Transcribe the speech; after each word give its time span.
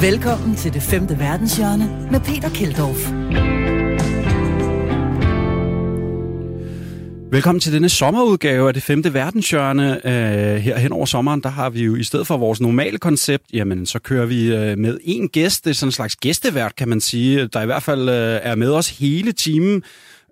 Velkommen 0.00 0.56
til 0.56 0.74
det 0.74 0.82
femte 0.82 1.18
verdenshjørne 1.18 2.08
med 2.10 2.20
Peter 2.20 2.48
Keldorf. 2.48 3.10
Velkommen 7.32 7.60
til 7.60 7.72
denne 7.72 7.88
sommerudgave 7.88 8.68
af 8.68 8.74
det 8.74 8.82
femte 8.82 9.14
verdenshjørne. 9.14 10.00
Uh, 10.04 10.10
her 10.62 10.78
hen 10.78 10.92
over 10.92 11.06
sommeren, 11.06 11.42
der 11.42 11.48
har 11.48 11.70
vi 11.70 11.84
jo 11.84 11.96
i 11.96 12.04
stedet 12.04 12.26
for 12.26 12.36
vores 12.36 12.60
normale 12.60 12.98
koncept, 12.98 13.44
jamen 13.52 13.86
så 13.86 13.98
kører 13.98 14.26
vi 14.26 14.52
uh, 14.52 14.78
med 14.78 14.98
en 15.04 15.28
gæst. 15.28 15.64
Det 15.64 15.70
er 15.70 15.74
sådan 15.74 15.88
en 15.88 15.92
slags 15.92 16.16
gæstevært, 16.16 16.76
kan 16.76 16.88
man 16.88 17.00
sige, 17.00 17.46
der 17.46 17.62
i 17.62 17.66
hvert 17.66 17.82
fald 17.82 18.08
uh, 18.08 18.50
er 18.50 18.54
med 18.54 18.72
os 18.72 18.98
hele 18.98 19.32
timen 19.32 19.82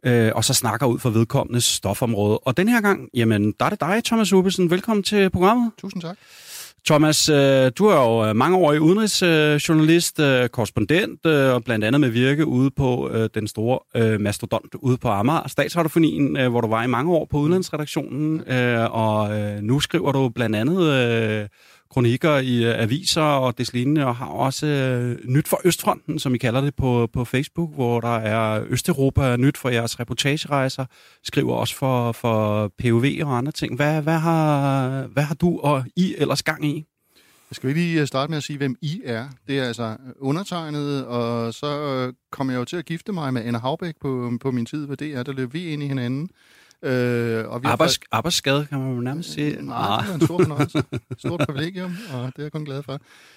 uh, 0.07 0.13
og 0.35 0.45
så 0.45 0.55
snakker 0.55 0.87
ud 0.87 0.99
for 0.99 1.11
vedkommende 1.11 1.61
stofområde. 1.61 2.39
Og 2.39 2.57
den 2.57 2.69
her 2.69 2.81
gang, 2.81 3.09
jamen, 3.15 3.55
der 3.61 3.67
er 3.67 3.71
det 3.71 3.81
dig, 3.81 4.03
Thomas 4.05 4.33
Ubesen. 4.33 4.71
Velkommen 4.71 5.03
til 5.03 5.31
programmet. 5.31 5.71
Tusind 5.79 6.03
tak. 6.03 6.17
Thomas, 6.87 7.29
øh, 7.29 7.73
du 7.79 7.87
er 7.87 7.97
jo 7.97 8.29
øh, 8.29 8.37
mange 8.37 8.57
år 8.57 8.73
i 8.73 8.79
udenrigsjournalist, 8.79 10.21
øh, 10.21 10.49
korrespondent, 10.49 11.27
og 11.27 11.65
blandt 11.65 11.85
andet 11.85 12.01
med 12.01 12.09
virke 12.09 12.47
ude 12.47 12.71
på 12.71 13.11
den 13.35 13.49
store 13.49 14.19
mastodont 14.19 14.75
ude 14.75 14.97
på 14.97 15.09
Amager, 15.09 15.49
Statsradiofonien, 15.49 16.51
hvor 16.51 16.61
du 16.61 16.69
var 16.69 16.85
i 16.85 16.87
mange 16.87 17.13
år 17.13 17.27
på 17.31 17.39
udlandsredaktionen, 17.39 18.43
og 18.91 19.31
nu 19.63 19.81
skriver 19.81 20.13
du 20.13 20.29
blandt 20.29 20.57
andet 20.57 21.49
kronikker 21.91 22.39
i 22.39 22.65
øh, 22.65 22.83
aviser 22.83 23.23
og 23.23 23.59
deslignende, 23.59 24.07
og 24.07 24.17
har 24.17 24.27
også 24.27 24.67
øh, 24.67 25.19
nyt 25.25 25.49
for 25.49 25.61
Østfronten, 25.65 26.19
som 26.19 26.35
I 26.35 26.39
kalder 26.39 26.61
det 26.61 26.75
på, 26.75 27.09
på 27.13 27.25
Facebook, 27.25 27.75
hvor 27.75 28.01
der 28.01 28.17
er 28.17 28.65
Østeuropa 28.69 29.37
nyt 29.37 29.57
for 29.57 29.69
jeres 29.69 30.01
reportagerejser, 30.01 30.85
skriver 31.23 31.55
også 31.55 31.75
for, 31.75 32.13
for 32.13 32.69
POV 32.79 33.05
og 33.23 33.39
andre 33.39 33.53
ting. 33.53 33.77
Hvad, 33.77 34.03
hvad, 34.03 34.19
har, 34.19 35.07
hvad 35.07 35.23
har 35.23 35.35
du 35.35 35.59
og 35.59 35.85
I 35.97 36.15
ellers 36.19 36.43
gang 36.43 36.65
i? 36.65 36.85
Jeg 37.51 37.57
skal 37.57 37.75
lige 37.75 38.01
øh, 38.01 38.07
starte 38.07 38.31
med 38.31 38.37
at 38.37 38.43
sige, 38.43 38.57
hvem 38.57 38.77
I 38.83 39.01
er. 39.05 39.29
Det 39.49 39.59
er 39.59 39.65
altså 39.65 39.97
undertegnet, 40.19 41.07
og 41.07 41.55
så 41.55 41.67
kommer 41.67 42.13
kom 42.31 42.51
jeg 42.51 42.59
jo 42.59 42.65
til 42.65 42.77
at 42.77 42.85
gifte 42.85 43.13
mig 43.13 43.33
med 43.33 43.45
Anna 43.45 43.59
Havbæk 43.59 43.95
på, 44.01 44.33
på 44.41 44.51
min 44.51 44.67
tid 44.67 44.87
ved 44.87 44.97
DR. 44.97 45.23
Der 45.23 45.33
løb 45.33 45.53
vi 45.53 45.67
ind 45.67 45.83
i 45.83 45.87
hinanden. 45.87 46.29
Øh, 46.83 47.49
og 47.49 47.63
vi 47.63 47.67
Arbejds, 47.67 47.99
fået... 47.99 48.09
Arbejdsskade, 48.13 48.67
kan 48.67 48.79
man 48.79 48.95
jo 48.95 49.01
nærmest 49.01 49.33
sige. 49.33 49.57
Øh, 49.57 49.63
nej, 49.63 50.01
det 50.03 50.11
er 50.11 50.15
en 50.15 50.21
stor 50.21 50.39
fornøjelse. 50.39 50.83
Stort 51.19 51.41
privilegium, 51.49 51.97
og 52.13 52.27
det 52.27 52.39
er 52.39 52.43
jeg 52.43 52.53
kun 52.53 52.65
glad 52.65 52.83
for. 52.83 52.93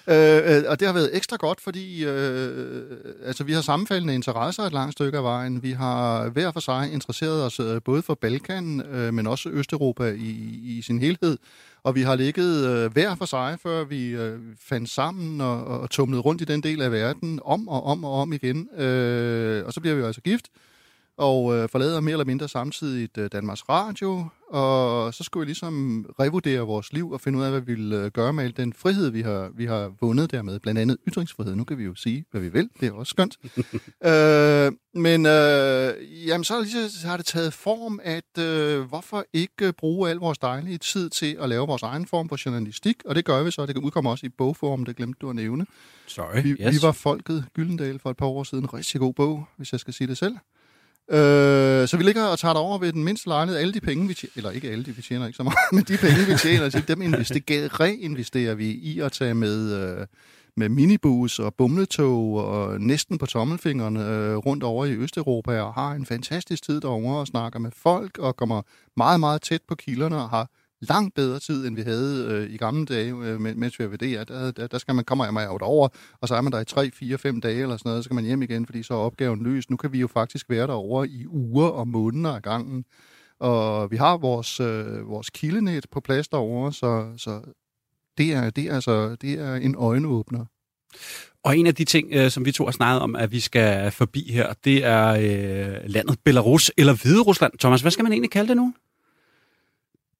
Øh, 0.08 0.56
øh, 0.56 0.62
og 0.68 0.80
det 0.80 0.86
har 0.88 0.94
været 0.94 1.16
ekstra 1.16 1.36
godt, 1.36 1.60
fordi 1.60 2.04
øh, 2.04 2.82
altså, 3.24 3.44
vi 3.44 3.52
har 3.52 3.60
sammenfaldende 3.60 4.14
interesser 4.14 4.62
et 4.62 4.72
langt 4.72 4.92
stykke 4.92 5.18
af 5.18 5.24
vejen. 5.24 5.62
Vi 5.62 5.72
har 5.72 6.28
hver 6.28 6.52
for 6.52 6.60
sig 6.60 6.92
interesseret 6.92 7.44
os 7.44 7.60
øh, 7.60 7.82
både 7.84 8.02
for 8.02 8.14
Balkan, 8.14 8.80
øh, 8.80 9.14
men 9.14 9.26
også 9.26 9.48
Østeuropa 9.48 10.04
i, 10.04 10.30
i 10.62 10.82
sin 10.82 10.98
helhed. 10.98 11.38
Og 11.82 11.94
vi 11.94 12.02
har 12.02 12.14
ligget 12.16 12.66
øh, 12.66 12.92
hver 12.92 13.14
for 13.14 13.24
sig, 13.24 13.58
før 13.62 13.84
vi 13.84 14.08
øh, 14.08 14.38
fandt 14.60 14.90
sammen 14.90 15.40
og, 15.40 15.64
og 15.64 15.90
tumlede 15.90 16.22
rundt 16.22 16.42
i 16.42 16.44
den 16.44 16.62
del 16.62 16.82
af 16.82 16.92
verden, 16.92 17.40
om 17.44 17.68
og 17.68 17.84
om 17.86 18.04
og 18.04 18.12
om 18.12 18.32
igen. 18.32 18.80
Øh, 18.80 19.66
og 19.66 19.72
så 19.72 19.80
bliver 19.80 19.94
vi 19.94 20.00
jo 20.00 20.06
altså 20.06 20.20
gift 20.20 20.48
og 21.20 21.56
øh, 21.56 21.68
forlader 21.68 22.00
mere 22.00 22.12
eller 22.12 22.24
mindre 22.24 22.48
samtidig 22.48 23.18
øh, 23.18 23.28
Danmarks 23.32 23.68
Radio, 23.68 24.24
og 24.50 25.14
så 25.14 25.24
skulle 25.24 25.40
vi 25.40 25.48
ligesom 25.48 26.06
revurdere 26.20 26.60
vores 26.60 26.92
liv 26.92 27.10
og 27.10 27.20
finde 27.20 27.38
ud 27.38 27.44
af, 27.44 27.50
hvad 27.50 27.60
vi 27.60 27.74
vil 27.74 27.92
øh, 27.92 28.10
gøre 28.10 28.32
med 28.32 28.44
al 28.44 28.56
den 28.56 28.72
frihed, 28.72 29.10
vi 29.10 29.20
har, 29.20 29.50
vi 29.54 29.66
har 29.66 29.92
vundet 30.00 30.30
dermed. 30.30 30.58
Blandt 30.60 30.80
andet 30.80 30.96
ytringsfrihed. 31.08 31.54
Nu 31.54 31.64
kan 31.64 31.78
vi 31.78 31.84
jo 31.84 31.94
sige, 31.94 32.24
hvad 32.30 32.40
vi 32.40 32.48
vil. 32.48 32.68
Det 32.80 32.88
er 32.88 32.92
også 32.92 33.10
skønt. 33.10 33.36
øh, 34.10 34.72
men 34.94 35.26
øh, 35.26 36.26
jamen, 36.28 36.44
så, 36.44 36.60
lige, 36.60 36.90
så 36.90 37.06
har 37.06 37.16
det 37.16 37.26
taget 37.26 37.52
form, 37.52 38.00
at 38.02 38.38
øh, 38.38 38.80
hvorfor 38.80 39.24
ikke 39.32 39.72
bruge 39.72 40.10
al 40.10 40.16
vores 40.16 40.38
dejlige 40.38 40.78
tid 40.78 41.10
til 41.10 41.36
at 41.40 41.48
lave 41.48 41.66
vores 41.66 41.82
egen 41.82 42.06
form 42.06 42.28
for 42.28 42.36
journalistik? 42.46 42.96
Og 43.04 43.14
det 43.14 43.24
gør 43.24 43.42
vi 43.42 43.50
så. 43.50 43.66
Det 43.66 43.76
udkommer 43.76 44.10
også 44.10 44.26
i 44.26 44.28
bogform, 44.28 44.84
det 44.84 44.96
glemte 44.96 45.18
du 45.20 45.30
at 45.30 45.36
nævne. 45.36 45.66
Sorry, 46.06 46.42
vi, 46.42 46.50
yes. 46.50 46.74
vi 46.74 46.78
var 46.82 46.92
Folket 46.92 47.44
Gyldendal 47.54 47.98
for 47.98 48.10
et 48.10 48.16
par 48.16 48.26
år 48.26 48.44
siden. 48.44 48.64
En 48.64 48.74
rigtig 48.74 49.00
god 49.00 49.14
bog, 49.14 49.44
hvis 49.56 49.72
jeg 49.72 49.80
skal 49.80 49.94
sige 49.94 50.08
det 50.08 50.18
selv. 50.18 50.36
Øh, 51.12 51.88
så 51.88 51.96
vi 51.96 52.02
ligger 52.02 52.24
og 52.24 52.38
tager 52.38 52.54
over 52.54 52.78
ved 52.78 52.92
den 52.92 53.04
mindste 53.04 53.28
lejlighed. 53.28 53.60
Alle 53.60 53.74
de 53.74 53.80
penge, 53.80 54.08
vi 54.08 54.14
tjener, 54.14 54.32
eller 54.36 54.50
ikke 54.50 54.70
alle 54.70 54.84
de, 54.84 54.96
vi 54.96 55.02
tjener 55.02 55.26
ikke 55.26 55.36
så 55.36 55.42
meget, 55.42 55.58
men 55.72 55.84
de 55.84 55.96
penge, 55.96 56.26
vi 56.26 56.34
tjener, 56.38 56.70
så 56.70 56.82
dem 56.88 57.02
investerer, 57.02 57.80
reinvesterer 57.80 58.54
vi 58.54 58.70
i 58.70 59.00
at 59.00 59.12
tage 59.12 59.34
med, 59.34 59.72
øh, 59.72 60.06
med 60.56 60.68
minibus 60.68 61.38
og 61.38 61.54
bumletog 61.54 62.34
og 62.34 62.80
næsten 62.80 63.18
på 63.18 63.26
tommelfingrene 63.26 64.06
øh, 64.06 64.36
rundt 64.36 64.62
over 64.62 64.84
i 64.84 64.92
Østeuropa 64.92 65.60
og 65.60 65.74
har 65.74 65.92
en 65.92 66.06
fantastisk 66.06 66.62
tid 66.62 66.80
derovre 66.80 67.20
og 67.20 67.26
snakker 67.26 67.58
med 67.58 67.70
folk 67.76 68.18
og 68.18 68.36
kommer 68.36 68.62
meget, 68.96 69.20
meget 69.20 69.42
tæt 69.42 69.60
på 69.68 69.74
kilderne 69.74 70.16
og 70.16 70.30
har 70.30 70.48
langt 70.80 71.14
bedre 71.14 71.38
tid, 71.38 71.66
end 71.66 71.76
vi 71.76 71.82
havde 71.82 72.26
øh, 72.30 72.54
i 72.54 72.56
gamle 72.56 72.86
dage, 72.86 73.14
øh, 73.14 73.40
mens 73.40 73.78
vi 73.78 73.90
var. 73.90 73.96
Der, 73.96 74.50
der, 74.50 74.66
der 74.66 74.78
skal 74.78 74.94
man, 74.94 75.04
kommer 75.04 75.30
man 75.30 75.44
jo 75.44 75.58
over, 75.62 75.88
og 76.20 76.28
så 76.28 76.34
er 76.34 76.40
man 76.40 76.52
der 76.52 76.60
i 76.60 76.64
3, 76.64 76.90
4, 76.90 77.18
5 77.18 77.40
dage 77.40 77.62
eller 77.62 77.76
sådan 77.76 77.88
noget, 77.88 78.04
så 78.04 78.08
skal 78.08 78.14
man 78.14 78.24
hjem 78.24 78.42
igen, 78.42 78.66
fordi 78.66 78.82
så 78.82 78.94
er 78.94 78.98
opgaven 78.98 79.42
løst. 79.42 79.70
Nu 79.70 79.76
kan 79.76 79.92
vi 79.92 80.00
jo 80.00 80.06
faktisk 80.06 80.50
være 80.50 80.66
derovre 80.66 81.08
i 81.08 81.26
uger 81.26 81.68
og 81.68 81.88
måneder 81.88 82.34
af 82.34 82.42
gangen. 82.42 82.84
Og 83.40 83.90
vi 83.90 83.96
har 83.96 84.16
vores, 84.16 84.60
øh, 84.60 85.08
vores 85.08 85.30
kildenet 85.30 85.86
på 85.90 86.00
plads 86.00 86.28
derovre, 86.28 86.72
så, 86.72 87.12
så 87.16 87.40
det, 88.18 88.32
er, 88.32 88.50
det, 88.50 88.64
er 88.64 88.74
altså, 88.74 89.16
det 89.16 89.32
er 89.32 89.54
en 89.54 89.74
øjenåbner. 89.78 90.44
Og 91.44 91.58
en 91.58 91.66
af 91.66 91.74
de 91.74 91.84
ting, 91.84 92.08
øh, 92.12 92.30
som 92.30 92.44
vi 92.44 92.52
to 92.52 92.64
har 92.64 92.72
snakket 92.72 93.02
om, 93.02 93.16
at 93.16 93.32
vi 93.32 93.40
skal 93.40 93.90
forbi 93.90 94.32
her, 94.32 94.52
det 94.64 94.84
er 94.84 95.08
øh, 95.08 95.90
landet 95.90 96.18
Belarus 96.24 96.72
eller 96.76 96.94
Hviderusland. 97.02 97.52
Thomas, 97.58 97.80
hvad 97.80 97.90
skal 97.90 98.02
man 98.02 98.12
egentlig 98.12 98.30
kalde 98.30 98.48
det 98.48 98.56
nu? 98.56 98.74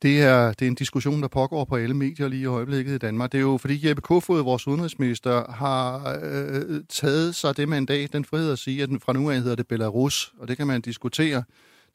Det 0.03 0.23
er, 0.23 0.53
det 0.53 0.63
er 0.63 0.67
en 0.67 0.75
diskussion, 0.75 1.23
der 1.23 1.29
pågår 1.29 1.65
på 1.65 1.77
alle 1.77 1.95
medier 1.95 2.29
lige 2.29 2.43
i 2.43 2.47
øjeblikket 2.47 2.95
i 2.95 2.99
Danmark. 2.99 3.33
Det 3.33 3.39
er 3.39 3.43
jo 3.43 3.59
fordi 3.59 3.89
Jeppe 3.89 4.03
Kofod, 4.03 4.43
vores 4.43 4.67
udenrigsminister, 4.67 5.53
har 5.53 6.19
øh, 6.23 6.55
øh 6.55 6.81
taget 6.89 7.35
sig 7.35 7.57
det 7.57 7.69
mandat, 7.69 8.13
den 8.13 8.25
frihed 8.25 8.53
at 8.53 8.59
sige, 8.59 8.83
at 8.83 8.89
den 8.89 9.01
fra 9.01 9.13
nu 9.13 9.31
af 9.31 9.37
hedder 9.37 9.57
det 9.57 9.69
Belarus, 9.69 10.33
og 10.39 10.49
det 10.49 10.57
kan 10.57 10.67
man 10.67 10.81
diskutere. 10.81 11.43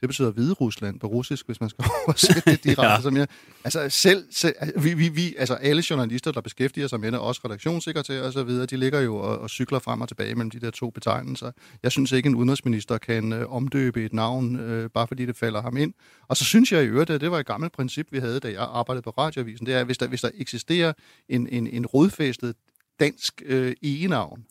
Det 0.01 0.09
betyder 0.09 0.31
Hvide 0.31 0.53
Rusland 0.53 0.99
på 0.99 1.07
russisk, 1.07 1.45
hvis 1.45 1.61
man 1.61 1.69
skal 1.69 1.85
oversætte 2.07 2.51
det 2.51 2.63
direkte. 2.63 2.83
ja. 2.91 3.01
som 3.01 3.17
jeg, 3.17 3.27
altså, 3.63 3.89
selv, 3.89 4.25
selv, 4.31 4.55
vi, 4.83 4.93
vi, 4.93 5.09
vi, 5.09 5.35
altså 5.37 5.53
alle 5.53 5.83
journalister, 5.89 6.31
der 6.31 6.41
beskæftiger 6.41 6.87
sig 6.87 6.99
med 6.99 7.11
det, 7.11 7.19
også 7.19 7.41
redaktionssekretærer 7.45 8.23
og 8.23 8.33
så 8.33 8.43
videre, 8.43 8.65
de 8.65 8.77
ligger 8.77 8.99
jo 8.99 9.15
og, 9.15 9.39
og 9.39 9.49
cykler 9.49 9.79
frem 9.79 10.01
og 10.01 10.07
tilbage 10.07 10.35
mellem 10.35 10.51
de 10.51 10.59
der 10.59 10.71
to 10.71 10.89
betegnelser. 10.89 11.51
Jeg 11.83 11.91
synes 11.91 12.11
ikke, 12.11 12.27
en 12.27 12.35
udenrigsminister 12.35 12.97
kan 12.97 13.33
øh, 13.33 13.53
omdøbe 13.53 14.05
et 14.05 14.13
navn, 14.13 14.55
øh, 14.55 14.89
bare 14.89 15.07
fordi 15.07 15.25
det 15.25 15.37
falder 15.37 15.61
ham 15.61 15.77
ind. 15.77 15.93
Og 16.27 16.37
så 16.37 16.43
synes 16.43 16.71
jeg 16.71 16.83
i 16.83 16.87
øvrigt, 16.87 17.09
at 17.09 17.21
det 17.21 17.31
var 17.31 17.39
et 17.39 17.45
gammelt 17.45 17.73
princip, 17.73 18.07
vi 18.11 18.19
havde, 18.19 18.39
da 18.39 18.47
jeg 18.47 18.61
arbejdede 18.61 19.01
på 19.01 19.09
radioavisen, 19.09 19.65
det 19.65 19.73
er, 19.73 19.79
at 19.79 19.85
hvis 19.85 19.97
der, 19.97 20.07
hvis 20.07 20.21
der 20.21 20.29
eksisterer 20.33 20.93
en, 21.29 21.47
en, 21.47 21.67
en 21.67 21.85
rodfæstet 21.85 22.55
dansk 22.99 23.41
øh, 23.45 23.73
egenavn, 23.83 24.45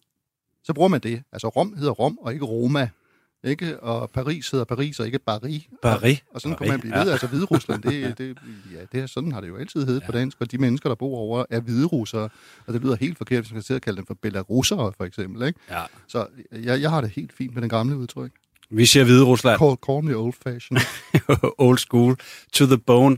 så 0.65 0.73
bruger 0.73 0.89
man 0.89 1.01
det. 1.01 1.23
Altså 1.33 1.49
Rom 1.49 1.77
hedder 1.77 1.93
Rom, 1.93 2.19
og 2.19 2.33
ikke 2.33 2.45
Roma 2.45 2.89
ikke? 3.45 3.81
Og 3.81 4.11
Paris 4.11 4.51
hedder 4.51 4.65
Paris, 4.65 5.01
og 5.01 5.07
ikke 5.07 5.19
Paris. 5.19 5.63
Paris. 5.83 6.25
Og, 6.29 6.35
og 6.35 6.41
sådan 6.41 6.57
Paris. 6.57 6.59
kunne 6.59 6.71
man 6.71 6.81
blive 6.81 6.95
ved. 6.95 7.05
Ja. 7.05 7.11
Altså 7.11 7.27
Hvide 7.27 7.45
Rusland, 7.45 7.83
det, 7.83 7.93
det, 8.19 8.39
ja, 8.73 8.81
det 8.93 9.01
er, 9.01 9.07
sådan 9.07 9.33
har 9.33 9.41
det 9.41 9.49
jo 9.49 9.57
altid 9.57 9.87
heddet 9.87 10.01
ja. 10.01 10.07
på 10.07 10.13
dansk, 10.13 10.37
og 10.41 10.51
de 10.51 10.59
mennesker, 10.59 10.89
der 10.89 10.97
bor 10.97 11.19
over, 11.19 11.45
er 11.51 11.61
hvide 11.61 11.87
russere. 11.87 12.29
Og 12.67 12.75
det 12.75 12.83
lyder 12.83 12.97
helt 12.97 13.19
forkert, 13.19 13.45
hvis 13.45 13.53
man 13.53 13.63
skal 13.63 13.81
kalde 13.81 13.97
dem 13.97 14.07
for 14.07 14.15
belarusere, 14.23 14.93
for 14.97 15.05
eksempel. 15.05 15.47
Ikke? 15.47 15.61
Ja. 15.71 15.83
Så 16.09 16.27
jeg, 16.53 16.81
jeg 16.81 16.91
har 16.91 17.01
det 17.01 17.11
helt 17.11 17.33
fint 17.33 17.55
med 17.55 17.63
den 17.63 17.71
gamle 17.71 17.97
udtryk. 17.97 18.31
Vi 18.71 18.87
siger 18.87 19.05
Hvide 19.05 19.25
Rusland. 19.25 19.59
Call, 19.59 19.77
call 19.87 20.05
me 20.05 20.17
old 20.17 20.35
fashion. 20.45 20.79
old 21.67 21.79
school. 21.79 22.17
To 22.53 22.67
the 22.67 22.79
bone. 22.79 23.17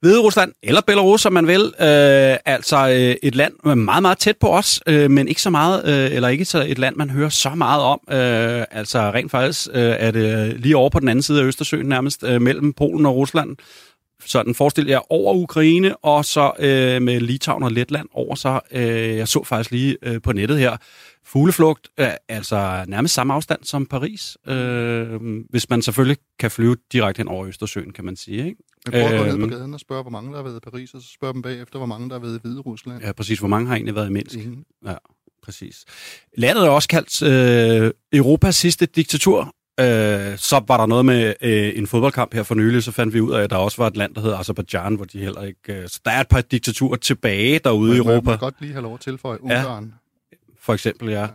Hvide 0.00 0.20
Rusland, 0.20 0.52
eller 0.62 0.80
Belarus, 0.86 1.20
som 1.20 1.32
man 1.32 1.46
vil. 1.46 1.60
Øh, 1.60 2.36
altså 2.44 2.88
øh, 2.88 3.16
et 3.22 3.34
land 3.34 3.52
øh, 3.66 3.78
meget, 3.78 4.02
meget 4.02 4.18
tæt 4.18 4.36
på 4.36 4.48
os, 4.48 4.82
øh, 4.86 5.10
men 5.10 5.28
ikke 5.28 5.42
så 5.42 5.50
meget, 5.50 5.84
øh, 5.84 6.16
eller 6.16 6.28
ikke 6.28 6.44
så 6.44 6.64
et 6.68 6.78
land, 6.78 6.96
man 6.96 7.10
hører 7.10 7.28
så 7.28 7.50
meget 7.50 7.82
om. 7.82 8.00
Øh, 8.10 8.64
altså 8.70 8.98
rent 8.98 9.30
faktisk 9.30 9.68
øh, 9.72 9.94
er 9.98 10.10
det 10.10 10.60
lige 10.60 10.76
over 10.76 10.90
på 10.90 11.00
den 11.00 11.08
anden 11.08 11.22
side 11.22 11.40
af 11.40 11.44
Østersøen 11.44 11.86
nærmest, 11.86 12.24
øh, 12.24 12.42
mellem 12.42 12.72
Polen 12.72 13.06
og 13.06 13.16
Rusland. 13.16 13.56
Sådan 14.24 14.54
forestil 14.54 14.86
jer 14.86 15.12
over 15.12 15.34
Ukraine, 15.34 15.96
og 15.96 16.24
så 16.24 16.52
øh, 16.58 17.02
med 17.02 17.20
Litauen 17.20 17.62
og 17.62 17.72
Letland 17.72 18.08
over 18.12 18.34
så. 18.34 18.60
Øh, 18.72 19.16
jeg 19.16 19.28
så 19.28 19.44
faktisk 19.44 19.70
lige 19.70 19.96
øh, 20.02 20.22
på 20.22 20.32
nettet 20.32 20.58
her, 20.58 20.76
fugleflugt, 21.32 21.88
øh, 22.00 22.08
altså 22.28 22.84
nærmest 22.88 23.14
samme 23.14 23.34
afstand 23.34 23.64
som 23.64 23.86
Paris, 23.86 24.36
øh, 24.46 25.20
hvis 25.50 25.70
man 25.70 25.82
selvfølgelig 25.82 26.16
kan 26.38 26.50
flyve 26.50 26.76
direkte 26.92 27.20
hen 27.20 27.28
over 27.28 27.46
Østersøen, 27.46 27.92
kan 27.92 28.04
man 28.04 28.16
sige. 28.16 28.46
Ikke? 28.46 28.56
Jeg 28.86 28.92
prøver 28.92 29.08
at 29.08 29.18
gå 29.18 29.24
ned 29.24 29.36
på 29.36 29.42
øhm. 29.42 29.50
gaden 29.50 29.74
og 29.74 29.80
spørge, 29.80 30.02
hvor 30.02 30.10
mange 30.10 30.30
der 30.30 30.36
har 30.36 30.42
været 30.42 30.56
i 30.56 30.70
Paris, 30.70 30.94
og 30.94 31.02
så 31.02 31.08
spørger 31.14 31.32
dem 31.32 31.42
bagefter, 31.42 31.78
hvor 31.78 31.86
mange 31.86 32.08
der 32.08 32.14
har 32.14 32.20
været 32.20 32.36
i 32.36 32.38
Hvide 32.42 32.60
Rusland. 32.60 33.02
Ja, 33.02 33.12
præcis. 33.12 33.38
Hvor 33.38 33.48
mange 33.48 33.66
har 33.66 33.74
egentlig 33.74 33.94
været 33.94 34.08
i 34.08 34.12
Minsk? 34.12 34.36
Ingen. 34.36 34.64
Ja, 34.86 34.94
præcis. 35.42 35.84
Landet 36.36 36.64
er 36.64 36.70
også 36.70 36.88
kaldt 36.88 37.22
øh, 37.22 37.90
Europas 38.12 38.56
sidste 38.56 38.86
diktatur. 38.86 39.54
Øh, 39.80 40.38
så 40.38 40.64
var 40.68 40.76
der 40.76 40.86
noget 40.86 41.04
med 41.04 41.34
øh, 41.42 41.72
en 41.76 41.86
fodboldkamp 41.86 42.34
her 42.34 42.42
for 42.42 42.54
nylig, 42.54 42.82
så 42.82 42.92
fandt 42.92 43.14
vi 43.14 43.20
ud 43.20 43.32
af, 43.32 43.42
at 43.42 43.50
der 43.50 43.56
også 43.56 43.76
var 43.82 43.86
et 43.86 43.96
land, 43.96 44.14
der 44.14 44.20
hedder 44.20 44.38
Azerbaijan, 44.38 44.94
hvor 44.94 45.04
de 45.04 45.18
heller 45.18 45.42
ikke... 45.42 45.74
Øh, 45.82 45.88
så 45.88 46.00
der 46.04 46.10
er 46.10 46.20
et 46.20 46.28
par 46.28 46.40
diktaturer 46.40 46.96
tilbage 46.96 47.58
derude 47.58 47.94
i 47.94 47.98
Europa. 47.98 48.30
Jeg 48.30 48.38
godt 48.38 48.54
lige 48.60 48.72
have 48.72 48.82
lov 48.82 48.94
at 48.94 49.00
tilføje 49.00 49.42
Ungarn. 49.42 49.94
For 50.62 50.74
eksempel, 50.74 51.08
ja. 51.10 51.20
ja. 51.20 51.26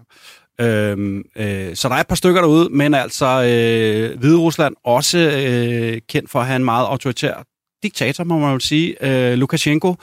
Øhm, 0.65 1.23
øh, 1.35 1.75
så 1.75 1.89
der 1.89 1.95
er 1.95 1.99
et 1.99 2.07
par 2.07 2.15
stykker 2.15 2.41
derude, 2.41 2.69
men 2.69 2.93
altså 2.93 3.25
øh, 3.25 4.19
Hvide 4.19 4.37
Rusland 4.37 4.75
også 4.83 5.17
øh, 5.17 6.01
kendt 6.09 6.29
for 6.29 6.39
at 6.39 6.45
have 6.45 6.55
en 6.55 6.65
meget 6.65 6.85
autoritær 6.85 7.43
diktator, 7.83 8.23
må 8.23 8.39
man 8.39 8.53
jo 8.53 8.59
sige, 8.59 8.95
øh, 9.01 9.37
Lukashenko, 9.37 9.95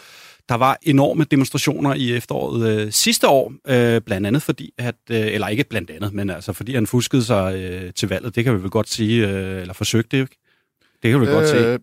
Der 0.48 0.54
var 0.54 0.78
enorme 0.82 1.24
demonstrationer 1.24 1.94
i 1.94 2.12
efteråret 2.12 2.80
øh, 2.80 2.92
sidste 2.92 3.28
år, 3.28 3.52
øh, 3.68 4.00
blandt 4.00 4.26
andet 4.26 4.42
fordi, 4.42 4.70
at, 4.78 4.94
øh, 5.10 5.16
eller 5.26 5.48
ikke 5.48 5.64
blandt 5.64 5.90
andet, 5.90 6.12
men 6.12 6.30
altså 6.30 6.52
fordi 6.52 6.74
han 6.74 6.86
fuskede 6.86 7.24
sig 7.24 7.56
øh, 7.56 7.92
til 7.92 8.08
valget, 8.08 8.34
det 8.34 8.44
kan 8.44 8.54
vi 8.54 8.62
vel 8.62 8.70
godt 8.70 8.88
sige, 8.88 9.28
øh, 9.28 9.60
eller 9.60 9.74
forsøgte 9.74 10.18
det, 10.18 10.28
det 11.02 11.10
kan 11.10 11.20
vi 11.20 11.26
vel 11.26 11.28
øh, 11.28 11.34
godt 11.34 11.48
sige. 11.48 11.78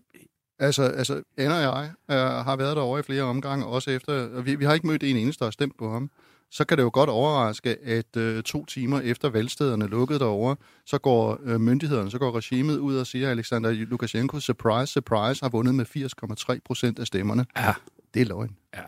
Altså, 0.58 0.82
altså 0.82 1.22
Anna 1.38 1.54
og 1.54 1.62
jeg 1.62 1.90
øh, 2.10 2.16
har 2.16 2.56
været 2.56 2.76
derovre 2.76 3.00
i 3.00 3.02
flere 3.02 3.22
omgange, 3.22 3.66
også 3.66 3.90
efter, 3.90 4.40
vi, 4.40 4.54
vi 4.54 4.64
har 4.64 4.74
ikke 4.74 4.86
mødt 4.86 5.02
en 5.02 5.16
eneste, 5.16 5.38
der 5.38 5.46
har 5.46 5.50
stemt 5.50 5.78
på 5.78 5.92
ham 5.92 6.10
så 6.50 6.64
kan 6.64 6.78
det 6.78 6.84
jo 6.84 6.90
godt 6.92 7.10
overraske, 7.10 7.76
at 7.84 8.16
øh, 8.16 8.42
to 8.42 8.64
timer 8.64 9.00
efter 9.00 9.28
valgstederne 9.28 9.86
lukkede 9.86 10.18
derovre, 10.18 10.56
så 10.86 10.98
går 10.98 11.40
øh, 11.44 11.60
myndighederne, 11.60 12.10
så 12.10 12.18
går 12.18 12.36
regimet 12.36 12.78
ud 12.78 12.96
og 12.96 13.06
siger, 13.06 13.26
at 13.26 13.30
Alexander 13.30 13.70
Lukashenko, 13.70 14.40
surprise, 14.40 14.92
surprise, 14.92 15.42
har 15.42 15.48
vundet 15.48 15.74
med 15.74 15.86
80,3 15.96 16.58
procent 16.64 16.98
af 16.98 17.06
stemmerne. 17.06 17.46
Ja. 17.56 17.72
Det 18.14 18.22
er 18.22 18.26
løgn. 18.26 18.56
Ja. 18.74 18.80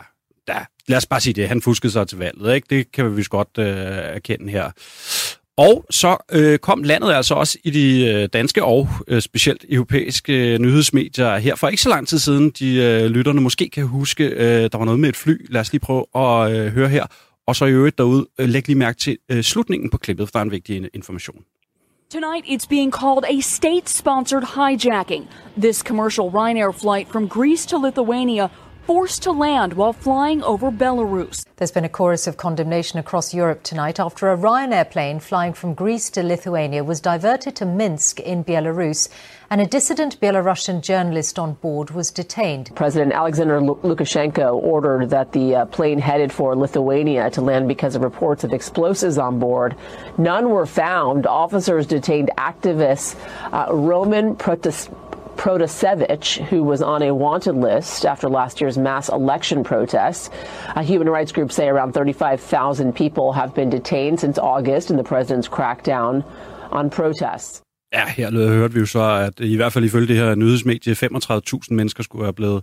ja. 0.49 0.65
Lad 0.87 0.97
os 0.97 1.07
bare 1.07 1.21
sige 1.21 1.35
det. 1.35 1.49
Han 1.49 1.63
fuskede 1.63 1.93
sig 1.93 2.09
til 2.09 2.19
valget, 2.19 2.55
ikke? 2.55 2.67
Det 2.71 2.93
kan 2.93 3.11
vi 3.11 3.17
vist 3.17 3.31
godt 3.31 3.49
øh, 3.59 3.67
erkende 3.67 4.53
her. 4.53 4.71
Og 5.57 5.85
så 5.91 6.17
øh, 6.33 6.59
kom 6.59 6.83
landet 6.83 7.13
altså 7.13 7.35
også 7.35 7.59
i 7.65 7.71
de 7.71 8.07
øh, 8.07 8.29
danske 8.33 8.65
og 8.65 8.89
øh, 9.09 9.23
specielt 9.23 9.65
europæiske 9.69 10.53
øh, 10.53 10.59
nyhedsmedier 10.59 11.37
her 11.37 11.57
for 11.57 11.69
ikke 11.69 11.83
så 11.83 11.89
lang 11.89 12.09
tid 12.09 12.19
siden. 12.19 12.51
De 12.51 12.77
øh, 12.77 13.11
lytterne 13.11 13.41
måske 13.41 13.71
kan 13.71 13.87
huske, 13.87 14.25
øh, 14.25 14.71
der 14.73 14.79
var 14.79 14.85
noget 14.85 15.01
med 15.01 15.09
et 15.09 15.17
fly. 15.17 15.47
Lad 15.51 15.61
os 15.61 15.73
lige 15.73 15.81
prøve 15.81 16.07
at 16.15 16.53
øh, 16.53 16.73
høre 16.73 16.89
her. 16.89 17.07
Og 17.47 17.57
så 17.57 17.65
i 17.65 17.71
øvrigt 17.71 17.99
derude, 17.99 18.27
øh, 18.39 18.49
læg 18.49 18.69
lige 18.69 18.79
mærke 18.79 18.99
til 18.99 19.19
øh, 19.29 19.43
slutningen 19.43 19.91
på 19.91 19.99
klippet, 19.99 20.29
for 20.29 20.33
der 20.33 20.39
er 20.39 20.43
en 20.45 20.51
vigtig 20.51 20.91
information. 20.95 21.45
Tonight, 22.11 22.47
it's 22.47 22.69
being 22.69 22.93
called 22.93 23.25
a 23.25 23.41
state 23.41 23.89
sponsored 23.89 24.45
hijacking. 24.57 25.29
This 25.57 25.77
commercial 25.77 26.31
Ryanair 26.31 26.73
flight 26.73 27.09
from 27.09 27.29
Greece 27.29 27.69
to 27.69 27.77
Lithuania 27.87 28.49
forced 28.87 29.23
to 29.23 29.31
land 29.31 29.75
while 29.75 29.93
flying 29.93 30.43
over 30.43 30.71
Belarus. 30.71 31.45
There's 31.57 31.71
been 31.71 31.85
a 31.85 31.89
chorus 31.89 32.27
of 32.27 32.37
condemnation 32.37 32.99
across 32.99 33.33
Europe 33.33 33.63
tonight 33.63 34.01
after 34.01 34.33
a 34.33 34.37
Ryanair 34.37 34.91
plane 34.91 35.21
flying 35.21 35.53
from 35.53 35.75
Greece 35.75 36.11
to 36.11 36.23
Lithuania 36.23 36.83
was 36.83 37.01
diverted 37.01 37.55
to 37.57 37.65
Minsk 37.65 38.19
in 38.21 38.45
Belarus 38.45 39.09
and 39.53 39.61
a 39.61 39.67
dissident 39.67 40.19
Belarusian 40.19 40.81
journalist 40.81 41.39
on 41.39 41.53
board 41.55 41.91
was 41.91 42.11
detained. 42.11 42.75
President 42.75 43.13
Alexander 43.13 43.61
Lukashenko 43.61 44.55
ordered 44.55 45.11
that 45.11 45.33
the 45.33 45.57
uh, 45.57 45.67
plane 45.67 45.99
headed 45.99 46.33
for 46.33 46.57
Lithuania 46.57 47.29
to 47.31 47.43
land 47.43 47.69
because 47.69 47.95
of 47.95 48.03
reports 48.03 48.45
of 48.45 48.55
explosives 48.55 49.19
on 49.19 49.39
board. 49.39 49.77
None 50.17 50.49
were 50.49 50.65
found. 50.65 51.27
Officers 51.27 51.87
detained 51.87 52.31
activists 52.39 53.15
uh, 53.53 53.71
Roman 53.71 54.37
Protas- 54.37 54.89
Protasevich, 55.43 56.39
who 56.51 56.63
was 56.63 56.81
on 56.83 57.03
a 57.03 57.13
wanted 57.13 57.57
list 57.57 58.07
after 58.07 58.29
last 58.29 58.61
year's 58.61 58.79
mass 58.79 59.09
election 59.09 59.65
protests. 59.65 60.31
A 60.77 60.85
human 60.85 61.09
rights 61.09 61.33
group 61.33 61.51
say 61.51 61.69
around 61.69 61.95
35,000 61.95 62.93
people 62.95 63.33
have 63.33 63.53
been 63.55 63.71
detained 63.71 64.21
since 64.21 64.39
August 64.39 64.91
in 64.91 64.97
the 64.97 65.03
president's 65.03 65.49
crackdown 65.49 66.23
on 66.71 66.91
protests. 66.91 67.61
Ja, 67.93 68.07
her 68.07 68.31
hørte 68.31 68.75
vi 68.75 68.81
jo 68.81 68.87
så, 68.87 69.03
at 69.03 69.41
i 69.41 69.57
hvert 69.57 69.73
fald 69.73 69.85
ifølge 69.85 70.07
det 70.07 70.17
her 70.17 70.35
nyhedsmedie, 70.35 70.93
35.000 70.93 71.75
mennesker 71.75 72.03
skulle 72.03 72.25
have 72.25 72.33
blevet 72.33 72.63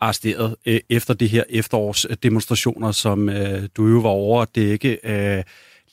arresteret 0.00 0.56
øh, 0.66 0.80
efter 0.90 1.14
det 1.14 1.28
her 1.28 1.44
efterårsdemonstrationer, 1.48 2.92
som 2.92 3.28
øh, 3.28 3.68
du 3.76 3.86
jo 3.86 3.98
var 3.98 4.10
over 4.10 4.42
at 4.42 4.48
dække. 4.54 4.98
Øh, 5.04 5.42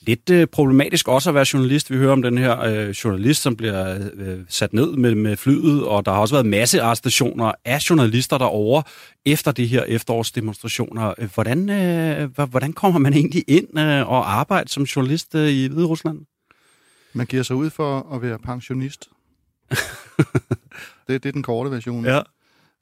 lidt 0.06 0.30
øh, 0.30 0.46
problematisk 0.46 1.08
også 1.08 1.30
at 1.30 1.34
være 1.34 1.46
journalist. 1.52 1.90
Vi 1.90 1.96
hører 1.96 2.12
om 2.12 2.22
den 2.22 2.38
her 2.38 2.60
øh, 2.60 2.88
journalist, 2.90 3.42
som 3.42 3.56
bliver 3.56 4.08
øh, 4.14 4.38
sat 4.48 4.72
ned 4.72 4.96
med, 4.96 5.14
med 5.14 5.36
flyet, 5.36 5.84
og 5.84 6.06
der 6.06 6.12
har 6.12 6.20
også 6.20 6.34
været 6.34 6.46
masse 6.46 6.82
arrestationer 6.82 7.52
af 7.64 7.90
journalister 7.90 8.38
derovre 8.38 8.82
efter 9.24 9.52
de 9.52 9.66
her 9.66 9.82
efterårsdemonstrationer. 9.82 11.26
Hvordan, 11.34 11.70
øh, 11.70 12.48
hvordan 12.50 12.72
kommer 12.72 12.98
man 12.98 13.12
egentlig 13.12 13.44
ind 13.48 13.78
øh, 13.78 14.08
og 14.08 14.38
arbejde 14.38 14.68
som 14.68 14.82
journalist 14.82 15.34
øh, 15.34 15.48
i 15.48 15.66
Hvide 15.66 15.86
Rusland? 15.86 16.18
Man 17.12 17.26
giver 17.26 17.42
sig 17.42 17.56
ud 17.56 17.70
for 17.70 18.14
at 18.14 18.22
være 18.22 18.38
pensionist. 18.38 19.08
det, 21.08 21.22
det 21.22 21.26
er 21.26 21.32
den 21.32 21.42
korte 21.42 21.70
version. 21.70 22.04
Ja. 22.04 22.20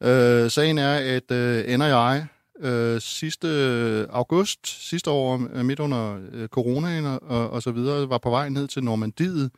Øh, 0.03 0.51
sagen 0.51 0.79
er, 0.79 0.95
at 0.95 1.31
øh, 1.31 1.81
og 1.81 1.89
jeg 1.89 2.27
øh, 2.61 3.01
sidste 3.01 3.49
øh, 3.49 4.07
august, 4.11 4.89
sidste 4.89 5.11
år, 5.11 5.49
øh, 5.55 5.65
midt 5.65 5.81
under 5.81 6.19
øh, 6.33 6.49
coronaen 6.49 7.05
og, 7.05 7.51
og 7.51 7.63
så 7.63 7.71
videre, 7.71 8.09
var 8.09 8.19
på 8.19 8.31
vej 8.31 8.49
ned 8.49 8.69
til 8.69 8.85
Normandiet, 8.85 9.51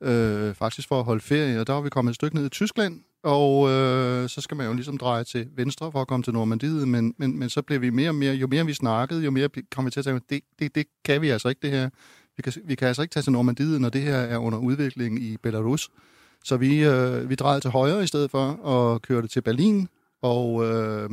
øh, 0.00 0.54
faktisk 0.54 0.88
for 0.88 0.98
at 0.98 1.04
holde 1.04 1.20
ferie, 1.20 1.60
og 1.60 1.66
der 1.66 1.72
var 1.72 1.80
vi 1.80 1.90
kommet 1.90 2.10
et 2.10 2.14
stykke 2.14 2.36
ned 2.36 2.46
i 2.46 2.48
Tyskland, 2.48 3.00
og 3.22 3.70
øh, 3.70 4.28
så 4.28 4.40
skal 4.40 4.56
man 4.56 4.66
jo 4.66 4.72
ligesom 4.72 4.98
dreje 4.98 5.24
til 5.24 5.48
venstre 5.56 5.92
for 5.92 6.00
at 6.00 6.08
komme 6.08 6.22
til 6.22 6.32
Normandiet, 6.32 6.88
men, 6.88 7.14
men, 7.18 7.38
men 7.38 7.50
så 7.50 7.62
blev 7.62 7.80
vi 7.80 7.90
mere 7.90 8.08
og 8.08 8.14
mere, 8.14 8.34
jo 8.34 8.46
mere 8.46 8.66
vi 8.66 8.74
snakkede, 8.74 9.24
jo 9.24 9.30
mere 9.30 9.48
kom 9.74 9.86
vi 9.86 9.90
til 9.90 10.00
at 10.00 10.04
tænke, 10.04 10.24
det, 10.30 10.42
det, 10.58 10.74
det 10.74 10.86
kan 11.04 11.22
vi 11.22 11.28
altså 11.28 11.48
ikke 11.48 11.60
det 11.62 11.70
her. 11.70 11.88
Vi 12.36 12.42
kan, 12.42 12.52
vi 12.64 12.74
kan 12.74 12.88
altså 12.88 13.02
ikke 13.02 13.12
tage 13.12 13.22
til 13.22 13.32
Normandiet, 13.32 13.80
når 13.80 13.88
det 13.88 14.00
her 14.00 14.16
er 14.16 14.38
under 14.38 14.58
udvikling 14.58 15.22
i 15.22 15.36
Belarus. 15.42 15.90
Så 16.44 16.56
vi, 16.56 16.84
øh, 16.84 17.30
vi 17.30 17.34
drejede 17.34 17.60
til 17.60 17.70
højre 17.70 18.02
i 18.04 18.06
stedet 18.06 18.30
for 18.30 18.46
og 18.52 19.02
kørte 19.02 19.28
til 19.28 19.42
Berlin, 19.42 19.88
og, 20.22 20.64
øh, 20.64 21.10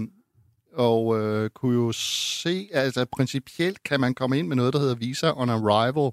og 0.74 1.20
øh, 1.20 1.50
kunne 1.50 1.76
jo 1.76 1.92
se, 1.92 2.70
altså 2.74 3.06
principielt 3.06 3.84
kan 3.84 4.00
man 4.00 4.14
komme 4.14 4.40
ind 4.40 4.48
med 4.48 4.56
noget, 4.56 4.74
der 4.74 4.80
hedder 4.80 4.96
visa 4.96 5.32
on 5.36 5.50
arrival, 5.50 6.12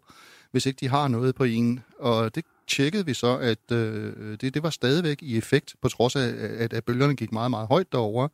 hvis 0.50 0.66
ikke 0.66 0.80
de 0.80 0.88
har 0.88 1.08
noget 1.08 1.34
på 1.34 1.44
en. 1.44 1.80
Og 1.98 2.34
det 2.34 2.44
tjekkede 2.68 3.06
vi 3.06 3.14
så, 3.14 3.38
at 3.38 3.72
øh, 3.72 4.38
det, 4.40 4.54
det 4.54 4.62
var 4.62 4.70
stadigvæk 4.70 5.22
i 5.22 5.36
effekt, 5.36 5.74
på 5.82 5.88
trods 5.88 6.16
af, 6.16 6.34
at, 6.58 6.72
at 6.72 6.84
bølgerne 6.84 7.16
gik 7.16 7.32
meget, 7.32 7.50
meget 7.50 7.68
højt 7.68 7.92
derover. 7.92 8.28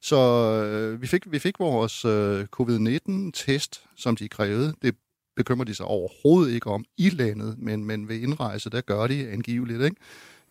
Så 0.00 0.16
øh, 0.16 1.02
vi, 1.02 1.06
fik, 1.06 1.32
vi 1.32 1.38
fik 1.38 1.58
vores 1.58 2.04
øh, 2.04 2.46
covid-19-test, 2.46 3.84
som 3.96 4.16
de 4.16 4.28
krævede. 4.28 4.74
Det 4.82 4.94
bekymrer 5.36 5.64
de 5.64 5.74
sig 5.74 5.86
overhovedet 5.86 6.52
ikke 6.52 6.70
om 6.70 6.84
i 6.96 7.10
landet, 7.10 7.56
men, 7.58 7.84
men 7.84 8.08
ved 8.08 8.16
indrejse, 8.20 8.70
der 8.70 8.80
gør 8.80 9.06
de 9.06 9.28
angiveligt, 9.28 9.82
ikke? 9.82 9.96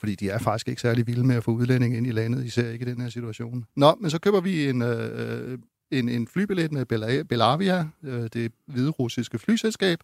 Fordi 0.04 0.16
de 0.16 0.30
er 0.30 0.38
faktisk 0.38 0.68
ikke 0.68 0.82
særlig 0.82 1.08
vilde 1.08 1.24
med 1.24 1.36
at 1.36 1.44
få 1.44 1.52
udlændinge 1.52 1.98
ind 1.98 2.08
i 2.08 2.12
landet, 2.12 2.46
især 2.46 2.70
ikke 2.70 2.86
i 2.86 2.90
den 2.90 3.02
her 3.02 3.10
situation. 3.10 3.66
Nå, 3.76 3.96
men 4.00 4.10
så 4.10 4.20
køber 4.20 4.42
vi 4.42 4.70
en, 4.70 4.82
øh, 4.82 5.58
en, 5.92 6.10
en 6.10 6.28
flybillet 6.28 6.72
med 6.72 7.26
Belavia, 7.26 7.88
øh, 8.04 8.30
det 8.34 8.52
hvide 8.68 8.90
russiske 8.90 9.40
flyselskab, 9.40 10.00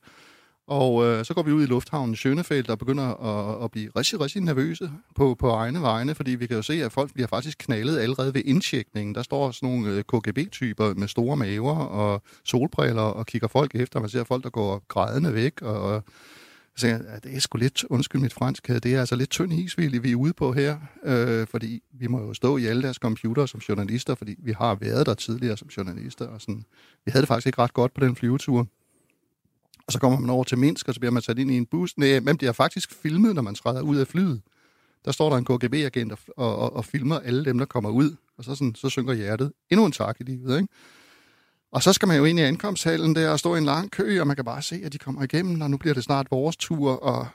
og 0.67 1.05
øh, 1.05 1.25
så 1.25 1.33
går 1.33 1.43
vi 1.43 1.51
ud 1.51 1.63
i 1.63 1.65
lufthavnen 1.65 2.15
Schönefeld 2.15 2.69
og 2.69 2.79
begynder 2.79 3.03
at, 3.03 3.63
at 3.63 3.71
blive 3.71 3.91
rigtig, 3.95 4.21
rigtig 4.21 4.41
nervøse 4.41 4.91
på, 5.15 5.35
på 5.35 5.49
egne 5.49 5.81
vegne, 5.81 6.15
fordi 6.15 6.31
vi 6.31 6.47
kan 6.47 6.55
jo 6.55 6.61
se, 6.61 6.83
at 6.83 6.91
folk 6.91 7.13
bliver 7.13 7.27
faktisk 7.27 7.57
knaldet 7.57 7.97
allerede 7.97 8.33
ved 8.33 8.41
indtjekningen. 8.45 9.15
Der 9.15 9.23
står 9.23 9.51
sådan 9.51 9.69
nogle 9.69 9.91
øh, 9.91 10.03
KGB-typer 10.03 10.93
med 10.93 11.07
store 11.07 11.37
maver 11.37 11.75
og 11.75 12.21
solbriller 12.45 13.01
og 13.01 13.25
kigger 13.25 13.47
folk 13.47 13.75
efter. 13.75 13.99
Man 13.99 14.09
ser 14.09 14.23
folk, 14.23 14.43
der 14.43 14.49
går 14.49 14.83
grædende 14.87 15.33
væk, 15.33 15.61
og 15.61 16.03
så 16.79 16.87
jeg, 16.87 17.01
at 17.07 17.23
det 17.23 17.35
er 17.35 17.39
sgu 17.39 17.57
lidt, 17.57 17.83
undskyld 17.89 18.21
mit 18.21 18.33
fransk, 18.33 18.67
det 18.67 18.85
er 18.85 18.99
altså 18.99 19.15
lidt 19.15 19.29
tynd 19.29 19.53
is, 19.53 19.77
vi 19.77 20.11
er 20.11 20.15
ude 20.15 20.33
på 20.33 20.53
her, 20.53 20.77
øh, 21.03 21.47
fordi 21.47 21.83
vi 21.93 22.07
må 22.07 22.19
jo 22.19 22.33
stå 22.33 22.57
i 22.57 22.65
alle 22.65 22.81
deres 22.81 22.97
computer 22.97 23.45
som 23.45 23.59
journalister, 23.69 24.15
fordi 24.15 24.35
vi 24.39 24.51
har 24.51 24.75
været 24.75 25.05
der 25.05 25.13
tidligere 25.13 25.57
som 25.57 25.67
journalister, 25.67 26.27
og 26.27 26.41
sådan. 26.41 26.65
Vi 27.05 27.11
havde 27.11 27.21
det 27.21 27.27
faktisk 27.27 27.47
ikke 27.47 27.61
ret 27.61 27.73
godt 27.73 27.93
på 27.93 28.05
den 28.05 28.15
flyvetur. 28.15 28.67
Og 29.87 29.93
så 29.93 29.99
kommer 29.99 30.19
man 30.19 30.29
over 30.29 30.43
til 30.43 30.57
Minsk, 30.57 30.87
og 30.87 30.93
så 30.93 30.99
bliver 30.99 31.11
man 31.11 31.21
sat 31.21 31.39
ind 31.39 31.51
i 31.51 31.57
en 31.57 31.65
bus. 31.65 31.97
Nej, 31.97 32.19
men 32.19 32.37
de 32.37 32.45
har 32.45 32.53
faktisk 32.53 32.91
filmet, 32.91 33.35
når 33.35 33.41
man 33.41 33.55
træder 33.55 33.81
ud 33.81 33.97
af 33.97 34.07
flyet. 34.07 34.41
Der 35.05 35.11
står 35.11 35.29
der 35.29 35.37
en 35.37 35.45
KGB-agent 35.45 36.11
og, 36.11 36.19
og, 36.57 36.75
og 36.75 36.85
filmer 36.85 37.19
alle 37.19 37.45
dem, 37.45 37.57
der 37.57 37.65
kommer 37.65 37.89
ud. 37.89 38.15
Og 38.37 38.43
så, 38.43 38.55
sådan, 38.55 38.75
så 38.75 38.89
synker 38.89 39.13
hjertet. 39.13 39.51
Endnu 39.69 39.85
en 39.85 39.91
tak 39.91 40.17
i 40.19 40.23
livet, 40.23 40.57
ikke? 40.61 40.73
Og 41.71 41.83
så 41.83 41.93
skal 41.93 42.07
man 42.07 42.17
jo 42.17 42.25
ind 42.25 42.39
i 42.39 42.41
ankomsthallen 42.41 43.15
der 43.15 43.29
og 43.29 43.39
stå 43.39 43.55
i 43.55 43.57
en 43.57 43.65
lang 43.65 43.91
kø, 43.91 44.21
og 44.21 44.27
man 44.27 44.35
kan 44.35 44.45
bare 44.45 44.61
se, 44.61 44.81
at 44.85 44.93
de 44.93 44.97
kommer 44.97 45.23
igennem, 45.23 45.61
og 45.61 45.71
nu 45.71 45.77
bliver 45.77 45.93
det 45.93 46.03
snart 46.03 46.31
vores 46.31 46.57
tur, 46.57 46.91
og 46.91 47.27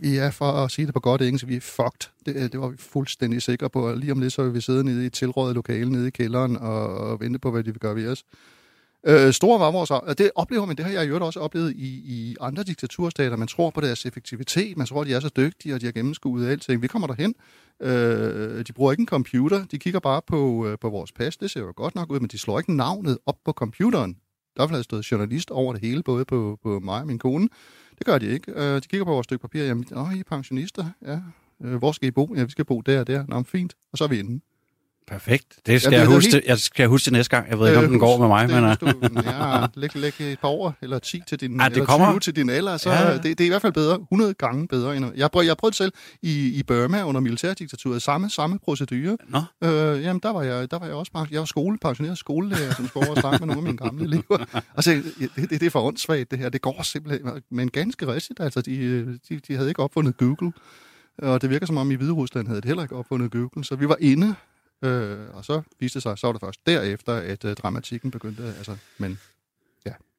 vi 0.00 0.16
er, 0.16 0.30
for 0.30 0.52
at 0.52 0.70
sige 0.70 0.86
det 0.86 0.94
på 0.94 1.00
godt 1.00 1.22
engelsk, 1.22 1.48
vi 1.48 1.56
er 1.56 1.60
fucked. 1.60 2.10
Det, 2.26 2.36
øh, 2.36 2.42
det 2.42 2.60
var 2.60 2.68
vi 2.68 2.76
fuldstændig 2.76 3.42
sikre 3.42 3.70
på. 3.70 3.88
Og 3.88 3.96
lige 3.96 4.12
om 4.12 4.20
lidt, 4.20 4.32
så 4.32 4.42
vil 4.42 4.54
vi 4.54 4.60
sidde 4.60 4.84
nede 4.84 5.02
i 5.02 5.06
et 5.06 5.12
tilrådet 5.12 5.54
lokale 5.54 5.92
nede 5.92 6.08
i 6.08 6.10
kælderen 6.10 6.56
og, 6.56 6.86
og 6.86 7.20
vente 7.20 7.38
på, 7.38 7.50
hvad 7.50 7.64
de 7.64 7.70
vil 7.70 7.80
gøre 7.80 7.94
ved 7.94 8.08
os. 8.08 8.24
Øh, 9.06 9.32
store 9.32 9.60
var. 9.60 9.90
Og 9.92 10.18
det 10.18 10.30
oplever 10.34 10.66
man, 10.66 10.76
det 10.76 10.84
har 10.84 10.92
jeg 10.92 11.08
jo 11.08 11.26
også 11.26 11.40
oplevet 11.40 11.72
i, 11.76 11.86
i 11.86 12.36
andre 12.40 12.62
diktaturstater. 12.62 13.36
Man 13.36 13.48
tror 13.48 13.70
på 13.70 13.80
deres 13.80 14.06
effektivitet, 14.06 14.76
man 14.76 14.86
tror, 14.86 15.00
at 15.00 15.06
de 15.06 15.14
er 15.14 15.20
så 15.20 15.30
dygtige, 15.36 15.74
og 15.74 15.80
de 15.80 15.86
har 15.86 15.92
gennemskuet 15.92 16.48
alting. 16.48 16.82
Vi 16.82 16.86
kommer 16.86 17.08
derhen. 17.08 17.34
Øh, 17.80 18.66
de 18.66 18.72
bruger 18.72 18.92
ikke 18.92 19.00
en 19.00 19.06
computer, 19.06 19.64
de 19.64 19.78
kigger 19.78 20.00
bare 20.00 20.22
på, 20.26 20.66
øh, 20.66 20.78
på 20.78 20.90
vores 20.90 21.12
pas. 21.12 21.36
Det 21.36 21.50
ser 21.50 21.60
jo 21.60 21.72
godt 21.76 21.94
nok 21.94 22.10
ud, 22.10 22.20
men 22.20 22.28
de 22.28 22.38
slår 22.38 22.58
ikke 22.58 22.76
navnet 22.76 23.18
op 23.26 23.36
på 23.44 23.52
computeren. 23.52 24.16
Der 24.56 24.66
har 24.66 24.82
stået 24.82 25.10
journalist 25.10 25.50
over 25.50 25.72
det 25.72 25.82
hele, 25.82 26.02
både 26.02 26.24
på, 26.24 26.58
på 26.62 26.80
mig 26.80 27.00
og 27.00 27.06
min 27.06 27.18
kone. 27.18 27.48
Det 27.98 28.06
gør 28.06 28.18
de 28.18 28.26
ikke. 28.26 28.52
Øh, 28.52 28.74
de 28.74 28.88
kigger 28.88 29.04
på 29.04 29.10
vores 29.10 29.24
stykke 29.24 29.42
papir. 29.42 29.62
Jamen, 29.62 29.86
åh, 29.94 30.16
I 30.16 30.20
er 30.20 30.24
pensionister. 30.24 30.84
Ja. 31.06 31.18
Øh, 31.64 31.76
hvor 31.76 31.92
skal 31.92 32.08
I 32.08 32.10
bo? 32.10 32.34
Ja, 32.36 32.44
vi 32.44 32.50
skal 32.50 32.64
bo 32.64 32.80
der 32.80 33.00
og 33.00 33.06
der. 33.06 33.24
Nå, 33.28 33.42
fint. 33.42 33.74
Og 33.92 33.98
så 33.98 34.04
er 34.04 34.08
vi 34.08 34.18
inde. 34.18 34.40
Perfekt. 35.06 35.44
Det 35.66 35.80
skal, 35.82 35.92
jeg, 35.92 36.00
det 36.00 36.06
er 36.10 36.14
huske, 36.14 36.30
helt- 36.32 36.44
jeg 36.46 36.58
skal 36.58 36.88
huske 36.88 37.12
næste 37.12 37.36
gang. 37.36 37.50
Jeg 37.50 37.58
ved 37.58 37.68
ikke, 37.68 37.78
om 37.78 37.88
den 37.88 37.98
går 37.98 38.18
med 38.18 38.28
mig, 38.28 38.46
men... 38.50 38.62
men... 38.62 38.64
øh, 38.70 38.76
Du, 38.80 39.20
ja, 39.30 39.66
læg, 39.74 39.96
læg 39.96 40.20
et 40.20 40.38
par 40.38 40.48
år, 40.48 40.74
eller 40.82 40.98
10 40.98 41.22
til 41.28 41.40
din, 41.40 41.60
Ej, 41.60 41.68
det 41.68 41.74
eller 41.76 41.86
kommer. 41.86 42.10
20 42.12 42.20
til 42.20 42.36
din 42.36 42.50
alder, 42.50 42.76
så 42.76 42.90
Ja. 42.90 43.12
det, 43.14 43.24
det 43.24 43.40
er 43.40 43.44
i 43.44 43.48
hvert 43.48 43.62
fald 43.62 43.72
bedre, 43.72 43.94
100 44.12 44.34
gange 44.34 44.68
bedre. 44.68 44.96
End, 44.96 45.06
jeg, 45.16 45.30
prøv, 45.30 45.42
jeg 45.42 45.56
prøvede 45.56 45.76
selv 45.76 45.92
i, 46.22 46.58
i 46.58 46.62
Burma 46.62 47.02
under 47.04 47.20
militærdiktaturet, 47.20 48.02
samme, 48.02 48.30
samme 48.30 48.58
procedure. 48.64 49.16
Nå. 49.28 49.38
Øh, 49.68 50.02
jamen, 50.02 50.20
der 50.22 50.32
var, 50.32 50.42
jeg, 50.42 50.70
der 50.70 50.78
var 50.78 50.86
jeg 50.86 50.94
også 50.94 51.26
jeg 51.30 51.38
var 51.40 51.44
skole, 51.46 51.78
pensioneret 51.78 52.18
skolelærer, 52.18 52.74
som 52.74 52.86
skulle 52.88 53.06
over 53.08 53.14
og 53.16 53.20
snakke 53.20 53.46
med 53.46 53.54
nogle 53.54 53.58
af 53.68 53.74
mine 53.74 53.76
gamle 53.78 54.04
elever. 54.04 54.44
Og 54.76 54.84
så, 54.84 54.90
det, 54.90 55.30
det, 55.36 55.50
det 55.50 55.62
er 55.62 55.70
for 55.70 55.80
åndssvagt, 55.82 56.30
det 56.30 56.38
her. 56.38 56.48
Det 56.48 56.62
går 56.62 56.82
simpelthen, 56.82 57.42
men 57.50 57.68
ganske 57.70 58.06
rigtigt. 58.14 58.40
Altså, 58.40 58.60
de, 58.60 59.04
de, 59.28 59.40
de 59.48 59.54
havde 59.56 59.68
ikke 59.68 59.82
opfundet 59.82 60.16
Google, 60.16 60.52
og 61.18 61.42
det 61.42 61.50
virker 61.50 61.66
som 61.66 61.76
om 61.76 61.90
i 61.90 61.94
Hvide 61.94 62.12
Rusland 62.12 62.46
havde 62.48 62.60
de 62.60 62.66
heller 62.66 62.82
ikke 62.82 62.96
opfundet 62.96 63.30
Google, 63.30 63.64
så 63.64 63.76
vi 63.76 63.88
var 63.88 63.96
inde, 64.00 64.34
øh, 64.82 65.18
og 65.32 65.44
så 65.44 65.62
viste 65.80 65.94
det 65.94 66.02
sig, 66.02 66.18
så 66.18 66.26
var 66.26 66.32
det 66.32 66.40
først 66.40 66.66
derefter, 66.66 67.12
at 67.12 67.44
øh, 67.44 67.56
dramatikken 67.56 68.10
begyndte, 68.10 68.42
altså, 68.42 68.76
men 68.98 69.18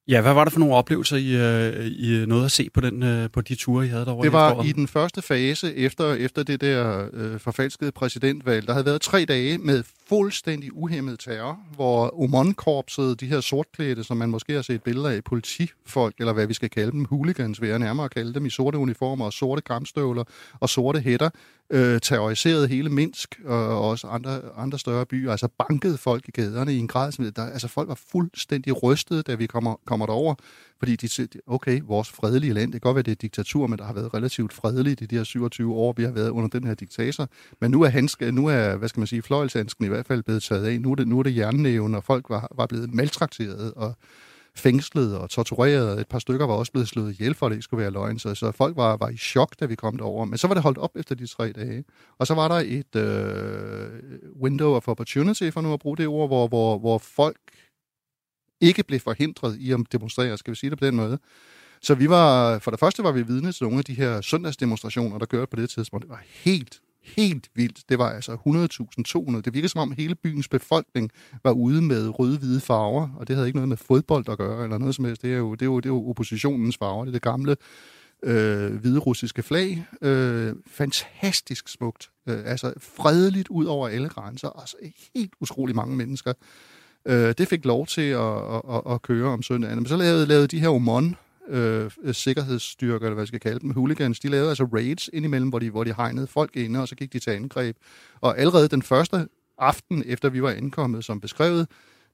Ja, 0.08 0.22
hvad 0.22 0.34
var 0.34 0.44
det 0.44 0.54
for 0.54 0.60
nogle 0.60 0.76
oplevelser, 0.76 1.18
I, 1.18 1.36
øh, 1.36 1.86
I 1.86 2.26
nåede 2.26 2.46
at 2.46 2.52
se 2.52 2.70
på, 2.74 2.82
den, 2.82 3.04
øh, 3.04 3.30
på 3.32 3.42
de 3.42 3.56
ture, 3.56 3.86
I 3.86 3.90
havde 3.90 4.06
derovre? 4.06 4.24
Det 4.24 4.34
var 4.34 4.50
efteråret? 4.50 4.68
i 4.68 4.72
den 4.72 4.88
første 4.88 5.22
fase 5.22 5.76
efter, 5.76 6.14
efter 6.14 6.44
det 6.44 6.62
der 6.62 7.10
øh, 7.14 7.40
forfalskede 7.40 7.92
præsidentvalg. 7.92 8.68
Der 8.68 8.74
havde 8.74 8.86
været 8.86 9.02
tre 9.02 9.26
dage 9.26 9.58
med 9.58 9.84
fuldstændig 10.14 10.74
uhemmet 10.74 11.20
terror, 11.20 11.60
hvor 11.76 12.22
Oman-korpset, 12.22 13.20
de 13.20 13.28
her 13.28 13.42
sortklædte, 13.42 14.04
som 14.04 14.18
man 14.18 14.30
måske 14.30 14.54
har 14.54 14.62
set 14.62 14.84
billeder 14.84 15.10
af, 15.10 15.24
politifolk, 15.24 16.16
eller 16.20 16.34
hvad 16.34 16.48
vi 16.48 16.54
skal 16.54 16.70
kalde 16.70 16.92
dem, 16.92 17.06
hooligans 17.06 17.62
vil 17.62 17.70
jeg 17.70 17.80
nærmere 17.80 18.10
kalde 18.10 18.34
dem, 18.34 18.46
i 18.46 18.50
sorte 18.50 18.78
uniformer 18.78 19.26
og 19.26 19.34
sorte 19.34 19.62
kramstøvler 19.62 20.24
og 20.60 20.70
sorte 20.70 21.00
hætter, 21.00 21.30
øh, 21.70 22.02
terroriserede 22.02 22.68
hele 22.68 22.90
Minsk 22.90 23.40
og 23.46 23.90
også 23.90 24.08
andre, 24.08 24.42
andre 24.58 24.80
større 24.80 25.06
byer, 25.06 25.32
altså 25.32 25.48
bankede 25.48 25.98
folk 25.98 26.28
i 26.28 26.32
gaderne 26.32 26.74
i 26.74 26.78
en 26.78 26.88
grad, 26.88 27.12
som 27.12 27.32
der, 27.32 27.46
altså 27.46 27.68
folk 27.68 27.88
var 27.88 28.00
fuldstændig 28.12 28.84
rystede, 28.84 29.24
da 29.24 29.36
vi 29.36 29.46
kommer, 29.46 29.76
kommer 29.86 30.06
derover, 30.06 30.36
fordi 30.84 30.96
de 30.96 31.08
siger, 31.08 31.28
okay, 31.48 31.82
vores 31.84 32.10
fredelige 32.10 32.54
land, 32.54 32.72
det 32.72 32.82
kan 32.82 32.88
godt 32.90 32.96
være, 32.96 33.04
det 33.04 33.12
er 33.12 33.16
diktatur, 33.16 33.68
men 33.68 33.80
der 33.80 33.86
har 33.86 33.94
været 33.94 34.14
relativt 34.14 34.54
fredeligt 34.54 35.02
i 35.02 35.06
de 35.06 35.16
her 35.16 35.24
27 35.24 35.74
år, 35.74 35.94
vi 35.98 36.04
har 36.04 36.12
været 36.12 36.30
under 36.30 36.50
den 36.50 36.64
her 36.68 36.74
diktator, 36.74 37.30
men 37.62 37.72
nu 37.72 37.82
er, 37.82 37.90
handske, 37.90 38.32
nu 38.32 38.48
er 38.48 38.76
hvad 38.76 38.90
skal 38.90 39.00
man 39.00 39.08
sige, 39.08 39.22
fløjelshandsken 39.22 39.86
i 39.86 39.88
hvert 39.88 40.06
fald 40.06 40.24
blevet 40.24 40.44
taget 40.44 40.66
af, 40.66 40.82
nu 40.82 40.92
er 40.92 40.96
det, 40.96 41.08
nu 41.08 41.20
er 41.20 41.24
det 41.24 41.38
jernnæven, 41.38 41.96
og 41.96 42.04
folk 42.04 42.30
var, 42.30 42.48
var 42.56 42.66
blevet 42.66 42.94
maltrakteret, 42.94 43.74
og 43.74 43.96
fængslet 44.56 45.18
og 45.18 45.30
tortureret. 45.30 46.00
Et 46.00 46.08
par 46.08 46.20
stykker 46.20 46.46
var 46.46 46.54
også 46.54 46.72
blevet 46.72 46.88
slået 46.88 47.12
ihjel, 47.12 47.34
for 47.34 47.46
at 47.46 47.50
det 47.50 47.56
ikke 47.56 47.64
skulle 47.64 47.82
være 47.82 47.92
løgn. 47.92 48.20
Så, 48.20 48.36
så 48.36 48.52
folk 48.52 48.78
var, 48.78 48.98
var 48.98 49.10
i 49.10 49.18
chok, 49.18 49.60
da 49.60 49.66
vi 49.66 49.76
kom 49.76 49.98
derover. 49.98 50.26
Men 50.26 50.38
så 50.38 50.48
var 50.48 50.54
det 50.54 50.64
holdt 50.64 50.78
op 50.78 50.92
efter 50.96 51.16
de 51.16 51.28
tre 51.28 51.52
dage. 51.52 51.84
Og 52.20 52.28
så 52.28 52.34
var 52.34 52.48
der 52.48 52.56
et 52.66 52.96
øh, 52.96 53.90
window 54.42 54.76
of 54.76 54.88
opportunity, 54.88 55.50
for 55.50 55.62
nu 55.62 55.74
at 55.74 55.80
bruge 55.80 55.98
det 55.98 56.08
ord, 56.08 56.30
hvor, 56.30 56.48
hvor, 56.48 56.80
hvor 56.80 56.98
folk 56.98 57.38
ikke 58.64 58.84
blev 58.84 59.00
forhindret 59.00 59.58
i 59.60 59.72
at 59.72 59.80
demonstrere, 59.92 60.38
skal 60.38 60.52
vi 60.52 60.56
sige 60.56 60.70
det 60.70 60.80
på 60.80 60.86
den 60.86 60.96
måde. 60.96 61.20
Så 61.82 61.96
vi 61.96 62.10
var, 62.10 62.60
for 62.60 62.72
det 62.72 62.80
første 62.80 63.04
var 63.04 63.12
vi 63.12 63.22
vidne 63.22 63.52
til 63.52 63.64
nogle 63.64 63.78
af 63.78 63.86
de 63.86 63.94
her 63.94 64.22
søndagsdemonstrationer, 64.22 65.18
der 65.18 65.26
kørte 65.26 65.48
på 65.48 65.56
det 65.56 65.70
tidspunkt. 65.70 66.04
Det 66.04 66.10
var 66.10 66.24
helt, 66.30 66.82
helt 67.02 67.50
vildt. 67.56 67.90
Det 67.90 68.00
var 68.00 68.10
altså 68.10 68.32
100.000, 68.98 69.04
200. 69.04 69.44
Det 69.44 69.54
virkede 69.54 69.70
som 69.70 69.82
om 69.82 69.92
hele 69.92 70.16
byens 70.16 70.48
befolkning 70.48 71.12
var 71.44 71.52
ude 71.52 71.82
med 71.82 72.20
røde-hvide 72.20 72.62
farver, 72.62 73.10
og 73.18 73.28
det 73.28 73.36
havde 73.36 73.48
ikke 73.48 73.58
noget 73.58 73.70
med 73.70 73.78
fodbold 73.78 74.30
at 74.30 74.38
gøre, 74.38 74.64
eller 74.64 74.78
noget 74.78 74.96
som 74.96 75.06
helst. 75.06 75.22
Det 75.22 75.34
er 75.34 75.38
jo, 75.38 75.54
det 75.54 75.62
er 75.62 75.66
jo, 75.66 75.78
det 75.78 75.86
er 75.86 75.94
jo 75.94 76.10
oppositionens 76.10 76.78
farver. 76.78 77.06
Det 77.06 77.10
er 77.10 77.14
det 77.14 77.22
gamle 77.22 77.56
øh, 78.24 78.76
hvide 78.76 79.00
russiske 79.00 79.44
flag. 79.44 79.86
Øh, 80.02 80.54
fantastisk 80.68 81.68
smukt. 81.68 82.10
Øh, 82.30 82.40
altså 82.46 82.74
fredeligt 82.78 83.48
ud 83.48 83.66
over 83.66 83.88
alle 83.88 84.10
grænser. 84.10 84.60
Altså 84.60 84.78
helt 85.16 85.34
utrolig 85.40 85.76
mange 85.76 85.96
mennesker. 85.96 86.34
Øh, 87.06 87.34
det 87.38 87.48
fik 87.48 87.66
lov 87.66 87.88
til 87.88 88.02
at, 88.02 88.38
at, 88.56 88.62
at, 88.70 88.82
at 88.90 89.02
køre 89.02 89.28
om 89.28 89.44
søndagen. 89.44 89.78
Men 89.78 89.86
så 89.86 89.98
lavede, 89.98 90.26
lavede 90.26 90.48
de 90.48 90.60
her 90.60 90.70
Omon 90.70 91.16
øh, 91.50 91.92
sikkerhedsstyrker, 92.12 93.06
eller 93.06 93.14
hvad 93.14 93.22
jeg 93.22 93.28
skal 93.28 93.40
kalde 93.40 93.60
dem, 93.60 93.70
hooligans, 93.70 94.20
de 94.20 94.28
lavede 94.28 94.50
altså 94.50 94.64
raids 94.64 95.10
indimellem, 95.14 95.50
hvor 95.50 95.60
de, 95.60 95.70
hvor 95.70 95.84
de 95.84 95.94
hegnede 95.98 96.28
folk 96.28 96.56
inde, 96.56 96.82
og 96.82 96.88
så 96.88 96.96
gik 96.96 97.14
de 97.14 97.20
til 97.20 97.32
angreb. 97.32 97.78
Og 98.22 98.38
allerede 98.38 98.68
den 98.68 98.82
første 98.82 99.28
aften, 99.58 100.04
efter 100.06 100.30
vi 100.30 100.42
var 100.42 100.52
ankommet, 100.52 101.06
som 101.06 101.22
beskrevet, 101.22 101.68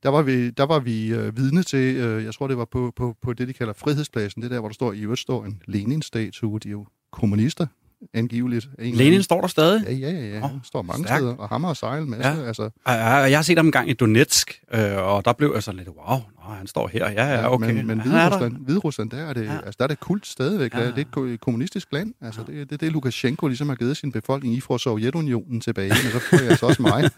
der 0.03 0.10
var 0.10 0.22
vi, 0.22 0.50
der 0.50 0.65
var 0.65 0.79
vi 0.79 1.13
øh, 1.13 1.38
vidne 1.38 1.63
til, 1.63 1.96
øh, 1.96 2.24
jeg 2.24 2.34
tror 2.34 2.48
det 2.48 2.58
var 2.58 2.65
på, 2.65 2.93
på, 2.96 3.15
på 3.22 3.34
det, 3.34 3.48
de 3.48 3.53
kalder 3.53 3.74
Frihedspladsen, 3.74 4.41
det 4.41 4.51
der, 4.51 4.60
hvor 4.60 4.69
der 4.69 4.74
står, 4.74 4.93
i 4.93 5.01
øvrigt 5.01 5.22
står 5.22 5.46
en 5.46 5.62
Lenin-statue, 5.65 6.60
de 6.60 6.67
er 6.67 6.72
jo 6.72 6.86
kommunister, 7.12 7.67
angiveligt. 8.13 8.70
En 8.79 8.96
Lenin 8.96 9.24
står 9.24 9.41
der 9.41 9.48
stadig? 9.48 9.84
Ja, 9.88 9.91
ja, 9.94 10.10
ja, 10.12 10.25
ja. 10.38 10.44
Oh, 10.46 10.50
står 10.63 10.82
mange 10.82 11.03
stærkt. 11.08 11.20
steder, 11.22 11.36
og 11.36 11.50
hammer 11.50 11.70
og 11.70 11.77
sejl 11.77 12.08
masse. 12.08 12.29
Ja. 12.29 12.36
Ja. 12.36 12.48
Altså, 12.48 12.70
Ja, 12.88 12.94
jeg 13.06 13.38
har 13.38 13.41
set 13.44 13.58
ham 13.58 13.65
en 13.65 13.72
gang 13.72 13.89
i 13.89 13.94
Donetsk, 13.94 14.62
øh, 14.74 14.98
og 14.98 15.25
der 15.25 15.34
blev 15.34 15.51
jeg 15.53 15.63
sådan 15.63 15.77
lidt, 15.77 15.88
wow, 15.89 16.18
nå, 16.18 16.53
han 16.53 16.68
står 16.68 16.88
her. 16.88 17.10
Ja, 17.12 17.25
ja, 17.34 17.53
okay. 17.53 17.72
Men, 17.74 17.88
men 17.88 18.00
er 18.00 18.03
der. 18.03 18.10
Hviderusland, 18.12 18.58
Hviderusland, 18.65 19.10
der 19.10 19.18
er 19.18 19.34
det, 19.34 19.46
Ja. 19.46 19.53
ja. 19.53 19.58
altså, 19.60 19.75
der 19.79 19.84
er 19.84 19.88
det 19.88 20.00
kult 20.00 20.27
stadigvæk. 20.27 20.74
Ja. 20.74 20.79
Ja. 20.79 20.86
Det 20.86 20.98
er 20.98 21.01
et 21.01 21.12
ko- 21.12 21.24
et 21.24 21.41
kommunistisk 21.41 21.88
land. 21.91 22.13
Altså, 22.22 22.41
det, 22.48 22.70
det, 22.70 22.72
er 22.72 22.77
det, 22.77 22.91
Lukashenko 22.91 23.48
ligesom 23.48 23.70
har 23.70 23.75
givet 23.75 23.98
sin 23.98 24.12
befolkning 24.12 24.56
i 24.56 24.62
fra 24.62 24.77
Sovjetunionen 24.77 25.62
tilbage, 25.62 25.89
men 25.89 26.12
så 26.12 26.20
får 26.20 26.38
jeg 26.41 26.50
altså 26.50 26.65
også 26.65 26.82
mig. 26.82 27.10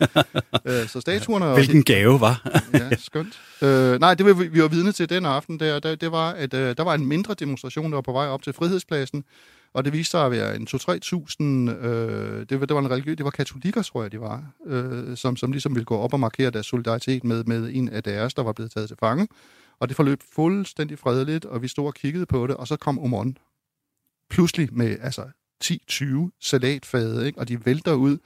Øh, 0.65 0.87
så 0.87 1.01
statuerne... 1.01 1.45
er 1.45 1.53
Hvilken 1.53 1.83
gave, 1.83 2.21
var? 2.21 2.49
ja, 2.73 2.89
skønt. 2.97 3.39
Øh, 3.61 3.99
nej, 3.99 4.13
det 4.13 4.25
vi, 4.39 4.47
vi 4.47 4.61
var 4.61 4.67
vidne 4.67 4.91
til 4.91 5.09
den 5.09 5.25
aften, 5.25 5.59
der, 5.59 5.79
der, 5.79 5.95
det 5.95 6.11
var, 6.11 6.29
at 6.31 6.53
øh, 6.53 6.77
der 6.77 6.83
var 6.83 6.93
en 6.93 7.05
mindre 7.05 7.33
demonstration, 7.33 7.91
der 7.91 7.95
var 7.97 8.01
på 8.01 8.11
vej 8.11 8.27
op 8.27 8.41
til 8.43 8.53
Frihedspladsen, 8.53 9.23
og 9.73 9.85
det 9.85 9.93
viste 9.93 10.11
sig 10.11 10.25
at 10.25 10.31
være 10.31 10.55
en 10.55 10.67
2-3.000, 10.69 11.43
øh, 11.43 12.45
det, 12.49 12.59
var, 12.59 12.65
det 12.65 12.75
var 12.75 12.79
en 12.79 12.91
religiøs, 12.91 13.17
det 13.17 13.23
var 13.23 13.31
katolikker, 13.31 13.81
tror 13.81 14.01
jeg, 14.01 14.11
de 14.11 14.21
var, 14.21 14.53
øh, 14.65 15.17
som, 15.17 15.35
som 15.35 15.51
ligesom 15.51 15.75
ville 15.75 15.85
gå 15.85 15.97
op 15.97 16.13
og 16.13 16.19
markere 16.19 16.49
deres 16.49 16.65
solidaritet 16.65 17.23
med, 17.23 17.43
med 17.43 17.69
en 17.73 17.89
af 17.89 18.03
deres, 18.03 18.33
der 18.33 18.43
var 18.43 18.51
blevet 18.53 18.71
taget 18.71 18.87
til 18.87 18.97
fange. 18.97 19.27
Og 19.79 19.87
det 19.87 19.95
forløb 19.95 20.21
fuldstændig 20.35 20.99
fredeligt, 20.99 21.45
og 21.45 21.61
vi 21.61 21.67
stod 21.67 21.85
og 21.85 21.93
kiggede 21.93 22.25
på 22.25 22.47
det, 22.47 22.55
og 22.55 22.67
så 22.67 22.75
kom 22.75 22.99
Omon 22.99 23.37
pludselig 24.29 24.69
med 24.71 24.97
altså 25.01 25.25
10-20 25.63 26.37
salatfade, 26.41 27.27
ikke? 27.27 27.39
og 27.39 27.47
de 27.47 27.65
vælter 27.65 27.93
ud, 27.93 28.17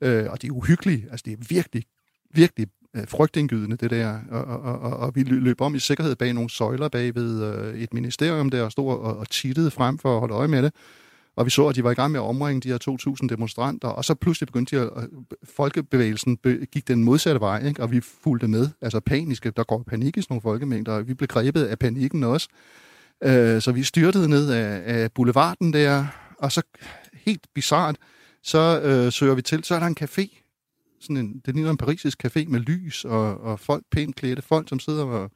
øh, 0.00 0.30
og 0.30 0.42
de 0.42 0.46
er 0.46 0.50
uhyggelige. 0.50 1.06
Altså, 1.10 1.22
det 1.26 1.32
er 1.32 1.44
virkelig, 1.48 1.84
virkelig 2.30 2.66
øh, 2.96 3.08
frygtindgydende, 3.08 3.76
det 3.76 3.90
der. 3.90 4.18
Og, 4.30 4.44
og, 4.44 4.78
og, 4.80 4.96
og 4.96 5.12
vi 5.14 5.22
løb 5.22 5.60
om 5.60 5.74
i 5.74 5.78
sikkerhed 5.78 6.16
bag 6.16 6.32
nogle 6.32 6.50
søjler 6.50 6.88
bag 6.88 7.14
ved 7.14 7.54
øh, 7.54 7.74
et 7.74 7.94
ministerium 7.94 8.50
der, 8.50 8.68
stod 8.68 8.92
og, 8.92 9.16
og 9.16 9.30
tittede 9.30 9.70
frem 9.70 9.98
for 9.98 10.14
at 10.14 10.20
holde 10.20 10.34
øje 10.34 10.48
med 10.48 10.62
det. 10.62 10.72
Og 11.36 11.44
vi 11.44 11.50
så, 11.50 11.68
at 11.68 11.76
de 11.76 11.84
var 11.84 11.90
i 11.90 11.94
gang 11.94 12.12
med 12.12 12.20
at 12.20 12.24
omringe 12.24 12.60
de 12.60 12.68
her 12.68 13.16
2.000 13.22 13.28
demonstranter, 13.28 13.88
og 13.88 14.04
så 14.04 14.14
pludselig 14.14 14.46
begyndte 14.46 14.76
de 14.76 14.82
at, 14.82 14.90
at 14.96 15.08
folkebevægelsen 15.44 16.36
be, 16.36 16.66
gik 16.72 16.88
den 16.88 17.04
modsatte 17.04 17.40
vej, 17.40 17.66
ikke? 17.66 17.82
og 17.82 17.90
vi 17.90 18.00
fulgte 18.00 18.48
med, 18.48 18.68
altså 18.82 19.00
paniske, 19.00 19.50
der 19.50 19.64
går 19.64 19.82
panik 19.86 20.16
i 20.16 20.20
sådan 20.20 20.32
nogle 20.34 20.42
folkemængder, 20.42 20.92
og 20.92 21.08
vi 21.08 21.14
blev 21.14 21.28
grebet 21.28 21.64
af 21.64 21.78
panikken 21.78 22.24
også. 22.24 22.48
Øh, 23.24 23.62
så 23.62 23.72
vi 23.72 23.82
styrtede 23.82 24.28
ned 24.28 24.50
af, 24.50 24.82
af 24.84 25.12
boulevarden 25.12 25.72
der, 25.72 26.06
og 26.38 26.52
så 26.52 26.62
helt 27.14 27.46
bizart, 27.54 27.96
så 28.42 28.80
øh, 28.80 29.12
søger 29.12 29.34
vi 29.34 29.42
til, 29.42 29.64
så 29.64 29.74
er 29.74 29.80
der 29.80 29.86
en 29.86 29.96
café, 30.00 30.45
sådan 31.00 31.16
en, 31.16 31.42
det 31.46 31.54
ligner 31.54 31.70
en 31.70 31.76
parisisk 31.76 32.26
café 32.26 32.44
med 32.48 32.60
lys 32.60 33.04
og, 33.04 33.40
og 33.40 33.60
folk, 33.60 33.82
pænt 33.90 34.16
klædte 34.16 34.42
folk, 34.42 34.68
som 34.68 34.78
sidder 34.80 35.04
og, 35.04 35.30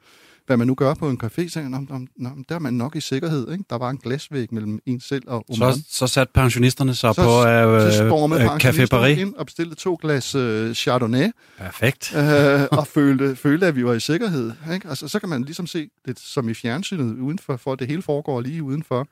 hvad 0.46 0.56
man 0.56 0.66
nu 0.66 0.74
gør 0.74 0.94
på 0.94 1.08
en 1.10 1.20
café, 1.24 1.48
så 1.48 1.60
om, 1.60 1.74
om, 1.90 2.08
om, 2.26 2.44
der 2.48 2.54
er 2.54 2.58
man 2.58 2.74
nok 2.74 2.96
i 2.96 3.00
sikkerhed. 3.00 3.52
Ikke? 3.52 3.64
Der 3.70 3.78
var 3.78 3.90
en 3.90 3.96
glasvæg 3.96 4.54
mellem 4.54 4.78
en 4.86 5.00
selv 5.00 5.22
og 5.26 5.44
Oman. 5.48 5.74
Så, 5.74 5.82
så 5.88 6.06
satte 6.06 6.32
pensionisterne 6.32 6.94
sig 6.94 7.14
Så- 7.14 7.22
på 7.22 7.28
øh, 7.48 7.92
så 7.92 8.04
øh, 8.04 8.56
Café 8.56 8.86
Paris. 8.86 9.18
ind 9.18 9.34
og 9.34 9.46
bestilte 9.46 9.74
to 9.76 9.98
glas 10.02 10.34
øh, 10.34 10.74
Chardonnay, 10.74 11.30
Perfekt. 11.58 12.14
øh, 12.16 12.60
og 12.78 12.86
følte, 12.86 13.36
følte, 13.36 13.66
at 13.66 13.76
vi 13.76 13.84
var 13.84 13.92
i 13.94 14.00
sikkerhed. 14.00 14.52
Ikke? 14.74 14.88
Altså, 14.88 15.08
så 15.08 15.18
kan 15.20 15.28
man 15.28 15.42
ligesom 15.42 15.66
se 15.66 15.88
det 16.06 16.18
som 16.18 16.48
i 16.48 16.54
fjernsynet 16.54 17.18
udenfor, 17.18 17.56
for 17.56 17.74
det 17.74 17.86
hele 17.86 18.02
foregår 18.02 18.40
lige 18.40 18.62
udenfor. 18.62 19.08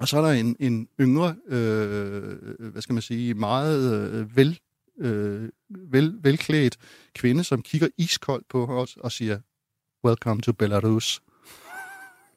Og 0.00 0.08
så 0.08 0.18
er 0.18 0.22
der 0.22 0.32
en, 0.32 0.56
en 0.60 0.88
yngre, 1.00 1.34
øh, 1.48 2.22
hvad 2.72 2.82
skal 2.82 2.92
man 2.92 3.02
sige, 3.02 3.34
meget 3.34 4.10
øh, 4.12 4.36
vel, 4.36 4.58
øh, 4.98 5.48
vel, 5.68 6.14
velklædt 6.22 6.76
kvinde, 7.14 7.44
som 7.44 7.62
kigger 7.62 7.88
iskoldt 7.98 8.48
på 8.48 8.66
os 8.66 8.96
og 8.96 9.12
siger, 9.12 9.38
Welcome 10.04 10.42
to 10.42 10.52
Belarus. 10.52 11.22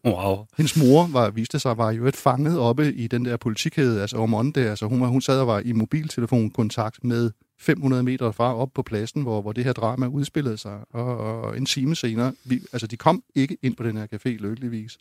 Wow. 0.06 0.46
Hendes 0.58 0.78
mor 0.78 1.08
var, 1.08 1.30
viste 1.30 1.60
sig 1.60 1.78
var 1.78 1.92
jo 1.92 2.06
et 2.06 2.16
fanget 2.16 2.60
oppe 2.60 2.94
i 2.94 3.08
den 3.08 3.26
der 3.26 3.38
politikkæde, 3.38 4.02
altså 4.02 4.18
Ormond 4.18 4.54
der, 4.54 4.70
altså 4.70 4.86
hun, 4.86 5.02
var, 5.02 5.08
hun 5.08 5.22
sad 5.22 5.40
og 5.40 5.48
var 5.48 5.60
i 5.60 5.72
mobiltelefonkontakt 5.72 7.04
med 7.04 7.32
500 7.60 8.04
meter 8.04 8.32
fra 8.32 8.56
op 8.56 8.74
på 8.74 8.82
pladsen, 8.82 9.22
hvor, 9.22 9.42
hvor 9.42 9.52
det 9.52 9.64
her 9.64 9.74
drama 9.74 10.08
udspillede 10.08 10.58
sig, 10.58 10.80
og, 10.90 11.18
og 11.18 11.58
en 11.58 11.66
time 11.66 11.96
senere, 11.96 12.34
vi, 12.46 12.62
altså 12.74 12.88
de 12.88 12.98
kom 12.98 13.24
ikke 13.36 13.58
ind 13.62 13.76
på 13.76 13.84
den 13.84 13.98
her 13.98 14.08
café, 14.14 14.30
lykkeligvis, 14.30 14.98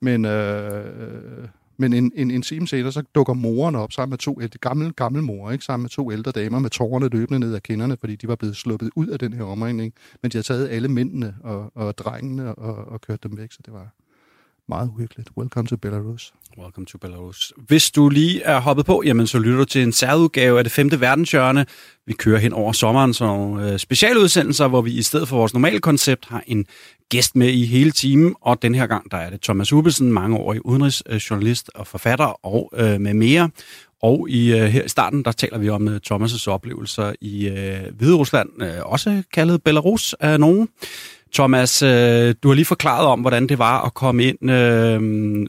men, 0.00 0.24
øh, 0.24 1.48
men 1.82 1.92
en, 1.92 2.12
en, 2.14 2.30
en 2.30 2.42
time 2.42 2.68
senere, 2.68 2.92
så 2.92 3.02
dukker 3.14 3.34
moren 3.34 3.74
op 3.74 3.92
sammen 3.92 4.10
med 4.10 4.18
to 4.18 4.40
ældre, 4.40 4.58
gammel, 4.58 4.92
gammel 4.92 5.22
mor, 5.22 5.50
ikke? 5.50 5.64
sammen 5.64 5.82
med 5.82 5.90
to 5.90 6.12
ældre 6.12 6.32
damer 6.32 6.58
med 6.58 6.70
tårerne 6.70 7.08
løbende 7.08 7.38
ned 7.38 7.54
af 7.54 7.62
kinderne, 7.62 7.96
fordi 8.00 8.16
de 8.16 8.28
var 8.28 8.36
blevet 8.36 8.56
sluppet 8.56 8.90
ud 8.96 9.06
af 9.06 9.18
den 9.18 9.32
her 9.32 9.44
omringning, 9.44 9.94
men 10.22 10.30
de 10.30 10.36
havde 10.36 10.46
taget 10.46 10.68
alle 10.68 10.88
mændene 10.88 11.34
og, 11.40 11.72
og 11.74 11.98
drengene 11.98 12.54
og, 12.54 12.74
og 12.92 13.00
kørt 13.00 13.22
dem 13.22 13.36
væk, 13.36 13.52
så 13.52 13.58
det 13.64 13.72
var 13.72 13.94
meget 14.68 14.88
uhyggeligt. 14.88 15.28
Welcome 15.38 15.68
to 15.68 15.76
Belarus. 15.76 16.32
Welcome 16.58 16.86
to 16.86 16.98
Belarus. 16.98 17.52
Hvis 17.56 17.90
du 17.90 18.08
lige 18.08 18.42
er 18.42 18.60
hoppet 18.60 18.86
på, 18.86 19.02
jamen 19.04 19.26
så 19.26 19.38
lytter 19.38 19.58
du 19.58 19.64
til 19.64 19.82
en 19.82 19.92
særudgave 19.92 20.58
af 20.58 20.64
det 20.64 20.72
femte 20.72 21.00
verdenshjørne. 21.00 21.66
Vi 22.06 22.12
kører 22.12 22.38
hen 22.38 22.52
over 22.52 22.72
sommeren 22.72 23.14
sådan 23.14 23.34
nogle 23.34 23.72
øh, 23.72 23.78
specialudsendelser, 23.78 24.68
hvor 24.68 24.82
vi 24.82 24.92
i 24.92 25.02
stedet 25.02 25.28
for 25.28 25.36
vores 25.36 25.52
normale 25.52 25.80
koncept 25.80 26.26
har 26.28 26.42
en 26.46 26.66
gæst 27.08 27.36
med 27.36 27.48
i 27.48 27.64
hele 27.64 27.90
timen, 27.90 28.34
og 28.40 28.62
den 28.62 28.74
her 28.74 28.86
gang 28.86 29.10
der 29.10 29.16
er 29.16 29.30
det 29.30 29.40
Thomas 29.40 29.72
Ubelsen, 29.72 30.12
mangeårig 30.12 30.66
udenrigsjournalist 30.66 31.70
og 31.74 31.86
forfatter 31.86 32.46
og 32.46 32.70
øh, 32.74 33.00
med 33.00 33.14
mere. 33.14 33.50
Og 34.02 34.30
i 34.30 34.52
øh, 34.52 34.64
her 34.64 34.84
i 34.84 34.88
starten, 34.88 35.24
der 35.24 35.32
taler 35.32 35.58
vi 35.58 35.68
om 35.68 35.88
øh, 35.88 36.00
Thomas' 36.12 36.48
oplevelser 36.48 37.12
i 37.20 37.48
øh, 37.48 37.80
Hvide 37.98 38.14
Rusland, 38.14 38.62
øh, 38.62 38.68
også 38.84 39.22
kaldet 39.32 39.62
Belarus 39.62 40.14
af 40.20 40.40
nogen. 40.40 40.68
Thomas, 41.34 41.82
øh, 41.82 42.34
du 42.42 42.48
har 42.48 42.54
lige 42.54 42.64
forklaret 42.64 43.06
om, 43.06 43.20
hvordan 43.20 43.46
det 43.46 43.58
var 43.58 43.82
at 43.84 43.94
komme 43.94 44.24
ind 44.24 44.50
øh, 44.50 44.98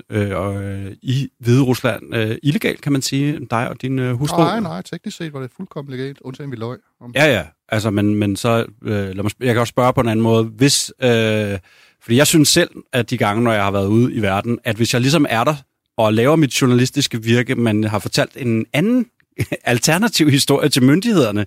øh, 0.10 0.92
i 1.02 1.30
Hvide 1.40 1.62
Rusland 1.62 2.16
øh, 2.16 2.38
illegalt, 2.44 2.82
kan 2.82 2.92
man 2.92 3.02
sige, 3.02 3.40
dig 3.50 3.70
og 3.70 3.82
din 3.82 4.00
øh, 4.00 4.14
hustru. 4.14 4.38
Nej, 4.38 4.60
nej, 4.60 4.82
teknisk 4.82 5.18
set 5.18 5.34
var 5.34 5.40
det 5.40 5.52
fuldkommen 5.58 5.98
legalt, 5.98 6.18
undtagen 6.22 6.52
vi 6.52 6.56
løg. 6.56 6.78
Om. 7.02 7.12
Ja, 7.16 7.26
ja, 7.26 7.44
altså, 7.70 7.90
men, 7.92 8.16
men 8.16 8.36
så, 8.36 8.66
øh, 8.84 8.92
lad 8.92 9.24
mig, 9.24 9.32
jeg 9.40 9.54
kan 9.54 9.60
også 9.60 9.72
spørge 9.72 9.94
på 9.94 10.02
en 10.02 10.08
anden 10.08 10.24
måde, 10.24 10.44
hvis, 10.44 10.94
øh, 11.02 11.60
fordi 12.02 12.18
jeg 12.18 12.28
synes 12.28 12.50
selv, 12.50 12.70
at 12.94 13.10
de 13.10 13.18
gange, 13.18 13.44
når 13.44 13.52
jeg 13.52 13.64
har 13.64 13.72
været 13.72 13.88
ude 13.88 14.14
i 14.14 14.22
verden, 14.22 14.60
at 14.64 14.76
hvis 14.76 14.94
jeg 14.94 15.02
ligesom 15.02 15.26
er 15.30 15.44
der 15.44 15.56
og 15.98 16.14
laver 16.14 16.36
mit 16.36 16.62
journalistiske 16.62 17.24
virke, 17.24 17.56
men 17.56 17.84
har 17.84 18.00
fortalt 18.00 18.32
en 18.36 18.66
anden 18.74 19.06
alternativ 19.64 20.30
historie 20.30 20.70
til 20.70 20.84
myndighederne, 20.84 21.46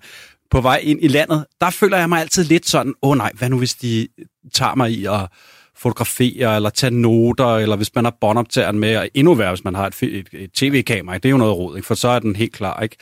på 0.50 0.60
vej 0.60 0.80
ind 0.82 0.98
i 1.02 1.08
landet, 1.08 1.46
der 1.60 1.70
føler 1.70 1.98
jeg 1.98 2.08
mig 2.08 2.20
altid 2.20 2.44
lidt 2.44 2.68
sådan, 2.68 2.94
åh 3.02 3.10
oh, 3.10 3.16
nej, 3.16 3.32
hvad 3.34 3.48
nu 3.48 3.58
hvis 3.58 3.74
de 3.74 4.08
tager 4.54 4.74
mig 4.74 4.90
i 4.90 5.04
at 5.04 5.28
fotografere, 5.78 6.56
eller 6.56 6.70
tage 6.70 6.90
noter, 6.90 7.56
eller 7.56 7.76
hvis 7.76 7.94
man 7.94 8.04
har 8.04 8.16
båndoptageren 8.20 8.78
med, 8.78 8.96
og 8.96 9.08
endnu 9.14 9.34
værre, 9.34 9.50
hvis 9.50 9.64
man 9.64 9.74
har 9.74 9.86
et, 9.86 10.02
et, 10.02 10.28
et 10.32 10.52
tv-kamera, 10.52 11.14
det 11.14 11.24
er 11.24 11.30
jo 11.30 11.36
noget 11.36 11.56
råd, 11.56 11.76
ikke? 11.76 11.86
for 11.86 11.94
så 11.94 12.08
er 12.08 12.18
den 12.18 12.36
helt 12.36 12.52
klar. 12.52 12.82
Ikke? 12.82 12.96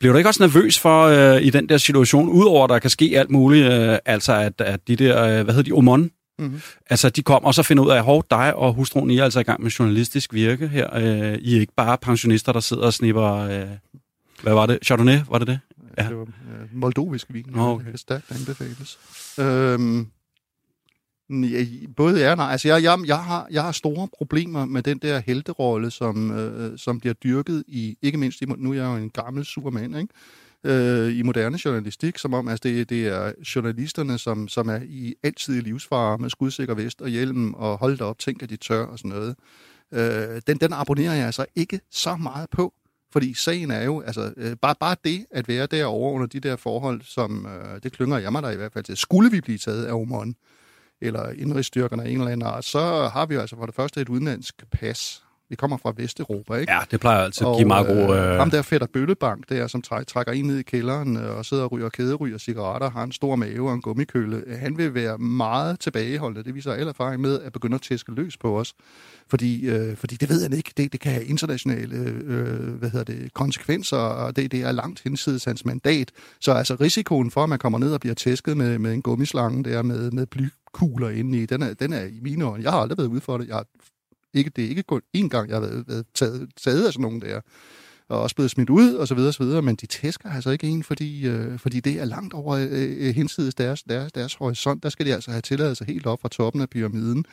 Bliver 0.00 0.12
du 0.12 0.18
ikke 0.18 0.30
også 0.30 0.42
nervøs 0.42 0.78
for 0.78 1.02
øh, 1.02 1.42
i 1.42 1.50
den 1.50 1.68
der 1.68 1.76
situation, 1.76 2.28
udover 2.28 2.64
at 2.64 2.70
der 2.70 2.78
kan 2.78 2.90
ske 2.90 3.12
alt 3.16 3.30
muligt, 3.30 3.72
øh, 3.72 3.98
altså 4.04 4.32
at, 4.32 4.60
at 4.60 4.80
de 4.88 4.96
der, 4.96 5.24
øh, 5.24 5.44
hvad 5.44 5.54
hedder 5.54 5.62
de, 5.62 5.72
Omon, 5.72 6.10
Mm-hmm. 6.38 6.60
Altså, 6.90 7.08
de 7.08 7.22
kommer 7.22 7.46
og 7.46 7.54
så 7.54 7.62
finder 7.62 7.84
ud 7.84 7.90
af, 7.90 8.16
at 8.16 8.22
dig 8.30 8.54
og 8.54 8.72
hustruen, 8.72 9.10
I 9.10 9.18
er 9.18 9.24
altså 9.24 9.40
i 9.40 9.42
gang 9.42 9.62
med 9.62 9.70
journalistisk 9.70 10.34
virke 10.34 10.68
her. 10.68 10.96
Øh, 10.96 11.38
I 11.40 11.56
er 11.56 11.60
ikke 11.60 11.72
bare 11.76 11.98
pensionister, 11.98 12.52
der 12.52 12.60
sidder 12.60 12.82
og 12.82 12.94
snipper... 12.94 13.34
Øh, 13.36 13.66
hvad 14.42 14.52
var 14.52 14.66
det? 14.66 14.78
Chardonnay, 14.84 15.18
var 15.30 15.38
det 15.38 15.46
det? 15.46 15.60
Ja. 15.98 16.08
Det 16.08 16.16
var 16.16 16.22
øh, 16.22 16.68
moldovisk 16.72 17.26
vin. 17.32 17.46
Nå, 17.48 17.68
okay. 17.68 17.92
Det 17.92 18.00
stærkt 18.00 18.30
anbefales. 18.30 18.98
Øhm, 19.38 20.06
ja, 21.30 21.66
både 21.96 22.20
ja 22.20 22.30
og 22.30 22.36
nej. 22.36 22.50
Altså, 22.52 22.68
jeg, 22.68 22.82
jeg, 22.82 22.98
jeg, 23.06 23.24
har, 23.24 23.46
jeg 23.50 23.62
har 23.62 23.72
store 23.72 24.08
problemer 24.18 24.64
med 24.64 24.82
den 24.82 24.98
der 24.98 25.18
helterolle, 25.18 25.90
som, 25.90 26.30
øh, 26.30 26.78
som 26.78 27.00
bliver 27.00 27.14
dyrket 27.14 27.64
i, 27.68 27.98
ikke 28.02 28.18
mindst 28.18 28.42
i, 28.42 28.44
nu 28.44 28.70
er 28.70 28.74
jeg 28.74 28.84
jo 28.84 28.96
en 28.96 29.10
gammel 29.10 29.44
supermand, 29.44 29.96
ikke? 29.96 30.14
Øh, 30.64 31.18
i 31.18 31.22
moderne 31.22 31.58
journalistik, 31.64 32.18
som 32.18 32.34
om 32.34 32.48
altså 32.48 32.68
det, 32.68 32.90
det 32.90 33.06
er 33.06 33.32
journalisterne, 33.54 34.18
som, 34.18 34.48
som 34.48 34.68
er 34.68 34.80
i 34.84 35.14
altid 35.22 35.56
i 35.56 35.60
livsfare 35.60 36.18
med 36.18 36.30
skudsikker 36.30 36.74
vest 36.74 37.02
og 37.02 37.08
hjelm 37.08 37.54
og 37.54 37.78
hold 37.78 38.00
op, 38.00 38.18
tænk 38.18 38.42
at 38.42 38.50
de 38.50 38.56
tør 38.56 38.84
og 38.84 38.98
sådan 38.98 39.08
noget. 39.08 39.36
Øh, 39.92 40.42
den, 40.46 40.56
den 40.56 40.72
abonnerer 40.72 41.14
jeg 41.14 41.26
altså 41.26 41.46
ikke 41.54 41.80
så 41.90 42.16
meget 42.16 42.50
på. 42.50 42.74
Fordi 43.12 43.34
sagen 43.34 43.70
er 43.70 43.82
jo, 43.82 44.00
altså 44.00 44.32
øh, 44.36 44.56
bare, 44.56 44.74
bare 44.80 44.96
det 45.04 45.26
at 45.30 45.48
være 45.48 45.66
derovre 45.66 46.12
under 46.12 46.26
de 46.26 46.40
der 46.40 46.56
forhold, 46.56 47.00
som 47.02 47.46
øh, 47.46 47.82
det 47.82 47.92
klynger 47.92 48.18
jeg 48.18 48.32
mig 48.32 48.42
der 48.42 48.50
i 48.50 48.56
hvert 48.56 48.72
fald 48.72 48.84
til. 48.84 48.96
Skulle 48.96 49.30
vi 49.30 49.40
blive 49.40 49.58
taget 49.58 49.84
af 49.84 49.92
Oman, 49.92 50.34
eller 51.00 51.30
indrigsstyrkerne 51.30 52.04
af 52.04 52.08
en 52.08 52.18
eller 52.18 52.32
anden 52.32 52.46
art, 52.46 52.64
så 52.64 53.10
har 53.12 53.26
vi 53.26 53.34
jo 53.34 53.40
altså 53.40 53.56
for 53.56 53.66
det 53.66 53.74
første 53.74 54.00
et 54.00 54.08
udenlandsk 54.08 54.64
pas, 54.72 55.24
vi 55.52 55.56
kommer 55.56 55.76
fra 55.76 55.92
Vesteuropa, 55.96 56.54
ikke? 56.54 56.72
Ja, 56.72 56.78
det 56.90 57.00
plejer 57.00 57.18
altid 57.18 57.46
at 57.46 57.56
give 57.56 57.68
meget 57.68 57.86
gode... 57.86 58.18
Øh... 58.18 58.38
Ham 58.38 58.50
der 58.50 58.62
Fætter 58.62 58.86
Bøllebank, 58.92 59.48
der, 59.48 59.66
som 59.66 59.82
træ, 59.82 60.04
trækker 60.04 60.32
en 60.32 60.44
ned 60.44 60.58
i 60.58 60.62
kælderen 60.62 61.16
øh, 61.16 61.36
og 61.36 61.44
sidder 61.44 61.62
og 61.62 61.72
ryger 61.72 61.88
kæderyger 61.88 62.38
cigaretter, 62.38 62.90
har 62.90 63.02
en 63.02 63.12
stor 63.12 63.36
mave 63.36 63.68
og 63.68 63.74
en 63.74 63.82
gummikølle. 63.82 64.44
Han 64.58 64.78
vil 64.78 64.94
være 64.94 65.18
meget 65.18 65.80
tilbageholdende, 65.80 66.44
det 66.44 66.54
viser 66.54 66.72
al 66.72 66.88
erfaring 66.88 67.20
med, 67.20 67.40
at 67.40 67.52
begynde 67.52 67.74
at 67.74 67.82
tæske 67.82 68.12
løs 68.12 68.36
på 68.36 68.58
os. 68.58 68.74
Fordi, 69.28 69.68
øh, 69.68 69.96
fordi 69.96 70.16
det 70.16 70.28
ved 70.28 70.42
han 70.42 70.52
ikke. 70.52 70.72
Det, 70.76 70.92
det 70.92 71.00
kan 71.00 71.12
have 71.12 71.24
internationale 71.24 71.96
øh, 71.96 72.74
hvad 72.74 72.90
hedder 72.90 73.12
det, 73.12 73.34
konsekvenser, 73.34 73.96
og 73.96 74.36
det, 74.36 74.52
det 74.52 74.62
er 74.62 74.72
langt 74.72 75.00
hensides 75.04 75.44
hans 75.44 75.64
mandat. 75.64 76.10
Så 76.40 76.52
altså 76.52 76.74
risikoen 76.74 77.30
for, 77.30 77.42
at 77.42 77.48
man 77.48 77.58
kommer 77.58 77.78
ned 77.78 77.92
og 77.94 78.00
bliver 78.00 78.14
tæsket 78.14 78.56
med, 78.56 78.78
med 78.78 78.92
en 78.92 79.02
gummislange 79.02 79.64
der 79.64 79.82
med, 79.82 80.10
med 80.10 80.26
blykugler 80.26 81.08
inde 81.08 81.38
i, 81.38 81.46
den 81.46 81.62
er, 81.62 81.74
den 81.74 81.92
er 81.92 82.04
i 82.04 82.20
mine 82.22 82.44
øjne. 82.44 82.64
Jeg 82.64 82.72
har 82.72 82.78
aldrig 82.78 82.98
været 82.98 83.08
ude 83.08 83.20
for 83.20 83.38
det. 83.38 83.48
Jeg 83.48 83.56
har 83.56 83.66
ikke, 84.34 84.50
det 84.56 84.64
er 84.64 84.68
ikke 84.68 84.82
kun 84.82 85.00
én 85.16 85.28
gang, 85.28 85.48
jeg 85.48 85.56
har 85.56 85.60
været, 85.60 85.84
været 85.88 86.06
taget, 86.14 86.48
taget 86.64 86.86
af 86.86 86.92
sådan 86.92 87.02
nogen 87.02 87.20
der, 87.20 87.40
og 88.08 88.20
også 88.20 88.34
blevet 88.36 88.50
smidt 88.50 88.70
ud, 88.70 88.94
og 88.94 89.08
så 89.08 89.14
videre, 89.14 89.30
og 89.30 89.34
så 89.34 89.44
videre, 89.44 89.62
men 89.62 89.76
de 89.76 89.86
tæsker 89.86 90.30
altså 90.30 90.50
ikke 90.50 90.66
en, 90.66 90.82
fordi, 90.82 91.26
øh, 91.26 91.58
fordi 91.58 91.80
det 91.80 92.00
er 92.00 92.04
langt 92.04 92.34
over 92.34 92.54
øh, 92.56 92.68
øh, 92.70 93.14
hensides 93.14 93.54
deres, 93.54 93.82
deres, 93.82 94.12
deres 94.12 94.34
horisont. 94.34 94.82
Der 94.82 94.88
skal 94.88 95.06
de 95.06 95.14
altså 95.14 95.30
have 95.30 95.40
tilladelse 95.40 95.84
helt 95.84 96.06
op 96.06 96.20
fra 96.20 96.28
toppen 96.28 96.62
af 96.62 96.70
pyramiden. 96.70 97.24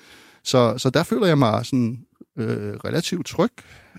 Så, 0.43 0.77
så 0.77 0.89
der 0.89 1.03
føler 1.03 1.27
jeg 1.27 1.37
mig 1.37 1.65
sådan 1.65 2.05
øh, 2.37 2.73
relativt 2.85 3.27
tryg. 3.27 3.51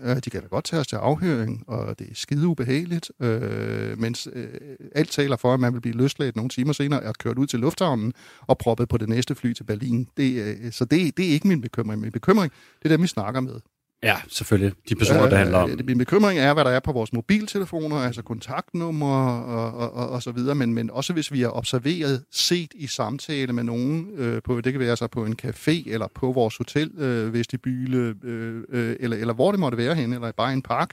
Øh, 0.02 0.16
de 0.16 0.30
kan 0.30 0.42
da 0.42 0.46
godt 0.46 0.64
tage 0.64 0.80
os 0.80 0.86
til 0.86 0.96
afhøring, 0.96 1.64
og 1.66 1.98
det 1.98 2.10
er 2.10 2.14
skide 2.14 2.46
ubehageligt, 2.46 3.12
øh, 3.20 3.98
mens 3.98 4.28
øh, 4.32 4.48
alt 4.94 5.10
taler 5.10 5.36
for, 5.36 5.54
at 5.54 5.60
man 5.60 5.74
vil 5.74 5.80
blive 5.80 5.96
løsladt 5.96 6.36
nogle 6.36 6.48
timer 6.48 6.72
senere 6.72 7.00
og 7.00 7.14
kørt 7.14 7.38
ud 7.38 7.46
til 7.46 7.58
lufthavnen 7.60 8.12
og 8.40 8.58
proppet 8.58 8.88
på 8.88 8.96
det 8.96 9.08
næste 9.08 9.34
fly 9.34 9.52
til 9.52 9.64
Berlin. 9.64 10.08
Det, 10.16 10.42
øh, 10.42 10.72
så 10.72 10.84
det, 10.84 11.16
det 11.16 11.28
er 11.28 11.30
ikke 11.30 11.48
min 11.48 11.60
bekymring. 11.60 12.00
Min 12.00 12.12
bekymring, 12.12 12.52
det 12.82 12.92
er 12.92 12.96
dem, 12.96 13.02
vi 13.02 13.06
snakker 13.06 13.40
med. 13.40 13.60
Ja, 14.02 14.16
selvfølgelig. 14.28 14.72
De 14.88 14.94
personer, 14.94 15.24
øh, 15.24 15.30
det 15.30 15.38
handler 15.38 15.58
om. 15.58 15.70
Min 15.84 15.98
bekymring 15.98 16.38
er, 16.38 16.54
hvad 16.54 16.64
der 16.64 16.70
er 16.70 16.80
på 16.80 16.92
vores 16.92 17.12
mobiltelefoner, 17.12 17.96
altså 17.96 18.22
kontaktnumre 18.22 19.44
og, 19.44 19.74
og, 19.74 19.94
og, 19.94 20.08
og 20.08 20.22
så 20.22 20.32
videre, 20.32 20.54
men, 20.54 20.74
men 20.74 20.90
også 20.90 21.12
hvis 21.12 21.32
vi 21.32 21.42
er 21.42 21.56
observeret, 21.56 22.24
set 22.30 22.72
i 22.74 22.86
samtale 22.86 23.52
med 23.52 23.64
nogen, 23.64 24.10
øh, 24.16 24.42
på, 24.42 24.60
det 24.60 24.72
kan 24.72 24.80
være 24.80 24.90
altså 24.90 25.06
på 25.06 25.24
en 25.24 25.36
café 25.42 25.92
eller 25.92 26.06
på 26.14 26.32
vores 26.32 26.56
hotel, 26.56 26.90
øh, 26.98 27.32
vestibyle, 27.32 28.14
øh, 28.24 28.62
øh, 28.68 28.96
eller, 29.00 29.16
eller 29.16 29.34
hvor 29.34 29.50
det 29.50 29.60
måtte 29.60 29.78
være 29.78 29.94
henne, 29.94 30.14
eller 30.14 30.32
bare 30.32 30.52
en 30.52 30.62
park, 30.62 30.90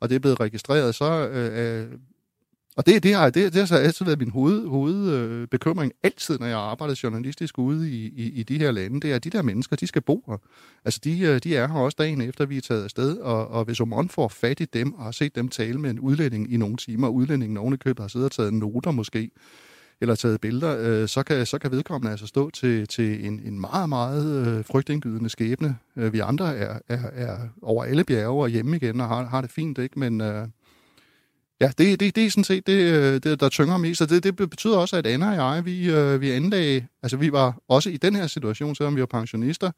og 0.00 0.08
det 0.08 0.14
er 0.14 0.20
blevet 0.20 0.40
registreret, 0.40 0.94
så 0.94 1.28
øh, 1.28 1.86
og 2.76 2.86
det, 2.86 3.02
det, 3.02 3.14
har, 3.14 3.30
det, 3.30 3.52
det 3.52 3.60
har 3.60 3.66
så 3.66 3.76
altid 3.76 4.04
været 4.04 4.18
min 4.18 4.30
hoved, 4.30 4.68
hovedbekymring, 4.68 5.92
øh, 5.94 5.98
altid 6.02 6.38
når 6.38 6.46
jeg 6.46 6.58
arbejder 6.58 7.00
journalistisk 7.02 7.58
ude 7.58 7.90
i, 7.90 8.12
i, 8.16 8.30
i 8.30 8.42
de 8.42 8.58
her 8.58 8.70
lande, 8.70 9.00
det 9.00 9.10
er, 9.10 9.16
at 9.16 9.24
de 9.24 9.30
der 9.30 9.42
mennesker, 9.42 9.76
de 9.76 9.86
skal 9.86 10.02
bo 10.02 10.24
her. 10.26 10.36
Altså, 10.84 11.00
de, 11.04 11.20
øh, 11.20 11.40
de 11.44 11.56
er 11.56 11.68
her 11.68 11.74
også 11.74 11.96
dagen 11.98 12.20
efter, 12.20 12.46
vi 12.46 12.56
er 12.56 12.60
taget 12.60 12.84
afsted, 12.84 13.16
og, 13.16 13.48
og 13.48 13.64
hvis 13.64 13.80
Omon 13.80 14.08
får 14.08 14.28
fat 14.28 14.60
i 14.60 14.64
dem, 14.64 14.92
og 14.92 15.04
har 15.04 15.10
set 15.10 15.36
dem 15.36 15.48
tale 15.48 15.78
med 15.78 15.90
en 15.90 16.00
udlænding 16.00 16.52
i 16.52 16.56
nogle 16.56 16.76
timer, 16.76 17.06
og 17.06 17.14
udlændingen 17.14 17.56
oven 17.56 17.74
i 17.74 17.76
købet 17.76 18.02
har 18.02 18.08
siddet 18.08 18.24
og 18.24 18.32
taget 18.32 18.54
noter 18.54 18.90
måske, 18.90 19.30
eller 20.00 20.14
taget 20.14 20.40
billeder, 20.40 20.76
øh, 20.80 21.08
så, 21.08 21.22
kan, 21.22 21.46
så 21.46 21.58
kan 21.58 21.70
vedkommende 21.70 22.10
altså 22.10 22.26
stå 22.26 22.50
til, 22.50 22.86
til 22.88 23.26
en, 23.26 23.40
en 23.44 23.60
meget, 23.60 23.88
meget 23.88 24.46
øh, 24.46 24.64
frygtindgydende 24.64 25.30
skæbne. 25.30 25.76
Øh, 25.96 26.12
vi 26.12 26.18
andre 26.18 26.56
er, 26.56 26.78
er, 26.88 26.98
er 27.12 27.38
over 27.62 27.84
alle 27.84 28.04
bjerge 28.04 28.42
og 28.42 28.48
hjemme 28.48 28.76
igen 28.76 29.00
og 29.00 29.08
har, 29.08 29.24
har 29.24 29.40
det 29.40 29.50
fint, 29.50 29.78
ikke? 29.78 29.98
Men... 29.98 30.20
Øh, 30.20 30.48
Ja, 31.64 31.70
det, 31.78 32.00
det, 32.00 32.16
det 32.16 32.26
er 32.26 32.30
sådan 32.30 32.44
set 32.44 32.66
det, 32.66 32.92
øh, 32.92 33.20
det 33.22 33.40
der 33.40 33.48
tynger 33.48 33.76
mest, 33.76 34.02
og 34.02 34.08
det, 34.08 34.24
det 34.24 34.36
betyder 34.36 34.78
også, 34.78 34.96
at 34.96 35.06
Anna 35.06 35.28
og 35.28 35.56
jeg, 35.56 35.64
vi, 35.64 35.90
øh, 35.90 36.20
vi 36.20 36.30
anlagde, 36.30 36.86
altså 37.02 37.16
vi 37.16 37.32
var 37.32 37.58
også 37.68 37.90
i 37.90 37.96
den 37.96 38.16
her 38.16 38.26
situation, 38.26 38.74
selvom 38.74 38.96
vi 38.96 39.00
var 39.00 39.06
pensionister, 39.06 39.70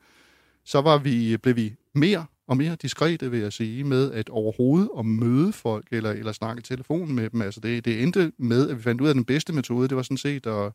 så 0.65 0.81
var 0.81 0.99
vi, 0.99 1.37
blev 1.37 1.57
vi 1.57 1.75
mere 1.95 2.27
og 2.49 2.57
mere 2.57 2.77
diskrete, 2.83 3.31
vil 3.31 3.41
jeg 3.41 3.53
sige, 3.53 3.85
med 3.85 4.13
at 4.13 4.29
overhovedet 4.29 4.89
at 4.99 5.07
møde 5.07 5.53
folk 5.53 5.87
eller, 5.93 6.11
eller 6.11 6.33
snakke 6.33 6.63
telefon 6.63 7.15
med 7.15 7.31
dem. 7.31 7.43
Altså 7.43 7.61
det, 7.61 7.85
det 7.85 8.03
endte 8.03 8.33
med, 8.39 8.71
at 8.71 8.77
vi 8.77 8.83
fandt 8.83 9.01
ud 9.01 9.09
af, 9.09 9.15
den 9.15 9.25
bedste 9.25 9.53
metode, 9.53 9.89
det 9.89 9.97
var 9.97 10.03
sådan 10.03 10.17
set 10.17 10.47
at, 10.47 10.73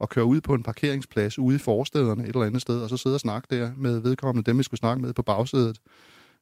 at 0.00 0.08
køre 0.08 0.24
ud 0.24 0.40
på 0.40 0.54
en 0.54 0.62
parkeringsplads 0.62 1.38
ude 1.38 1.56
i 1.56 1.58
forstederne 1.58 2.22
et 2.22 2.28
eller 2.28 2.44
andet 2.44 2.62
sted, 2.62 2.80
og 2.80 2.88
så 2.88 2.96
sidde 2.96 3.16
og 3.16 3.20
snakke 3.20 3.56
der 3.56 3.70
med 3.76 3.98
vedkommende, 3.98 4.50
dem 4.50 4.58
vi 4.58 4.62
skulle 4.62 4.78
snakke 4.78 5.02
med 5.02 5.12
på 5.12 5.22
bagsædet 5.22 5.78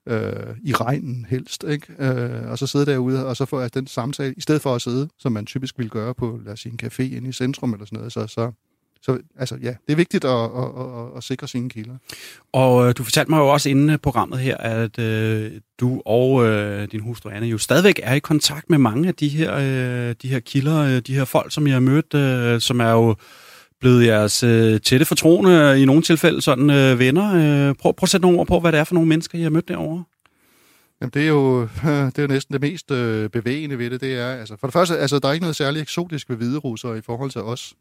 øh, 0.06 0.56
i 0.64 0.72
regnen 0.72 1.26
helst, 1.30 1.64
ikke? 1.68 1.86
Øh, 1.98 2.50
og 2.50 2.58
så 2.58 2.66
sidde 2.66 2.86
derude, 2.86 3.26
og 3.26 3.36
så 3.36 3.44
få 3.44 3.58
altså, 3.58 3.80
den 3.80 3.86
samtale, 3.86 4.34
i 4.36 4.40
stedet 4.40 4.62
for 4.62 4.74
at 4.74 4.82
sidde, 4.82 5.08
som 5.18 5.32
man 5.32 5.46
typisk 5.46 5.78
ville 5.78 5.90
gøre 5.90 6.14
på, 6.14 6.40
lad 6.44 6.52
os 6.52 6.60
sige, 6.60 6.72
en 6.72 6.80
café 6.82 7.16
inde 7.16 7.28
i 7.28 7.32
centrum 7.32 7.72
eller 7.72 7.86
sådan 7.86 7.96
noget, 7.96 8.12
så, 8.12 8.26
så, 8.26 8.52
så 9.02 9.18
altså, 9.36 9.58
ja, 9.62 9.74
det 9.86 9.92
er 9.92 9.96
vigtigt 9.96 10.24
at, 10.24 10.30
at, 10.30 10.68
at, 10.78 11.16
at 11.16 11.24
sikre 11.24 11.48
sine 11.48 11.70
kilder. 11.70 11.94
Og 12.52 12.88
øh, 12.88 12.94
du 12.98 13.04
fortalte 13.04 13.30
mig 13.30 13.38
jo 13.38 13.48
også 13.48 13.68
inden 13.68 13.90
øh, 13.90 13.98
programmet 13.98 14.38
her, 14.38 14.56
at 14.56 14.98
øh, 14.98 15.52
du 15.80 16.02
og 16.06 16.44
øh, 16.44 16.88
din 16.92 17.00
hustru 17.00 17.30
Anne 17.30 17.46
jo 17.46 17.58
stadigvæk 17.58 18.00
er 18.02 18.14
i 18.14 18.18
kontakt 18.18 18.70
med 18.70 18.78
mange 18.78 19.08
af 19.08 19.14
de 19.14 19.28
her, 19.28 19.54
øh, 19.54 20.14
de 20.22 20.28
her 20.28 20.40
kilder, 20.40 20.78
øh, 20.78 20.98
de 20.98 21.14
her 21.14 21.24
folk, 21.24 21.52
som 21.52 21.66
jeg 21.66 21.74
har 21.74 21.80
mødt, 21.80 22.14
øh, 22.14 22.60
som 22.60 22.80
er 22.80 22.90
jo 22.90 23.14
blevet 23.82 24.06
jeres 24.06 24.42
øh, 24.42 24.80
tætte 24.80 25.06
fortroende, 25.06 25.50
øh, 25.50 25.80
i 25.80 25.84
nogle 25.84 26.02
tilfælde 26.02 26.42
sådan 26.42 26.70
øh, 26.70 26.98
venner. 26.98 27.34
Øh, 27.34 27.74
prøv, 27.74 27.94
prøv 27.94 28.04
at 28.04 28.08
sætte 28.08 28.22
nogle 28.22 28.38
ord 28.38 28.46
på, 28.46 28.60
hvad 28.60 28.72
det 28.72 28.80
er 28.80 28.84
for 28.84 28.94
nogle 28.94 29.08
mennesker, 29.08 29.38
I 29.38 29.42
har 29.42 29.50
mødt 29.50 29.68
derovre. 29.68 30.04
Jamen, 31.00 31.10
det 31.14 31.22
er 31.22 31.28
jo, 31.28 31.60
det 31.82 32.18
er 32.18 32.22
jo 32.22 32.26
næsten 32.26 32.52
det 32.52 32.60
mest 32.60 32.90
øh, 32.90 33.30
bevægende 33.30 33.78
ved 33.78 33.90
det. 33.90 34.00
Det 34.00 34.18
er, 34.18 34.32
altså, 34.32 34.56
for 34.60 34.66
det 34.66 34.72
første, 34.72 34.98
altså, 34.98 35.18
der 35.18 35.28
er 35.28 35.32
ikke 35.32 35.44
noget 35.44 35.56
særligt 35.56 35.82
eksotisk 35.82 36.30
ved 36.30 36.36
hvide 36.36 36.58
russer 36.58 36.94
i 36.94 37.00
forhold 37.00 37.30
til 37.30 37.40
os. 37.40 37.74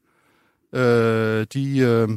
Øh, 0.73 1.45
de, 1.53 1.77
øh, 1.77 2.09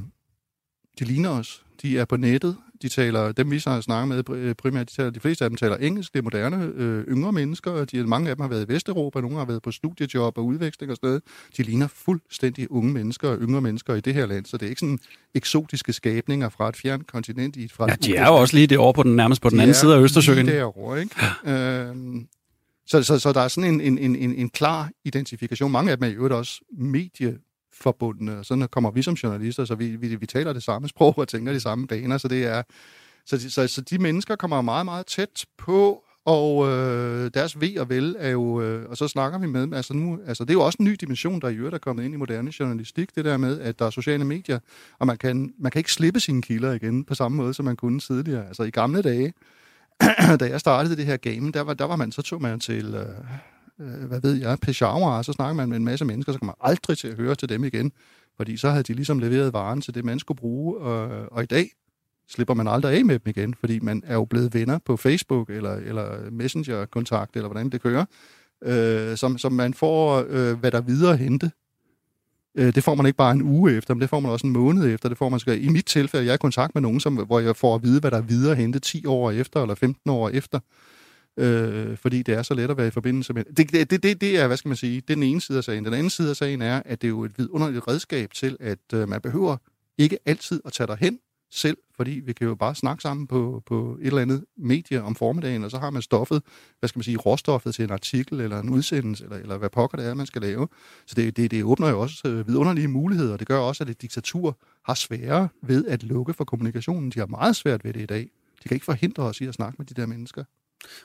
de 0.99 1.05
ligner 1.05 1.31
os. 1.31 1.63
De 1.83 1.99
er 1.99 2.05
på 2.05 2.17
nettet. 2.17 2.57
De 2.85 2.89
taler, 2.89 3.33
dem 3.33 3.51
vi 3.51 3.63
har 3.67 3.81
snakket 3.81 4.29
med 4.29 4.55
primært, 4.55 4.91
de, 4.91 4.95
taler, 4.95 5.11
de 5.11 5.21
fleste 5.21 5.45
af 5.45 5.51
dem 5.51 5.57
taler 5.57 5.77
engelsk. 5.77 6.13
Det 6.13 6.19
er 6.19 6.23
moderne, 6.23 6.73
øh, 6.75 7.05
yngre 7.05 7.33
mennesker. 7.33 7.85
De, 7.85 8.07
mange 8.07 8.31
af 8.31 8.37
dem 8.37 8.41
har 8.41 8.49
været 8.49 8.65
i 8.65 8.73
Vesteuropa, 8.73 9.21
nogle 9.21 9.37
har 9.37 9.45
været 9.45 9.63
på 9.63 9.71
studiejob 9.71 10.39
og 10.39 10.45
udveksling 10.45 10.91
og 10.91 10.97
sted. 10.97 11.21
De 11.57 11.63
ligner 11.63 11.87
fuldstændig 11.87 12.71
unge 12.71 12.93
mennesker 12.93 13.29
og 13.29 13.39
yngre 13.39 13.61
mennesker 13.61 13.95
i 13.95 14.01
det 14.01 14.15
her 14.15 14.27
land, 14.27 14.47
så 14.47 14.57
det 14.57 14.67
er 14.67 14.71
ikke 14.71 14.81
sådan 14.81 14.99
eksotiske 15.35 15.93
skabninger 15.93 16.49
fra 16.49 16.69
et 16.69 16.77
fjern 16.77 17.01
kontinent 17.01 17.57
i 17.57 17.65
et 17.65 17.73
fra 17.73 17.87
Ja, 17.89 17.95
de 17.95 18.17
er 18.17 18.27
jo 18.27 18.35
også 18.35 18.57
lige 18.57 18.67
det 18.67 18.79
over 18.79 18.93
på 18.93 19.03
den 19.03 19.17
nærmest 19.17 19.43
på 19.43 19.51
den 19.51 19.61
anden 19.61 19.75
side 19.75 19.95
af 19.95 20.01
Østersøen. 20.01 20.47
De 20.47 20.53
er 20.53 20.57
derovre, 20.57 21.01
ikke? 21.01 21.17
Øhm, 21.47 22.27
så, 22.87 23.03
så, 23.03 23.19
så 23.19 23.33
der 23.33 23.41
er 23.41 23.49
sådan 23.49 23.81
en, 23.81 23.99
en, 23.99 24.17
en, 24.17 24.35
en 24.35 24.49
klar 24.49 24.91
identifikation. 25.05 25.73
Mange 25.73 25.91
af 25.91 25.97
dem 25.97 26.05
er 26.05 26.11
i 26.11 26.15
øvrigt 26.15 26.35
også 26.35 26.61
forbundne, 27.81 28.39
og 28.39 28.45
sådan 28.45 28.69
kommer 28.69 28.91
vi 28.91 29.03
som 29.03 29.15
journalister, 29.15 29.65
så 29.65 29.75
vi, 29.75 29.97
vi, 29.97 30.15
vi 30.15 30.27
taler 30.27 30.53
det 30.53 30.63
samme 30.63 30.89
sprog 30.89 31.19
og 31.19 31.29
tænker 31.29 31.53
de 31.53 31.61
samme 31.61 31.87
baner, 31.87 32.19
så 32.19 32.29
det 32.29 32.45
er... 32.45 32.63
Så, 33.27 33.51
så, 33.51 33.67
så 33.67 33.81
de 33.81 33.99
mennesker 33.99 34.37
kommer 34.37 34.63
meget, 34.63 34.85
meget 34.85 35.07
tæt 35.07 35.45
på, 35.59 36.05
og 36.25 36.69
øh, 36.69 37.31
deres 37.35 37.61
ved 37.61 37.79
og 37.79 37.89
vel 37.89 38.17
er 38.19 38.31
jo, 38.31 38.61
øh, 38.63 38.91
og 38.91 38.97
så 38.97 39.09
snakker 39.09 39.39
vi 39.39 39.47
med 39.47 39.63
dem, 39.63 39.73
altså 39.73 39.95
nu, 39.95 40.19
altså 40.27 40.45
det 40.45 40.51
er 40.51 40.55
jo 40.55 40.61
også 40.61 40.77
en 40.81 40.85
ny 40.85 40.97
dimension, 41.01 41.41
der 41.41 41.49
i 41.49 41.55
øvrigt 41.55 41.75
er 41.75 41.79
kommet 41.79 42.05
ind 42.05 42.15
i 42.15 42.17
moderne 42.17 42.53
journalistik, 42.61 43.15
det 43.15 43.25
der 43.25 43.37
med, 43.37 43.61
at 43.61 43.79
der 43.79 43.87
er 43.87 43.91
sociale 43.91 44.25
medier, 44.25 44.59
og 44.99 45.07
man 45.07 45.17
kan, 45.17 45.55
man 45.59 45.73
kan 45.73 45.79
ikke 45.81 45.93
slippe 45.93 46.21
sine 46.21 46.43
kilder 46.43 46.73
igen 46.73 47.05
på 47.05 47.15
samme 47.15 47.37
måde, 47.37 47.55
som 47.55 47.65
man 47.65 47.77
kunne 47.77 48.01
tidligere. 48.01 48.47
Altså 48.47 48.63
i 48.63 48.71
gamle 48.71 49.03
dage, 49.03 49.33
da 50.41 50.49
jeg 50.49 50.61
startede 50.61 50.97
det 50.97 51.07
her 51.07 51.17
game, 51.17 51.53
der 51.53 51.61
var, 51.61 51.75
der 51.75 51.85
var 51.85 51.97
man, 51.97 52.13
så 52.13 52.23
tog 52.23 52.43
man 52.43 52.61
til, 52.61 52.95
øh, 52.95 53.25
øh, 53.81 54.09
hvad 54.09 54.21
ved 54.21 54.35
jeg, 54.35 54.59
Peshawar, 54.59 55.19
og 55.19 55.25
så 55.25 55.33
snakker 55.33 55.55
man 55.55 55.69
med 55.69 55.77
en 55.77 55.85
masse 55.85 56.05
mennesker, 56.05 56.33
så 56.33 56.39
kommer 56.39 56.55
man 56.61 56.71
aldrig 56.71 56.99
til 56.99 57.09
at 57.09 57.17
høre 57.17 57.35
til 57.35 57.49
dem 57.49 57.65
igen, 57.65 57.93
fordi 58.37 58.57
så 58.57 58.71
havde 58.71 58.83
de 58.83 58.93
ligesom 58.93 59.19
leveret 59.19 59.53
varen 59.53 59.81
til 59.81 59.95
det, 59.95 60.05
man 60.05 60.19
skulle 60.19 60.39
bruge, 60.39 60.79
og, 60.79 61.33
og 61.33 61.43
i 61.43 61.47
dag 61.47 61.71
slipper 62.29 62.55
man 62.55 62.69
aldrig 62.69 62.99
af 62.99 63.05
med 63.05 63.19
dem 63.19 63.31
igen, 63.31 63.55
fordi 63.55 63.81
man 63.81 64.03
er 64.07 64.15
jo 64.15 64.25
blevet 64.25 64.55
venner 64.55 64.79
på 64.79 64.97
Facebook, 64.97 65.51
eller, 65.51 65.75
eller 65.75 66.31
Messenger-kontakt, 66.31 67.37
eller 67.37 67.49
hvordan 67.49 67.71
det 67.71 67.83
kører, 67.83 68.05
øh, 68.65 69.17
som, 69.17 69.39
som 69.39 69.53
man 69.53 69.75
får, 69.75 70.25
øh, 70.29 70.59
hvad 70.59 70.71
der 70.71 70.81
videre 70.81 71.17
hente 71.17 71.51
Øh, 72.59 72.75
det 72.75 72.85
får 72.85 72.95
man 72.95 73.07
ikke 73.07 73.17
bare 73.17 73.33
en 73.33 73.43
uge 73.43 73.77
efter, 73.77 73.95
men 73.95 74.01
det 74.01 74.11
får 74.11 74.21
man 74.21 74.31
også 74.31 74.47
en 74.47 74.53
måned 74.53 74.95
efter. 74.95 75.09
Det 75.09 75.19
får 75.19 75.29
man 75.29 75.41
skal, 75.41 75.65
I 75.65 75.69
mit 75.69 75.87
tilfælde, 75.87 76.27
jeg 76.27 76.31
er 76.31 76.35
i 76.35 76.39
kontakt 76.39 76.75
med 76.75 76.83
nogen, 76.83 77.01
som, 77.01 77.15
hvor 77.15 77.41
jeg 77.41 77.57
får 77.57 77.75
at 77.75 77.83
vide, 77.83 78.01
hvad 78.01 78.11
der 78.11 78.17
er 78.17 78.23
videre 78.23 78.55
hente 78.55 78.79
10 78.79 79.07
år 79.07 79.31
efter, 79.31 79.63
eller 79.63 79.75
15 79.75 80.11
år 80.11 80.29
efter. 80.29 80.61
Øh, 81.37 81.97
fordi 81.97 82.23
det 82.23 82.35
er 82.35 82.43
så 82.43 82.55
let 82.55 82.71
at 82.71 82.77
være 82.77 82.87
i 82.87 82.91
forbindelse 82.91 83.33
med... 83.33 83.45
Det, 83.45 83.73
det, 83.91 84.03
det, 84.03 84.21
det 84.21 84.39
er, 84.39 84.47
hvad 84.47 84.57
skal 84.57 84.69
man 84.69 84.77
sige, 84.77 85.01
det 85.01 85.11
er 85.11 85.15
den 85.15 85.23
ene 85.23 85.41
side 85.41 85.59
af 85.59 85.65
sagen. 85.65 85.85
Den 85.85 85.95
anden 85.95 86.11
side 86.11 86.31
af 86.31 86.37
sagen 86.37 86.63
er, 86.63 86.83
at 86.85 87.03
det 87.03 87.07
er 87.07 87.11
jo 87.11 87.25
et 87.25 87.39
vidunderligt 87.39 87.89
redskab 87.89 88.33
til, 88.33 88.57
at 88.61 88.79
øh, 88.95 89.09
man 89.09 89.21
behøver 89.21 89.57
ikke 89.99 90.19
altid 90.27 90.61
at 90.65 90.73
tage 90.73 90.87
derhen 90.87 91.05
hen 91.05 91.19
selv, 91.55 91.77
fordi 91.97 92.11
vi 92.11 92.33
kan 92.33 92.47
jo 92.47 92.55
bare 92.55 92.75
snakke 92.75 93.03
sammen 93.03 93.27
på, 93.27 93.63
på 93.67 93.99
et 94.01 94.07
eller 94.07 94.23
andet 94.23 94.45
medie 94.57 95.03
om 95.03 95.15
formiddagen, 95.15 95.65
og 95.65 95.71
så 95.71 95.79
har 95.79 95.91
man 95.91 96.03
stoffet, 96.03 96.43
hvad 96.79 96.89
skal 96.89 96.99
man 96.99 97.05
sige, 97.05 97.17
råstoffet 97.17 97.75
til 97.75 97.85
en 97.85 97.91
artikel 97.91 98.41
eller 98.41 98.61
en 98.61 98.69
udsendelse, 98.69 99.25
eller, 99.25 99.37
eller 99.37 99.57
hvad 99.57 99.71
pokker 99.71 99.99
det 99.99 100.07
er, 100.07 100.15
man 100.15 100.27
skal 100.27 100.43
lave. 100.43 100.69
Så 101.07 101.15
det, 101.15 101.37
det, 101.37 101.51
det 101.51 101.65
åbner 101.65 101.89
jo 101.89 102.01
også 102.01 102.29
øh, 102.29 102.49
vidunderlige 102.49 102.89
muligheder, 102.89 103.33
og 103.33 103.39
det 103.39 103.49
gør 103.49 103.59
også, 103.59 103.85
at 103.85 103.91
et 103.91 104.03
diktatur 104.03 104.59
har 104.85 104.95
sværere 104.95 105.49
ved 105.63 105.87
at 105.87 106.03
lukke 106.03 106.35
for 106.35 106.45
kommunikationen. 106.45 107.11
De 107.11 107.19
har 107.19 107.27
meget 107.27 107.57
svært 107.57 107.85
ved 107.85 107.93
det 107.93 108.01
i 108.01 108.07
dag. 108.07 108.31
De 108.63 108.69
kan 108.69 108.75
ikke 108.75 108.85
forhindre 108.85 109.23
os 109.23 109.41
i 109.41 109.45
at 109.45 109.55
snakke 109.55 109.77
med 109.79 109.87
de 109.87 109.95
der 109.95 110.07
mennesker. 110.07 110.45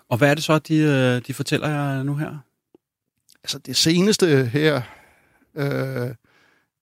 Og 0.09 0.17
hvad 0.17 0.29
er 0.29 0.35
det 0.35 0.43
så, 0.43 0.59
de, 0.59 0.77
øh, 0.77 1.27
de 1.27 1.33
fortæller 1.33 1.69
jer 1.69 2.03
nu 2.03 2.15
her? 2.15 2.37
Altså 3.43 3.59
det 3.59 3.75
seneste 3.75 4.45
her... 4.45 4.81
Øh, 5.55 6.11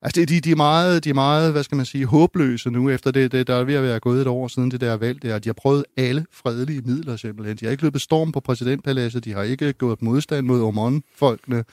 Altså, 0.02 0.26
de, 0.26 0.40
de, 0.40 0.52
er 0.52 0.56
meget, 0.56 1.04
de 1.04 1.10
er 1.10 1.14
meget, 1.14 1.52
hvad 1.52 1.64
skal 1.64 1.76
man 1.76 1.86
sige, 1.86 2.06
håbløse 2.06 2.70
nu, 2.70 2.90
efter 2.90 3.12
det, 3.12 3.32
det, 3.32 3.48
der 3.48 3.56
er 3.56 3.64
ved 3.64 3.74
at 3.74 3.84
være 3.84 4.00
gået 4.00 4.22
et 4.22 4.28
år 4.28 4.48
siden 4.48 4.72
det 4.72 4.82
der 4.82 4.98
valg 4.98 5.22
der. 5.22 5.40
De 5.40 5.50
har 5.50 5.54
prøvet 5.54 5.86
alle 5.98 6.26
fredelige 6.32 6.82
midler 6.82 7.16
simpelthen. 7.16 7.58
De 7.58 7.66
har 7.66 7.72
ikke 7.72 7.84
løbet 7.84 8.02
storm 8.02 8.32
på 8.32 8.40
præsidentpaladset, 8.40 9.26
de 9.26 9.34
har 9.34 9.44
ikke 9.44 9.74
gået 9.74 10.02
modstand 10.02 10.46
mod 10.46 10.62
Oman-folkene, 10.62 11.64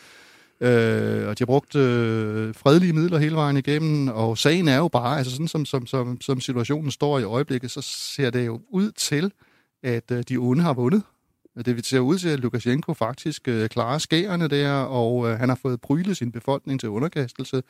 øh, 0.61 1.29
og 1.29 1.39
de 1.39 1.43
har 1.43 1.47
brugt 1.47 1.77
øh, 1.77 2.55
fredelige 2.55 2.93
midler 2.93 3.19
hele 3.19 3.35
vejen 3.35 3.57
igennem, 3.57 4.09
og 4.09 4.39
sagen 4.39 4.69
er 4.69 4.77
jo 4.77 4.89
bare, 4.89 5.19
altså 5.19 5.33
sådan 5.33 5.49
som, 5.49 5.65
som, 5.65 5.87
som, 5.87 6.21
som 6.21 6.41
situationen 6.41 6.91
står 6.91 7.19
i 7.19 7.25
øjeblikket, 7.25 7.71
så 7.71 7.81
ser 7.83 8.31
det 8.31 8.47
jo 8.47 8.61
ud 8.71 8.91
til, 8.91 9.33
at 9.83 10.11
øh, 10.11 10.25
de 10.29 10.37
onde 10.37 10.63
har 10.63 10.73
vundet. 10.73 11.03
Det 11.67 11.87
ser 11.87 11.99
ud 11.99 12.19
til, 12.19 12.29
at 12.29 12.40
Lukashenko 12.40 12.95
faktisk 12.95 13.49
øh, 13.49 13.69
klarer 13.69 13.99
skærene 13.99 14.49
der, 14.49 14.73
og 14.73 15.31
øh, 15.31 15.38
han 15.38 15.49
har 15.49 15.59
fået 15.62 15.81
brylet 15.81 16.17
sin 16.17 16.33
befolkning 16.33 16.81
til 16.81 16.88
underkastelse. 16.88 17.62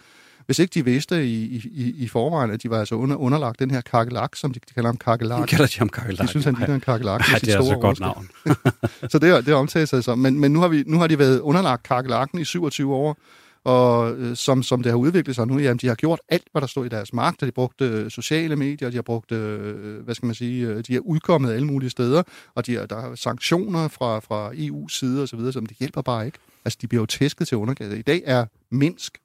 Hvis 0.46 0.58
ikke 0.58 0.72
de 0.74 0.84
vidste 0.84 1.26
i, 1.26 1.44
i, 1.72 1.94
i 1.96 2.08
forvejen, 2.08 2.50
at 2.50 2.62
de 2.62 2.70
var 2.70 2.78
altså 2.78 2.94
under, 2.94 3.16
underlagt 3.16 3.58
den 3.58 3.70
her 3.70 3.80
kakelak, 3.80 4.36
som 4.36 4.52
de, 4.52 4.60
de 4.68 4.74
kalder 4.74 4.88
ham 4.88 4.96
kakelak. 4.96 5.42
De 5.42 5.46
kalder 5.46 5.66
de 5.66 5.78
ham 5.78 5.88
kakelak. 5.88 6.26
De 6.26 6.28
synes, 6.28 6.44
han 6.44 6.54
ligner 6.54 6.74
en 6.74 6.80
kakelak. 6.80 7.20
Nej, 7.20 7.38
det 7.38 7.54
er 7.54 7.56
altså 7.56 7.76
godt 7.76 8.00
navn. 8.00 8.28
så 9.12 9.18
det, 9.18 9.46
det 9.46 9.54
omtager 9.54 9.86
sig 9.86 10.04
så. 10.04 10.14
Men, 10.14 10.40
men 10.40 10.52
nu, 10.52 10.60
har 10.60 10.68
vi, 10.68 10.84
nu 10.86 10.98
har 10.98 11.06
de 11.06 11.18
været 11.18 11.40
underlagt 11.40 11.82
kakelakken 11.82 12.38
i 12.38 12.44
27 12.44 12.94
år, 12.94 13.18
og 13.64 14.12
øh, 14.12 14.36
som, 14.36 14.62
som 14.62 14.82
det 14.82 14.92
har 14.92 14.96
udviklet 14.96 15.36
sig 15.36 15.46
nu, 15.46 15.58
jamen, 15.58 15.78
de 15.78 15.86
har 15.86 15.94
gjort 15.94 16.20
alt, 16.28 16.44
hvad 16.52 16.60
der 16.60 16.66
stod 16.66 16.86
i 16.86 16.88
deres 16.88 17.12
magt, 17.12 17.42
øh, 17.42 17.46
de 17.46 17.46
har 17.46 17.52
brugt 17.52 17.80
øh, 17.80 18.10
sociale 18.10 18.56
medier, 18.56 18.90
de 18.90 18.96
har 18.96 19.02
brugt, 19.02 19.32
øh, 19.32 20.04
hvad 20.04 20.14
skal 20.14 20.26
man 20.26 20.34
sige, 20.34 20.66
øh, 20.66 20.84
de 20.86 20.96
er 20.96 21.00
udkommet 21.00 21.52
alle 21.52 21.66
mulige 21.66 21.90
steder, 21.90 22.22
og 22.54 22.66
de 22.66 22.76
er, 22.76 22.86
der 22.86 22.96
er 22.96 23.14
sanktioner 23.14 23.88
fra, 23.88 24.18
fra 24.18 24.52
EU's 24.52 24.98
side 24.98 25.22
og 25.22 25.28
så 25.28 25.36
videre, 25.36 25.52
som 25.52 25.66
det 25.66 25.76
hjælper 25.76 26.02
bare 26.02 26.26
ikke. 26.26 26.38
Altså, 26.64 26.78
de 26.82 26.86
bliver 26.86 27.02
jo 27.02 27.06
tæsket 27.06 27.48
til 27.48 27.56
undergade. 27.56 27.98
I 27.98 28.02
dag 28.02 28.22
er 28.24 28.46
Minsk 28.70 29.18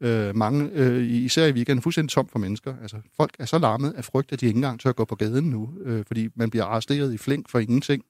øh, 0.00 0.36
mange, 0.36 0.70
øh, 0.72 1.02
især 1.02 1.46
i 1.46 1.52
weekenden, 1.52 1.82
fuldstændig 1.82 2.10
tom 2.10 2.28
for 2.28 2.38
mennesker. 2.38 2.74
Altså, 2.82 2.96
folk 3.16 3.34
er 3.38 3.44
så 3.44 3.58
larmet 3.58 3.92
af 3.96 4.04
frygt, 4.04 4.32
at 4.32 4.40
de 4.40 4.46
ikke 4.46 4.56
engang 4.56 4.80
tør 4.80 4.92
gå 4.92 5.04
på 5.04 5.14
gaden 5.14 5.44
nu, 5.44 5.70
øh, 5.84 6.04
fordi 6.06 6.28
man 6.34 6.50
bliver 6.50 6.64
arresteret 6.64 7.14
i 7.14 7.18
flink 7.18 7.48
for 7.48 7.58
ingenting. 7.58 8.04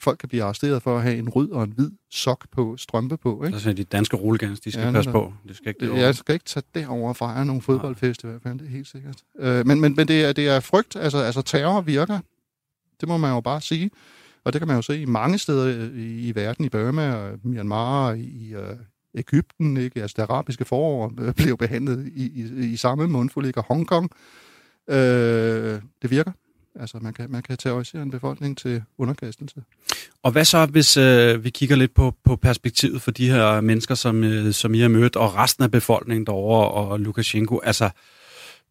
Folk 0.00 0.18
kan 0.18 0.28
blive 0.28 0.42
arresteret 0.42 0.82
for 0.82 0.96
at 0.96 1.02
have 1.02 1.16
en 1.16 1.28
rød 1.28 1.50
og 1.50 1.64
en 1.64 1.72
hvid 1.72 1.90
sok 2.10 2.46
på, 2.52 2.76
strømpe 2.76 3.16
på. 3.16 3.44
Ikke? 3.44 3.54
Altså 3.54 3.72
de 3.72 3.84
danske 3.84 4.16
rullegans, 4.16 4.60
de 4.60 4.72
skal 4.72 4.84
ja, 4.84 4.92
passe 4.92 5.10
på. 5.10 5.32
Det 5.48 5.56
skal 5.56 5.68
ikke 5.68 5.86
det 5.86 6.00
jeg 6.00 6.14
skal 6.14 6.32
ikke 6.32 6.44
tage 6.44 6.64
derover 6.74 7.08
og 7.08 7.16
fejre 7.16 7.46
nogle 7.46 7.62
fodboldfest 7.62 8.24
i 8.24 8.26
hvert 8.26 8.42
fald, 8.42 8.58
det 8.58 8.66
er 8.66 8.70
helt 8.70 8.86
sikkert. 8.86 9.16
Øh, 9.38 9.66
men 9.66 9.80
men, 9.80 9.94
men 9.96 10.08
det, 10.08 10.24
er, 10.24 10.32
det 10.32 10.48
er 10.48 10.60
frygt, 10.60 10.96
altså, 10.96 11.18
altså 11.18 11.42
terror 11.42 11.80
virker. 11.80 12.18
Det 13.00 13.08
må 13.08 13.16
man 13.16 13.34
jo 13.34 13.40
bare 13.40 13.60
sige. 13.60 13.90
Og 14.44 14.52
det 14.52 14.60
kan 14.60 14.68
man 14.68 14.76
jo 14.76 14.82
se 14.82 15.00
i 15.00 15.04
mange 15.04 15.38
steder 15.38 15.88
i, 15.94 16.28
i 16.28 16.34
verden, 16.34 16.64
i 16.64 16.68
Burma 16.68 17.14
og 17.14 17.38
Myanmar, 17.42 18.12
i, 18.12 18.54
uh, 18.54 18.76
Ægypten, 19.14 19.76
ikke? 19.76 20.02
altså 20.02 20.14
det 20.16 20.22
arabiske 20.22 20.64
forår, 20.64 21.12
øh, 21.20 21.34
blev 21.34 21.56
behandlet 21.58 22.12
i, 22.14 22.42
i, 22.42 22.72
i 22.72 22.76
samme 22.76 23.06
mundfuld, 23.06 23.46
ikke? 23.46 23.60
og 23.60 23.64
Hongkong. 23.68 24.10
Øh, 24.88 25.80
det 26.02 26.10
virker. 26.10 26.32
Altså, 26.80 26.98
man 27.00 27.12
kan, 27.12 27.30
man 27.30 27.42
kan 27.42 27.56
terrorisere 27.56 28.02
en 28.02 28.10
befolkning 28.10 28.58
til 28.58 28.82
underkastelse. 28.98 29.62
Og 30.22 30.32
hvad 30.32 30.44
så, 30.44 30.66
hvis 30.66 30.96
øh, 30.96 31.44
vi 31.44 31.50
kigger 31.50 31.76
lidt 31.76 31.94
på, 31.94 32.14
på 32.24 32.36
perspektivet 32.36 33.02
for 33.02 33.10
de 33.10 33.30
her 33.30 33.60
mennesker, 33.60 33.94
som, 33.94 34.24
øh, 34.24 34.52
som 34.52 34.74
I 34.74 34.80
har 34.80 34.88
mødt, 34.88 35.16
og 35.16 35.34
resten 35.34 35.64
af 35.64 35.70
befolkningen 35.70 36.26
derovre, 36.26 36.68
og 36.68 37.00
Lukashenko? 37.00 37.58
Altså, 37.58 37.90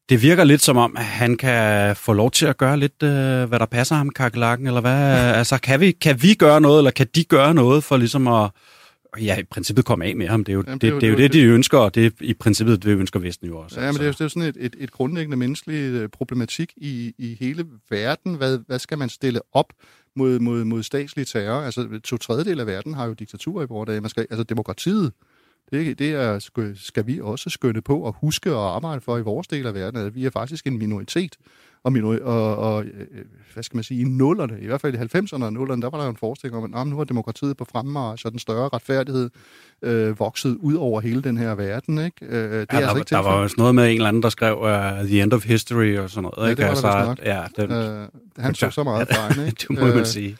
det 0.09 0.21
virker 0.21 0.43
lidt 0.43 0.61
som 0.61 0.77
om, 0.77 0.97
at 0.97 1.03
han 1.03 1.37
kan 1.37 1.95
få 1.95 2.13
lov 2.13 2.31
til 2.31 2.45
at 2.45 2.57
gøre 2.57 2.77
lidt, 2.77 3.03
øh, 3.03 3.43
hvad 3.43 3.59
der 3.59 3.65
passer 3.65 3.95
ham, 3.95 4.09
kakelakken, 4.09 4.67
eller 4.67 4.81
hvad? 4.81 5.33
altså, 5.35 5.57
kan 5.57 5.79
vi, 5.79 5.91
kan 5.91 6.21
vi 6.23 6.33
gøre 6.33 6.61
noget, 6.61 6.77
eller 6.77 6.91
kan 6.91 7.07
de 7.15 7.23
gøre 7.23 7.53
noget 7.53 7.83
for 7.83 7.97
ligesom 7.97 8.27
at 8.27 8.49
ja, 9.21 9.39
i 9.39 9.43
princippet 9.43 9.86
komme 9.86 10.06
af 10.06 10.15
med 10.15 10.28
ham. 10.28 10.43
Det 10.43 10.52
er 10.52 10.56
jo 10.56 10.63
Jamen, 10.67 10.80
det, 10.80 10.91
det, 10.93 11.02
det, 11.02 11.08
er 11.08 11.12
jo 11.12 11.17
det, 11.17 11.34
de 11.34 11.43
ønsker, 11.43 11.78
og 11.78 11.95
det 11.95 12.06
er 12.06 12.10
i 12.21 12.34
princippet 12.34 12.84
det 12.84 12.97
ønsker 12.97 13.19
Vesten 13.19 13.47
jo 13.47 13.58
også. 13.58 13.82
Ja, 13.82 13.86
men 13.86 13.93
det 13.93 14.02
er 14.02 14.06
jo, 14.06 14.12
det 14.12 14.21
er 14.21 14.26
jo 14.26 14.30
sådan 14.30 14.49
et, 14.49 14.58
et, 14.60 14.76
et 14.80 14.91
grundlæggende 14.91 15.38
menneskeligt 15.38 15.93
øh, 15.93 16.10
problematik 16.10 16.73
i, 16.78 17.13
i 17.17 17.38
hele 17.39 17.65
verden. 17.89 18.36
Hvad, 18.36 18.60
hvad 18.67 18.80
skal 18.80 18.97
man 18.97 19.10
stille 19.10 19.39
op 19.52 19.73
mod, 20.15 20.39
mod, 20.39 20.63
mod 20.63 20.84
statslig 20.84 21.28
terror? 21.28 21.62
Altså, 21.62 21.99
to 22.04 22.17
tredjedel 22.17 22.60
af 22.60 22.67
verden 22.67 22.93
har 22.93 23.06
jo 23.06 23.13
diktatur 23.13 23.63
i 23.63 23.65
vores 23.65 23.88
dag. 23.88 24.02
Man 24.02 24.10
skal, 24.10 24.28
altså, 24.30 24.43
demokratiet, 24.43 25.12
det, 25.71 25.99
det 25.99 26.12
er, 26.12 26.39
skal 26.76 27.08
vi 27.08 27.19
også 27.21 27.49
skynde 27.49 27.82
på 27.82 27.99
og 28.02 28.15
huske 28.21 28.56
og 28.56 28.76
arbejde 28.76 29.02
for 29.02 29.17
i 29.17 29.21
vores 29.21 29.47
del 29.47 29.67
af 29.67 29.73
verden, 29.73 29.99
at 29.99 30.15
vi 30.15 30.26
er 30.26 30.30
faktisk 30.30 30.67
en 30.67 30.78
minoritet 30.78 31.38
og, 31.84 31.91
minori- 31.91 32.24
og, 32.24 32.58
og 32.58 32.86
øh, 32.86 33.08
hvad 33.54 33.63
skal 33.63 33.78
man 33.78 33.84
sige, 33.84 34.02
i 34.02 34.04
nullerne, 34.04 34.58
i 34.62 34.65
hvert 34.65 34.82
fald 34.82 34.93
i 34.93 35.17
90'erne 35.17 35.43
og 35.43 35.54
nullerne, 35.54 35.82
der 35.82 35.89
var 35.89 36.02
der 36.02 36.10
en 36.10 36.17
forestilling 36.17 36.63
om, 36.63 36.74
at 36.76 36.88
nu 36.88 36.96
var 36.96 37.04
demokratiet 37.04 37.58
på 37.58 37.65
fremmarsch, 37.72 38.26
og 38.26 38.32
den 38.32 38.39
større 38.39 38.69
retfærdighed 38.74 39.30
øh, 39.82 40.19
vokset 40.19 40.58
ud 40.60 40.76
over 40.76 41.02
hele 41.02 41.22
den 41.22 41.38
her 41.38 41.56
verden. 41.56 42.06
Ikke? 42.06 42.26
Øh, 42.26 42.36
det 42.36 42.41
ja, 42.41 42.50
er 42.50 42.60
altså 42.60 42.67
der, 42.72 42.78
altså 42.78 42.98
ikke 42.98 43.10
der 43.10 43.17
var 43.17 43.32
også 43.32 43.56
noget 43.58 43.76
med 43.76 43.89
en 43.89 43.96
eller 43.96 44.08
anden, 44.08 44.24
der 44.24 44.30
skrev 44.30 44.58
uh, 44.58 45.08
The 45.08 45.22
End 45.22 45.34
of 45.34 45.46
History 45.46 45.98
og 45.98 46.10
sådan 46.10 46.24
noget. 46.24 46.46
Ja, 46.46 46.50
ikke? 46.50 46.62
det 46.62 46.84
var 46.84 46.91
altså, 46.91 47.24
der 47.24 47.34
ja, 47.58 47.63
den, 47.63 47.72
øh, 47.72 48.08
han 48.38 48.54
tog 48.54 48.74
så 48.74 48.84
meget 48.84 49.08
fejl. 49.08 49.46
Ikke? 49.48 49.58
det 49.62 49.69
må 49.69 49.86
man 49.86 50.00
øh, 50.00 50.06
sige. 50.06 50.38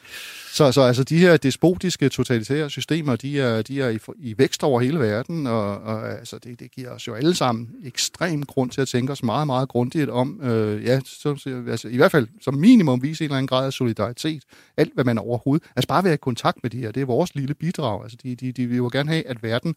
Så, 0.54 0.72
så 0.72 0.80
altså 0.80 1.04
de 1.04 1.18
her 1.18 1.36
despotiske, 1.36 2.08
totalitære 2.08 2.70
systemer, 2.70 3.16
de 3.16 3.40
er, 3.40 3.62
de 3.62 3.80
er 3.80 3.88
i, 3.88 3.98
i 4.18 4.38
vækst 4.38 4.64
over 4.64 4.80
hele 4.80 4.98
verden, 4.98 5.46
og, 5.46 5.78
og 5.78 6.10
altså, 6.18 6.38
det, 6.38 6.60
det 6.60 6.70
giver 6.70 6.90
os 6.90 7.06
jo 7.06 7.14
alle 7.14 7.34
sammen 7.34 7.68
ekstrem 7.84 8.42
grund 8.42 8.70
til 8.70 8.80
at 8.80 8.88
tænke 8.88 9.12
os 9.12 9.22
meget, 9.22 9.46
meget 9.46 9.68
grundigt 9.68 10.10
om, 10.10 10.40
øh, 10.42 10.84
ja, 10.84 11.00
så, 11.04 11.62
altså, 11.68 11.88
i 11.88 11.96
hvert 11.96 12.10
fald 12.10 12.28
som 12.40 12.54
minimum 12.54 13.02
vise 13.02 13.24
en 13.24 13.26
eller 13.26 13.36
anden 13.36 13.46
grad 13.46 13.66
af 13.66 13.72
solidaritet. 13.72 14.42
Alt, 14.76 14.94
hvad 14.94 15.04
man 15.04 15.18
overhovedet... 15.18 15.68
Altså 15.76 15.88
bare 15.88 16.04
være 16.04 16.14
i 16.14 16.16
kontakt 16.16 16.58
med 16.62 16.70
de 16.70 16.78
her, 16.78 16.90
det 16.90 17.00
er 17.00 17.06
vores 17.06 17.34
lille 17.34 17.54
bidrag. 17.54 18.02
Altså 18.02 18.18
de, 18.22 18.34
de, 18.34 18.52
de 18.52 18.66
vil 18.66 18.76
jo 18.76 18.90
gerne 18.92 19.10
have, 19.10 19.26
at 19.26 19.42
verden 19.42 19.74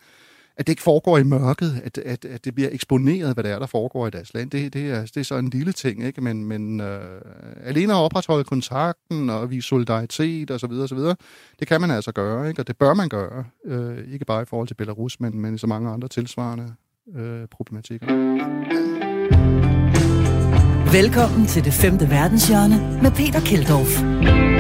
at 0.58 0.68
det 0.68 0.70
ikke 0.70 0.82
foregår 0.82 1.18
i 1.18 1.24
mørket, 1.24 1.82
at, 1.84 1.98
at, 1.98 2.26
at 2.26 2.46
det 2.46 2.56
bliver 2.56 2.70
eksponeret, 2.72 3.34
hvad 3.34 3.44
der 3.44 3.56
er, 3.56 3.60
der 3.60 3.66
foregår 3.66 4.08
i 4.08 4.10
deres 4.10 4.34
land. 4.34 4.52
Det, 4.52 4.74
det, 4.74 4.92
er, 4.92 5.02
det 5.02 5.18
er 5.18 5.24
så 5.24 5.38
en 5.38 5.50
lille 5.50 5.72
ting, 5.72 6.04
ikke? 6.04 6.22
men, 6.22 6.46
men 6.46 6.82
øh, 6.82 7.22
alene 7.64 7.94
at 7.94 7.98
opretholde 7.98 8.44
kontakten 8.44 9.30
og 9.30 9.50
vise 9.50 9.68
solidaritet 9.68 10.52
osv., 10.52 10.72
osv., 10.72 10.98
det 11.60 11.68
kan 11.68 11.82
man 11.82 11.92
altså 11.92 12.12
gøre, 12.12 12.50
ikke? 12.50 12.62
og 12.62 12.68
det 12.68 12.78
bør 12.78 12.94
man 12.94 13.10
gøre. 13.10 13.44
Øh, 13.66 13.98
ikke 14.14 14.26
bare 14.26 14.42
i 14.42 14.46
forhold 14.46 14.68
til 14.68 14.76
Belarus, 14.76 15.20
men, 15.20 15.42
men 15.42 15.56
i 15.56 15.58
så 15.58 15.68
mange 15.68 15.90
andre 15.90 16.08
tilsvarende 16.08 16.74
øh, 17.16 17.48
problematikker. 17.52 18.08
Velkommen 20.92 21.48
til 21.48 21.66
det 21.66 21.74
femte 21.74 22.10
verdenshjørne 22.10 23.00
med 23.02 23.12
Peter 23.12 23.40
Keldorf. 23.40 24.57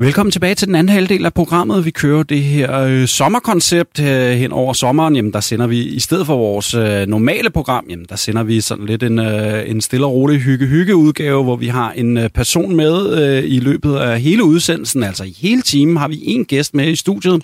Velkommen 0.00 0.30
tilbage 0.30 0.54
til 0.54 0.66
den 0.66 0.74
anden 0.74 0.88
halvdel 0.88 1.26
af 1.26 1.34
programmet. 1.34 1.84
Vi 1.84 1.90
kører 1.90 2.22
det 2.22 2.42
her 2.42 2.80
øh, 2.80 3.06
sommerkoncept 3.06 4.00
øh, 4.00 4.30
hen 4.30 4.52
over 4.52 4.72
sommeren. 4.72 5.16
Jamen, 5.16 5.32
der 5.32 5.40
sender 5.40 5.66
vi, 5.66 5.84
i 5.84 6.00
stedet 6.00 6.26
for 6.26 6.36
vores 6.36 6.74
øh, 6.74 7.06
normale 7.06 7.50
program, 7.50 7.86
jamen, 7.90 8.06
der 8.08 8.16
sender 8.16 8.42
vi 8.42 8.60
sådan 8.60 8.86
lidt 8.86 9.02
en, 9.02 9.18
øh, 9.18 9.70
en 9.70 9.80
stille 9.80 10.06
og 10.06 10.12
rolig 10.12 10.40
hygge-hygge-udgave, 10.40 11.44
hvor 11.44 11.56
vi 11.56 11.66
har 11.66 11.92
en 11.92 12.16
øh, 12.16 12.30
person 12.30 12.76
med 12.76 13.22
øh, 13.22 13.44
i 13.46 13.58
løbet 13.58 13.96
af 13.96 14.20
hele 14.20 14.44
udsendelsen. 14.44 15.02
Altså 15.02 15.24
i 15.24 15.36
hele 15.40 15.62
timen 15.62 15.96
har 15.96 16.08
vi 16.08 16.20
en 16.22 16.44
gæst 16.44 16.74
med 16.74 16.88
i 16.88 16.96
studiet. 16.96 17.42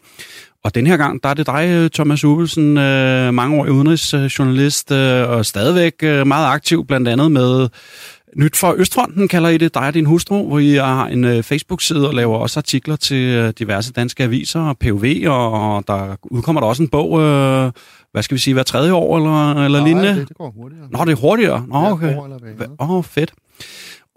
Og 0.65 0.75
den 0.75 0.87
her 0.87 0.97
gang, 0.97 1.23
der 1.23 1.29
er 1.29 1.35
det 1.35 1.47
dig, 1.47 1.69
øh, 1.73 1.91
Thomas 1.91 2.25
Ubelsen, 2.25 2.79
øh, 2.79 3.35
mangeårig 3.35 3.73
udenrigsjournalist 3.73 4.91
øh, 4.91 5.29
og 5.31 5.47
stadigvæk 5.47 5.95
øh, 6.03 6.27
meget 6.27 6.47
aktiv, 6.47 6.87
blandt 6.87 7.09
andet 7.09 7.33
med 7.33 7.69
Nyt 8.37 8.57
fra 8.57 8.75
Østfronten 8.77 9.29
kalder 9.29 9.49
I 9.49 9.59
det, 9.59 9.75
dig 9.75 9.87
og 9.87 9.95
din 9.95 10.07
hustru, 10.07 10.49
hvor 10.49 10.59
I 10.59 10.75
har 10.75 11.07
en 11.07 11.25
øh, 11.25 11.43
Facebook-side 11.43 12.09
og 12.09 12.15
laver 12.15 12.39
også 12.39 12.61
artikler 12.61 12.97
til 12.97 13.17
øh, 13.17 13.53
diverse 13.59 13.93
danske 13.93 14.23
aviser 14.25 14.61
og 14.61 14.79
POV, 14.79 15.05
og, 15.27 15.85
der 15.87 16.17
udkommer 16.23 16.61
der 16.61 16.69
også 16.69 16.83
en 16.83 16.89
bog, 16.89 17.21
øh, 17.21 17.73
hvad 18.13 18.23
skal 18.23 18.35
vi 18.35 18.41
sige, 18.41 18.55
hver 18.55 18.63
tredje 18.63 18.93
år 18.93 19.17
eller, 19.17 19.65
eller 19.65 19.79
Nej, 19.79 19.89
lignende? 19.89 20.21
det, 20.21 20.29
det 20.29 20.37
går 20.37 20.51
hurtigere. 20.51 20.89
Nå, 20.91 21.05
det 21.05 21.13
er 21.13 21.17
hurtigere. 21.17 21.65
Nå, 21.69 21.77
okay. 21.77 22.17
Åh, 22.81 22.91
oh, 22.91 23.05
fedt. 23.05 23.33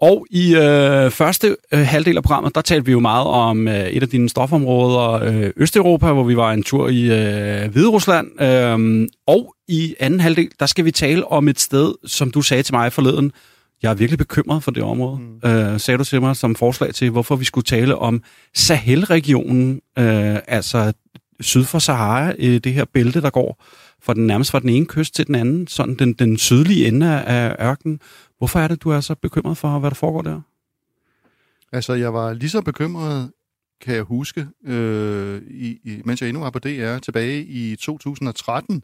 Og 0.00 0.26
i 0.30 0.54
øh, 0.54 1.10
første 1.10 1.56
øh, 1.72 1.80
halvdel 1.80 2.16
af 2.16 2.22
programmet, 2.22 2.54
der 2.54 2.60
talte 2.60 2.86
vi 2.86 2.92
jo 2.92 3.00
meget 3.00 3.26
om 3.26 3.68
øh, 3.68 3.86
et 3.86 4.02
af 4.02 4.08
dine 4.08 4.28
stofområder, 4.28 5.10
øh, 5.12 5.50
Østeuropa, 5.56 6.12
hvor 6.12 6.24
vi 6.24 6.36
var 6.36 6.52
en 6.52 6.62
tur 6.62 6.88
i 6.88 7.02
øh, 7.02 7.70
Hvide 7.72 7.88
Rusland. 7.88 8.42
Øh, 8.42 9.08
og 9.26 9.54
i 9.68 9.94
anden 10.00 10.20
halvdel, 10.20 10.48
der 10.60 10.66
skal 10.66 10.84
vi 10.84 10.90
tale 10.90 11.32
om 11.32 11.48
et 11.48 11.60
sted, 11.60 11.94
som 12.06 12.30
du 12.30 12.42
sagde 12.42 12.62
til 12.62 12.74
mig 12.74 12.92
forleden, 12.92 13.32
jeg 13.82 13.90
er 13.90 13.94
virkelig 13.94 14.18
bekymret 14.18 14.62
for 14.62 14.70
det 14.70 14.82
område, 14.82 15.18
mm. 15.18 15.50
øh, 15.50 15.80
sagde 15.80 15.98
du 15.98 16.04
til 16.04 16.20
mig 16.20 16.36
som 16.36 16.54
forslag 16.54 16.94
til, 16.94 17.10
hvorfor 17.10 17.36
vi 17.36 17.44
skulle 17.44 17.64
tale 17.64 17.96
om 17.96 18.22
Sahel-regionen, 18.54 19.80
øh, 19.98 20.36
altså 20.46 20.92
syd 21.40 21.64
for 21.64 21.78
Sahara, 21.78 22.32
øh, 22.38 22.58
det 22.58 22.72
her 22.72 22.84
bælte, 22.84 23.20
der 23.20 23.30
går 23.30 23.64
fra 24.02 24.14
den, 24.14 24.26
nærmest 24.26 24.50
fra 24.50 24.60
den 24.60 24.68
ene 24.68 24.86
kyst 24.86 25.14
til 25.14 25.26
den 25.26 25.34
anden, 25.34 25.66
sådan 25.66 25.94
den, 25.94 26.12
den 26.12 26.38
sydlige 26.38 26.88
ende 26.88 27.24
af, 27.24 27.56
ørkenen. 27.60 28.00
Hvorfor 28.38 28.58
er 28.58 28.68
det, 28.68 28.82
du 28.82 28.90
er 28.90 29.00
så 29.00 29.14
bekymret 29.14 29.58
for, 29.58 29.78
hvad 29.78 29.90
der 29.90 29.94
foregår 29.94 30.22
der? 30.22 30.40
Altså, 31.72 31.94
jeg 31.94 32.14
var 32.14 32.32
lige 32.32 32.50
så 32.50 32.60
bekymret, 32.60 33.30
kan 33.80 33.94
jeg 33.94 34.02
huske, 34.02 34.46
øh, 34.66 35.42
i, 35.50 35.78
i, 35.84 36.02
mens 36.04 36.20
jeg 36.20 36.28
endnu 36.28 36.42
var 36.42 36.50
på 36.50 36.58
DR, 36.58 36.98
tilbage 36.98 37.44
i 37.44 37.76
2013, 37.76 38.82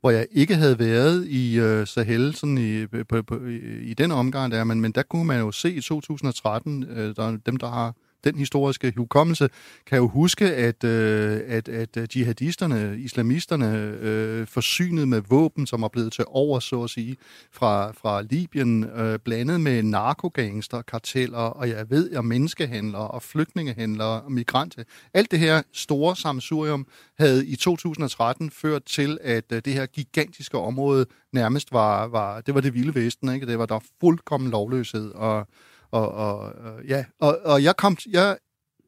hvor 0.00 0.10
jeg 0.10 0.26
ikke 0.32 0.54
havde 0.54 0.78
været 0.78 1.26
i 1.26 1.58
øh, 1.58 1.86
Sahel 1.86 2.34
sådan 2.34 2.58
i, 2.58 2.86
på, 2.86 3.22
på, 3.22 3.46
i, 3.46 3.58
i 3.82 3.94
den 3.94 4.12
omgang 4.12 4.52
der, 4.52 4.64
men, 4.64 4.80
men 4.80 4.92
der 4.92 5.02
kunne 5.02 5.24
man 5.24 5.40
jo 5.40 5.52
se 5.52 5.72
i 5.72 5.80
2013, 5.80 6.84
øh, 6.84 7.16
der, 7.16 7.38
dem 7.46 7.56
der 7.56 7.68
har 7.68 7.94
den 8.30 8.38
historiske 8.38 8.92
hukommelse, 8.96 9.48
kan 9.86 9.98
jo 9.98 10.08
huske, 10.08 10.54
at, 10.54 10.84
øh, 10.84 11.40
at, 11.46 11.68
at 11.68 11.96
øh, 11.96 12.16
jihadisterne, 12.16 12.98
islamisterne, 12.98 13.96
øh, 14.00 14.46
forsynet 14.46 15.08
med 15.08 15.22
våben, 15.28 15.66
som 15.66 15.82
er 15.82 15.88
blevet 15.88 16.12
til 16.12 16.24
over, 16.28 16.60
så 16.60 16.82
at 16.82 16.90
sige, 16.90 17.16
fra, 17.52 17.92
fra 17.92 18.22
Libyen, 18.22 18.84
øh, 18.84 19.18
blandet 19.18 19.60
med 19.60 19.82
narkogangster, 19.82 20.82
karteller, 20.82 21.38
og 21.38 21.68
jeg 21.68 21.90
ved, 21.90 22.12
og 22.12 22.24
menneskehandlere, 22.24 23.08
og 23.08 23.22
flygtningehandlere, 23.22 24.22
og 24.22 24.32
migranter. 24.32 24.82
Alt 25.14 25.30
det 25.30 25.38
her 25.38 25.62
store 25.72 26.16
samsurium 26.16 26.86
havde 27.18 27.46
i 27.46 27.56
2013 27.56 28.50
ført 28.50 28.84
til, 28.84 29.18
at 29.22 29.44
øh, 29.52 29.62
det 29.64 29.72
her 29.72 29.86
gigantiske 29.86 30.58
område 30.58 31.06
nærmest 31.32 31.72
var, 31.72 32.06
var 32.06 32.40
det 32.40 32.54
var 32.54 32.60
det 32.60 32.74
vilde 32.74 32.94
vesten, 32.94 33.34
ikke? 33.34 33.46
Det 33.46 33.58
var 33.58 33.66
der 33.66 33.80
fuldkommen 34.00 34.50
lovløshed, 34.50 35.10
og 35.10 35.48
og, 35.90 36.12
og, 36.12 36.38
og, 36.38 36.84
ja, 36.88 37.04
og, 37.20 37.38
og 37.44 37.62
jeg, 37.62 37.76
kom, 37.76 37.96
jeg 38.10 38.36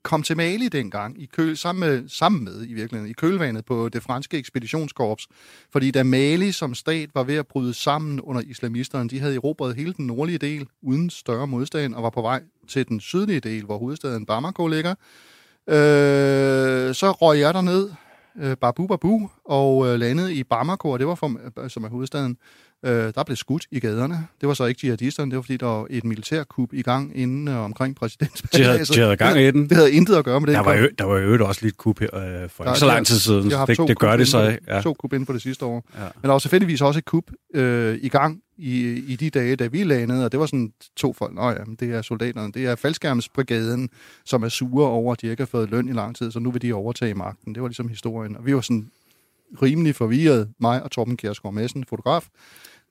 kom 0.03 0.23
til 0.23 0.37
Mali 0.37 0.69
dengang, 0.69 1.23
i 1.23 1.27
køl, 1.27 1.57
sammen, 1.57 1.89
med, 1.89 2.09
sammen 2.09 2.45
med 2.45 2.63
i 2.69 2.73
virkeligheden, 2.73 3.11
i 3.11 3.13
kølvandet 3.13 3.65
på 3.65 3.89
det 3.89 4.03
franske 4.03 4.39
ekspeditionskorps. 4.39 5.27
Fordi 5.73 5.91
da 5.91 6.03
Mali 6.03 6.53
som 6.53 6.75
stat 6.75 7.11
var 7.15 7.23
ved 7.23 7.37
at 7.37 7.47
bryde 7.47 7.75
sammen 7.75 8.21
under 8.21 8.43
islamisterne, 8.43 9.09
de 9.09 9.21
havde 9.21 9.35
erobret 9.35 9.77
hele 9.77 9.93
den 9.93 10.07
nordlige 10.07 10.39
del 10.39 10.67
uden 10.83 11.11
større 11.11 11.47
modstand, 11.47 11.95
og 11.95 12.03
var 12.03 12.11
på 12.11 12.23
vej 12.23 12.43
til 12.69 12.89
den 12.89 13.01
sydlige 13.01 13.41
del, 13.41 13.65
hvor 13.65 13.79
hovedstaden 13.79 14.27
Bamako 14.27 14.67
ligger. 14.67 14.95
Øh, 15.69 16.95
så 16.95 17.11
røg 17.11 17.41
jeg 17.41 17.55
derned, 17.55 17.91
øh, 18.41 18.57
babu 18.57 18.87
babu, 18.87 19.31
og 19.45 19.87
øh, 19.87 20.01
landede 20.01 20.35
i 20.35 20.45
Bamako, 20.45 20.91
og 20.91 20.99
det 20.99 21.07
var 21.07 21.15
for, 21.15 21.69
som 21.69 21.85
er 21.85 21.89
hovedstaden. 21.89 22.37
Øh, 22.85 23.13
der 23.15 23.25
blev 23.25 23.37
skudt 23.37 23.67
i 23.71 23.81
gaderne. 23.81 24.27
Det 24.41 24.49
var 24.49 24.55
så 24.55 24.65
ikke 24.65 24.81
jihadisterne, 24.85 25.31
det 25.31 25.37
var 25.37 25.43
fordi, 25.43 25.57
der 25.57 25.67
var 25.67 25.87
et 25.91 26.05
militærkup 26.05 26.73
i 26.73 26.83
gang 26.83 27.17
inden 27.17 27.49
og 27.49 27.65
omkring 27.65 27.97
præsidentspladsen. 27.97 28.65
De 28.65 28.65
havde, 28.65 28.85
de 28.85 29.01
havde 29.01 29.17
gang 29.17 29.41
i 29.41 29.51
den. 29.51 29.69
Det 29.69 29.77
havde 29.77 29.93
intet 29.93 30.15
at 30.17 30.25
gøre 30.25 30.41
med 30.41 30.47
det. 30.47 30.55
Der 30.55 30.61
var, 30.61 30.75
jo, 30.75 30.89
der 30.99 31.05
var 31.05 31.19
jo 31.19 31.47
også 31.47 31.61
lidt 31.65 31.77
kup 31.77 32.01
her, 32.01 32.17
øh, 32.17 32.49
for 32.51 32.65
ikke 32.65 32.79
så 32.79 32.87
lang 32.87 33.07
tid 33.07 33.19
siden. 33.19 33.51
Jeg 33.51 33.59
har 33.59 33.67
Det, 33.67 33.79
det 33.79 33.99
gør 33.99 34.17
det 34.17 34.29
så. 34.29 34.59
Ja. 34.69 34.81
To 34.81 34.95
kup 34.95 35.13
inden 35.13 35.27
for 35.27 35.33
det 35.33 35.43
sidste 35.43 35.65
år. 35.65 35.85
Ja. 35.99 36.01
Men 36.03 36.23
der 36.23 36.29
var 36.29 36.39
selvfølgelig 36.39 36.83
også 36.83 36.99
et 36.99 37.05
kup 37.05 37.25
øh, 37.55 37.99
i 38.03 38.09
gang 38.09 38.43
i, 38.59 39.03
i 39.09 39.17
de 39.17 39.31
dage, 39.31 39.57
da 39.57 39.67
vi 39.67 39.85
landede, 39.85 40.25
og 40.25 40.33
det 40.33 40.41
var 40.41 40.47
sådan 40.47 40.73
to 40.97 41.13
folk. 41.13 41.35
Nå 41.35 41.51
ja, 41.51 41.57
det 41.81 41.95
er 41.95 42.03
soldaterne. 42.03 42.53
Det 42.53 42.67
er 42.67 42.77
faldskærmsbrigaden, 42.77 43.91
som 44.25 44.43
er 44.43 44.49
sure 44.49 44.89
over, 44.89 45.13
at 45.13 45.21
de 45.21 45.27
ikke 45.27 45.41
har 45.41 45.47
fået 45.47 45.71
løn 45.71 45.89
i 45.89 45.93
lang 45.93 46.17
tid, 46.17 46.31
så 46.31 46.41
nu 46.41 46.51
vil 46.51 46.63
de 46.63 46.73
overtage 46.73 47.15
magten. 47.15 47.55
Det 47.55 47.63
var 47.63 47.69
ligesom 47.69 47.89
historien. 47.89 48.37
Og 48.37 48.47
vi 48.47 48.55
var 48.55 48.61
sådan 48.61 48.91
rimelig 49.63 49.95
forvirret, 49.95 50.49
mig 50.61 50.83
og 50.83 50.91
Torben 50.91 51.17
Kjærsgaard 51.17 51.55
Madsen, 51.55 51.85
fotograf. 51.89 52.27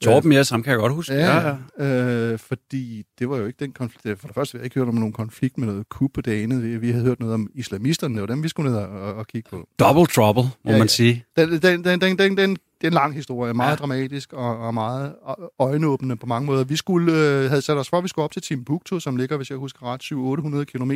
Torben, 0.02 0.32
ja, 0.32 0.44
ham 0.52 0.64
kan 0.64 0.72
jeg 0.72 0.80
godt 0.80 0.94
huske. 0.94 1.14
Ja, 1.14 1.56
ja. 1.80 1.86
Øh, 1.86 2.40
fordi 2.40 3.04
det 3.20 3.30
var 3.30 3.38
jo 3.38 3.46
ikke 3.46 3.58
den 3.60 3.72
konflikt. 3.72 4.20
For 4.20 4.28
det 4.28 4.36
første, 4.36 4.58
havde 4.58 4.66
ikke 4.66 4.80
hørt 4.80 4.88
om 4.88 4.96
nogen 4.96 5.14
konflikt 5.14 5.58
med 5.58 5.68
noget 5.68 5.90
kup 5.90 6.12
på 6.14 6.22
det 6.22 6.44
andet. 6.44 6.64
Vi, 6.64 6.78
vi 6.78 6.92
havde 6.92 7.06
hørt 7.06 7.20
noget 7.20 7.34
om 7.34 7.50
islamisterne, 7.56 8.22
var 8.22 8.28
dem, 8.28 8.44
vi 8.44 8.48
skulle 8.50 8.72
ned 8.72 8.80
og, 8.80 8.88
og, 8.90 9.14
og 9.14 9.28
kigge 9.28 9.50
på. 9.50 9.68
Double 9.80 10.06
trouble, 10.06 10.44
må 10.44 10.72
Ja, 10.72 10.72
man 10.72 10.82
ja. 10.82 10.88
sige. 10.88 11.26
Den, 11.38 11.62
den, 11.62 11.84
den, 11.84 12.02
den, 12.02 12.18
den, 12.18 12.38
den, 12.38 12.58
det 12.82 12.88
er 12.88 12.92
en 12.92 12.94
lang 12.94 13.14
historie, 13.14 13.54
meget 13.54 13.68
Ja. 13.68 13.72
ja. 13.72 13.76
dramatisk 13.76 14.34
og, 14.34 14.58
og 14.60 14.74
meget 14.74 15.16
øjenåbende 15.60 16.16
på 16.16 16.26
mange 16.26 16.46
måder. 16.46 16.64
Vi 16.64 16.76
skulle, 16.76 17.14
øh, 17.14 17.50
havde 17.50 17.62
sat 17.62 17.78
os 17.78 17.90
for, 17.90 17.98
at 17.98 18.04
vi 18.04 18.08
skulle 18.08 18.24
op 18.24 18.32
til 18.32 18.42
Timbuktu, 18.42 19.00
som 19.00 19.16
ligger, 19.16 19.38
hvis 19.38 19.50
jeg 19.50 19.58
husker 19.58 19.94
ret, 19.94 20.04
700-800 20.04 20.64
km 20.64 20.92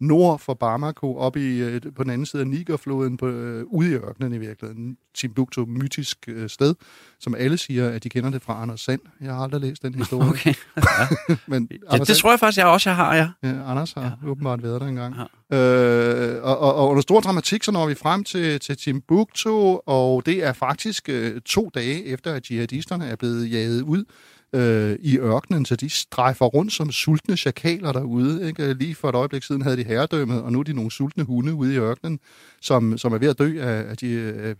nord 0.00 0.38
for 0.38 0.54
Bamako, 0.54 1.16
op 1.16 1.36
i, 1.36 1.58
øh, 1.58 1.80
på 1.96 2.02
den 2.02 2.10
anden 2.10 2.26
side 2.26 2.42
af 2.42 2.48
Nigerfloden, 2.48 3.16
på, 3.16 3.26
øh, 3.26 3.64
ude 3.66 3.90
i 3.90 3.94
ørkenen 3.94 4.32
i 4.34 4.38
virkeligheden. 4.38 4.96
Timbuktu, 5.14 5.64
mytisk 5.66 6.18
øh, 6.28 6.48
sted, 6.48 6.74
som 7.20 7.34
alle 7.34 7.58
siger, 7.58 7.88
at 7.88 8.04
de 8.04 8.08
kender 8.08 8.30
det 8.30 8.42
fra 8.42 8.62
Anders 8.62 8.80
Sand. 8.80 9.00
Jeg 9.20 9.34
har 9.34 9.42
aldrig 9.42 9.60
læst 9.60 9.82
den 9.82 9.94
historie. 9.94 10.28
Okay. 10.30 10.54
Men 11.46 11.68
Ja, 11.70 11.76
Anders 11.88 12.08
det 12.08 12.16
tror 12.16 12.30
jeg 12.30 12.40
faktisk, 12.40 12.58
jeg 12.58 12.66
også 12.66 12.90
jeg 12.90 12.96
har, 12.96 13.14
ja. 13.14 13.28
Ja, 13.42 13.70
Anders 13.70 13.92
har 13.92 14.02
ja. 14.02 14.28
åbenbart 14.28 14.62
været 14.62 14.80
der 14.80 14.86
engang. 14.86 15.14
Ja. 15.50 15.56
Øh, 15.56 16.44
og, 16.44 16.58
og, 16.58 16.74
og 16.74 16.88
under 16.88 17.02
stor 17.02 17.20
dramatik, 17.20 17.64
så 17.64 17.72
når 17.72 17.86
vi 17.86 17.94
frem 17.94 18.24
til, 18.24 18.60
til 18.60 18.76
Timbuktu, 18.76 19.78
og 19.86 20.26
det 20.26 20.44
er 20.44 20.52
faktisk 20.52 21.08
øh, 21.10 21.40
to 21.40 21.70
dage 21.74 22.04
efter, 22.04 22.34
at 22.34 22.50
jihadisterne 22.50 23.06
er 23.06 23.16
blevet 23.16 23.50
jaget 23.52 23.82
ud 23.82 24.04
øh, 24.52 24.98
i 25.00 25.18
ørkenen, 25.18 25.64
så 25.64 25.76
de 25.76 25.90
strejfer 25.90 26.46
rundt 26.46 26.72
som 26.72 26.92
sultne 26.92 27.36
chakaler 27.36 27.92
derude. 27.92 28.48
Ikke? 28.48 28.74
Lige 28.74 28.94
for 28.94 29.08
et 29.08 29.14
øjeblik 29.14 29.42
siden 29.42 29.62
havde 29.62 29.76
de 29.76 29.84
herredømmet, 29.84 30.42
og 30.42 30.52
nu 30.52 30.58
er 30.58 30.62
de 30.62 30.72
nogle 30.72 30.90
sultne 30.90 31.24
hunde 31.24 31.54
ude 31.54 31.74
i 31.74 31.78
ørkenen, 31.78 32.20
som, 32.60 32.98
som 32.98 33.12
er 33.12 33.18
ved 33.18 33.28
at 33.28 33.38
dø 33.38 33.60
af, 33.62 33.90
af 33.90 33.96
de 33.96 34.10
øh, 34.10 34.54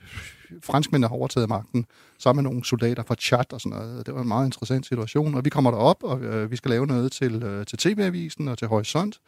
franskmænd, 0.62 1.02
der 1.02 1.08
har 1.08 1.16
overtaget 1.16 1.48
magten, 1.48 1.86
sammen 2.18 2.42
med 2.42 2.50
nogle 2.50 2.64
soldater 2.64 3.02
fra 3.02 3.14
Chad 3.14 3.52
og 3.52 3.60
sådan 3.60 3.78
noget. 3.78 4.06
Det 4.06 4.14
var 4.14 4.20
en 4.20 4.28
meget 4.28 4.46
interessant 4.46 4.86
situation, 4.86 5.34
og 5.34 5.44
vi 5.44 5.50
kommer 5.50 5.70
derop, 5.70 6.02
og 6.02 6.20
øh, 6.20 6.50
vi 6.50 6.56
skal 6.56 6.70
lave 6.70 6.86
noget 6.86 7.12
til, 7.12 7.42
øh, 7.42 7.66
til 7.66 7.78
TV-avisen 7.78 8.48
og 8.48 8.58
til 8.58 8.68
Horisont. 8.68 9.20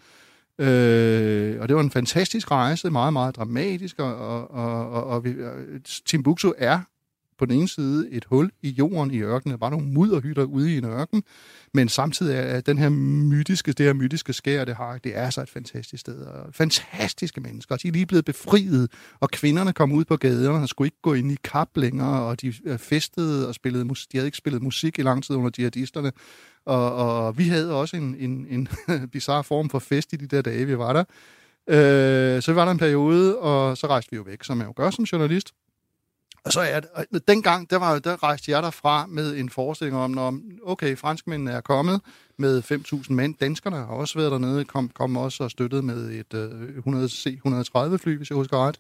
Øh, 0.59 1.61
og 1.61 1.69
det 1.69 1.77
var 1.77 1.83
en 1.83 1.91
fantastisk 1.91 2.51
rejse, 2.51 2.91
meget, 2.91 3.13
meget 3.13 3.37
dramatisk, 3.37 3.99
og, 3.99 4.17
og, 4.17 4.51
og, 4.51 5.05
og, 5.05 5.25
vi, 5.25 5.31
øh, 5.31 5.81
Timbuktu 6.07 6.53
er 6.59 6.81
på 7.39 7.47
den 7.47 7.59
ene 7.59 7.69
side 7.69 8.11
et 8.11 8.25
hul 8.25 8.51
i 8.63 8.69
jorden 8.69 9.11
i 9.11 9.21
ørkenen, 9.21 9.59
bare 9.59 9.71
nogle 9.71 9.87
mudderhytter 9.87 10.45
ude 10.45 10.75
i 10.75 10.79
en 10.79 10.85
ørken, 10.85 11.23
men 11.75 11.89
samtidig 11.89 12.37
er 12.37 12.61
den 12.61 12.79
her 12.79 12.89
mytiske, 12.89 13.73
det 13.73 13.87
her 13.87 13.93
mytiske 13.93 14.33
skær, 14.33 14.65
det 14.65 14.77
har, 14.77 14.99
det 14.99 15.17
er 15.17 15.31
så 15.31 15.43
et 15.43 15.51
fantastisk 15.51 16.01
sted, 16.01 16.21
og 16.21 16.55
fantastiske 16.55 17.41
mennesker, 17.41 17.77
de 17.77 17.89
er 17.89 17.93
lige 17.93 18.07
blevet 18.07 18.25
befriet, 18.25 18.91
og 19.21 19.31
kvinderne 19.31 19.73
kom 19.73 19.93
ud 19.93 20.05
på 20.05 20.17
gaderne 20.17 20.63
og 20.63 20.69
skulle 20.69 20.87
ikke 20.87 21.03
gå 21.03 21.15
ind 21.15 21.33
i 21.33 21.37
kap 21.45 21.69
længere, 21.77 22.23
og 22.23 22.41
de 22.41 22.53
festede 22.79 23.49
og 23.49 23.55
spillede 23.55 23.85
musik, 23.85 24.13
de 24.13 24.17
havde 24.17 24.29
ikke 24.29 24.39
spillet 24.39 24.63
musik 24.63 24.99
i 24.99 25.03
lang 25.03 25.25
tid 25.25 25.37
under 25.37 25.51
jihadisterne, 25.59 26.13
og, 26.67 26.95
og 26.95 27.39
vi 27.39 27.49
havde 27.49 27.75
også 27.75 27.97
en, 27.97 28.17
en, 28.19 28.47
en 28.51 28.69
bizarre 29.13 29.45
form 29.45 29.71
for 29.71 29.79
fest 29.79 30.13
i 30.13 30.17
de 30.17 30.27
der 30.27 30.43
dage, 30.43 30.67
vi 30.67 30.79
var 30.79 30.93
der, 30.93 31.05
Øh, 31.69 32.43
så 32.43 32.53
var 32.53 32.65
der 32.65 32.73
en 32.73 32.79
periode, 32.79 33.39
og 33.39 33.79
så 33.79 33.87
rejste 33.87 34.11
vi 34.11 34.17
jo 34.17 34.23
væk, 34.23 34.45
som 34.45 34.59
jeg 34.59 34.67
jo 34.67 34.73
gør 34.77 34.91
som 34.91 35.05
journalist. 35.05 35.53
Og 36.45 36.53
så 36.53 36.61
er 36.61 36.81
det, 36.81 36.89
og 36.95 37.21
dengang, 37.29 37.71
der, 37.71 37.77
var, 37.77 37.99
der 37.99 38.23
rejste 38.23 38.51
jeg 38.51 38.63
derfra 38.63 39.07
med 39.07 39.37
en 39.37 39.51
forestilling 39.51 39.97
om, 39.97 40.11
når, 40.11 40.39
okay, 40.63 40.97
franskmændene 40.97 41.51
er 41.51 41.61
kommet 41.61 42.01
med 42.37 42.63
5.000 42.63 43.13
mænd. 43.13 43.35
Danskerne 43.41 43.77
har 43.77 43.85
også 43.87 44.19
været 44.19 44.33
dernede, 44.33 44.65
kom, 44.65 44.89
kom 44.89 45.17
også 45.17 45.45
og 45.45 45.51
støttede 45.51 45.83
med 45.83 46.11
et 46.11 46.35
øh, 46.35 46.77
100 46.77 47.09
C-130 47.09 47.97
fly, 47.97 48.17
hvis 48.17 48.31
jeg 48.31 48.37
husker 48.37 48.67
ret. 48.67 48.79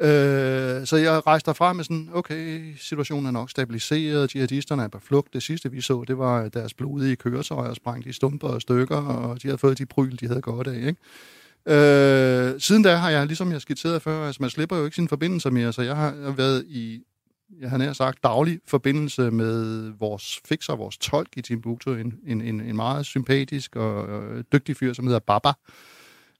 Øh, 0.00 0.86
så 0.86 0.96
jeg 0.96 1.26
rejste 1.26 1.46
derfra 1.46 1.72
med 1.72 1.84
sådan, 1.84 2.10
okay, 2.12 2.74
situationen 2.80 3.26
er 3.26 3.30
nok 3.30 3.50
stabiliseret, 3.50 4.34
jihadisterne 4.34 4.82
er 4.82 4.88
på 4.88 4.98
flugt. 4.98 5.34
Det 5.34 5.42
sidste, 5.42 5.70
vi 5.70 5.80
så, 5.80 6.04
det 6.08 6.18
var 6.18 6.48
deres 6.48 6.74
blodige 6.74 7.16
køretøjer 7.16 7.74
sprængt 7.74 8.06
i 8.06 8.12
stumper 8.12 8.48
og 8.48 8.62
stykker, 8.62 8.96
og 8.96 9.42
de 9.42 9.48
havde 9.48 9.58
fået 9.58 9.78
de 9.78 9.86
pryl, 9.86 10.16
de 10.16 10.26
havde 10.26 10.40
godt 10.40 10.66
af, 10.66 10.76
ikke? 10.76 10.96
Øh, 11.66 12.60
siden 12.60 12.82
da 12.82 12.96
har 12.96 13.10
jeg, 13.10 13.26
ligesom 13.26 13.52
jeg 13.52 13.60
skitserede 13.60 14.00
før, 14.00 14.26
altså 14.26 14.42
man 14.42 14.50
slipper 14.50 14.76
jo 14.76 14.84
ikke 14.84 14.94
sine 14.94 15.08
forbindelser 15.08 15.50
mere, 15.50 15.72
så 15.72 15.82
jeg 15.82 15.96
har 15.96 16.34
været 16.36 16.64
i, 16.68 17.02
jeg 17.60 17.70
har 17.70 17.78
nær 17.78 17.92
sagt, 17.92 18.24
daglig 18.24 18.60
forbindelse 18.66 19.30
med 19.30 19.92
vores 19.98 20.40
fixer, 20.44 20.76
vores 20.76 20.98
tolk 20.98 21.28
i 21.36 21.42
Timbuktu, 21.42 21.94
en, 21.94 22.14
en, 22.26 22.40
en, 22.40 22.60
en 22.60 22.76
meget 22.76 23.06
sympatisk 23.06 23.76
og 23.76 24.08
øh, 24.08 24.44
dygtig 24.52 24.76
fyr, 24.76 24.92
som 24.92 25.06
hedder 25.06 25.20
Baba. 25.20 25.52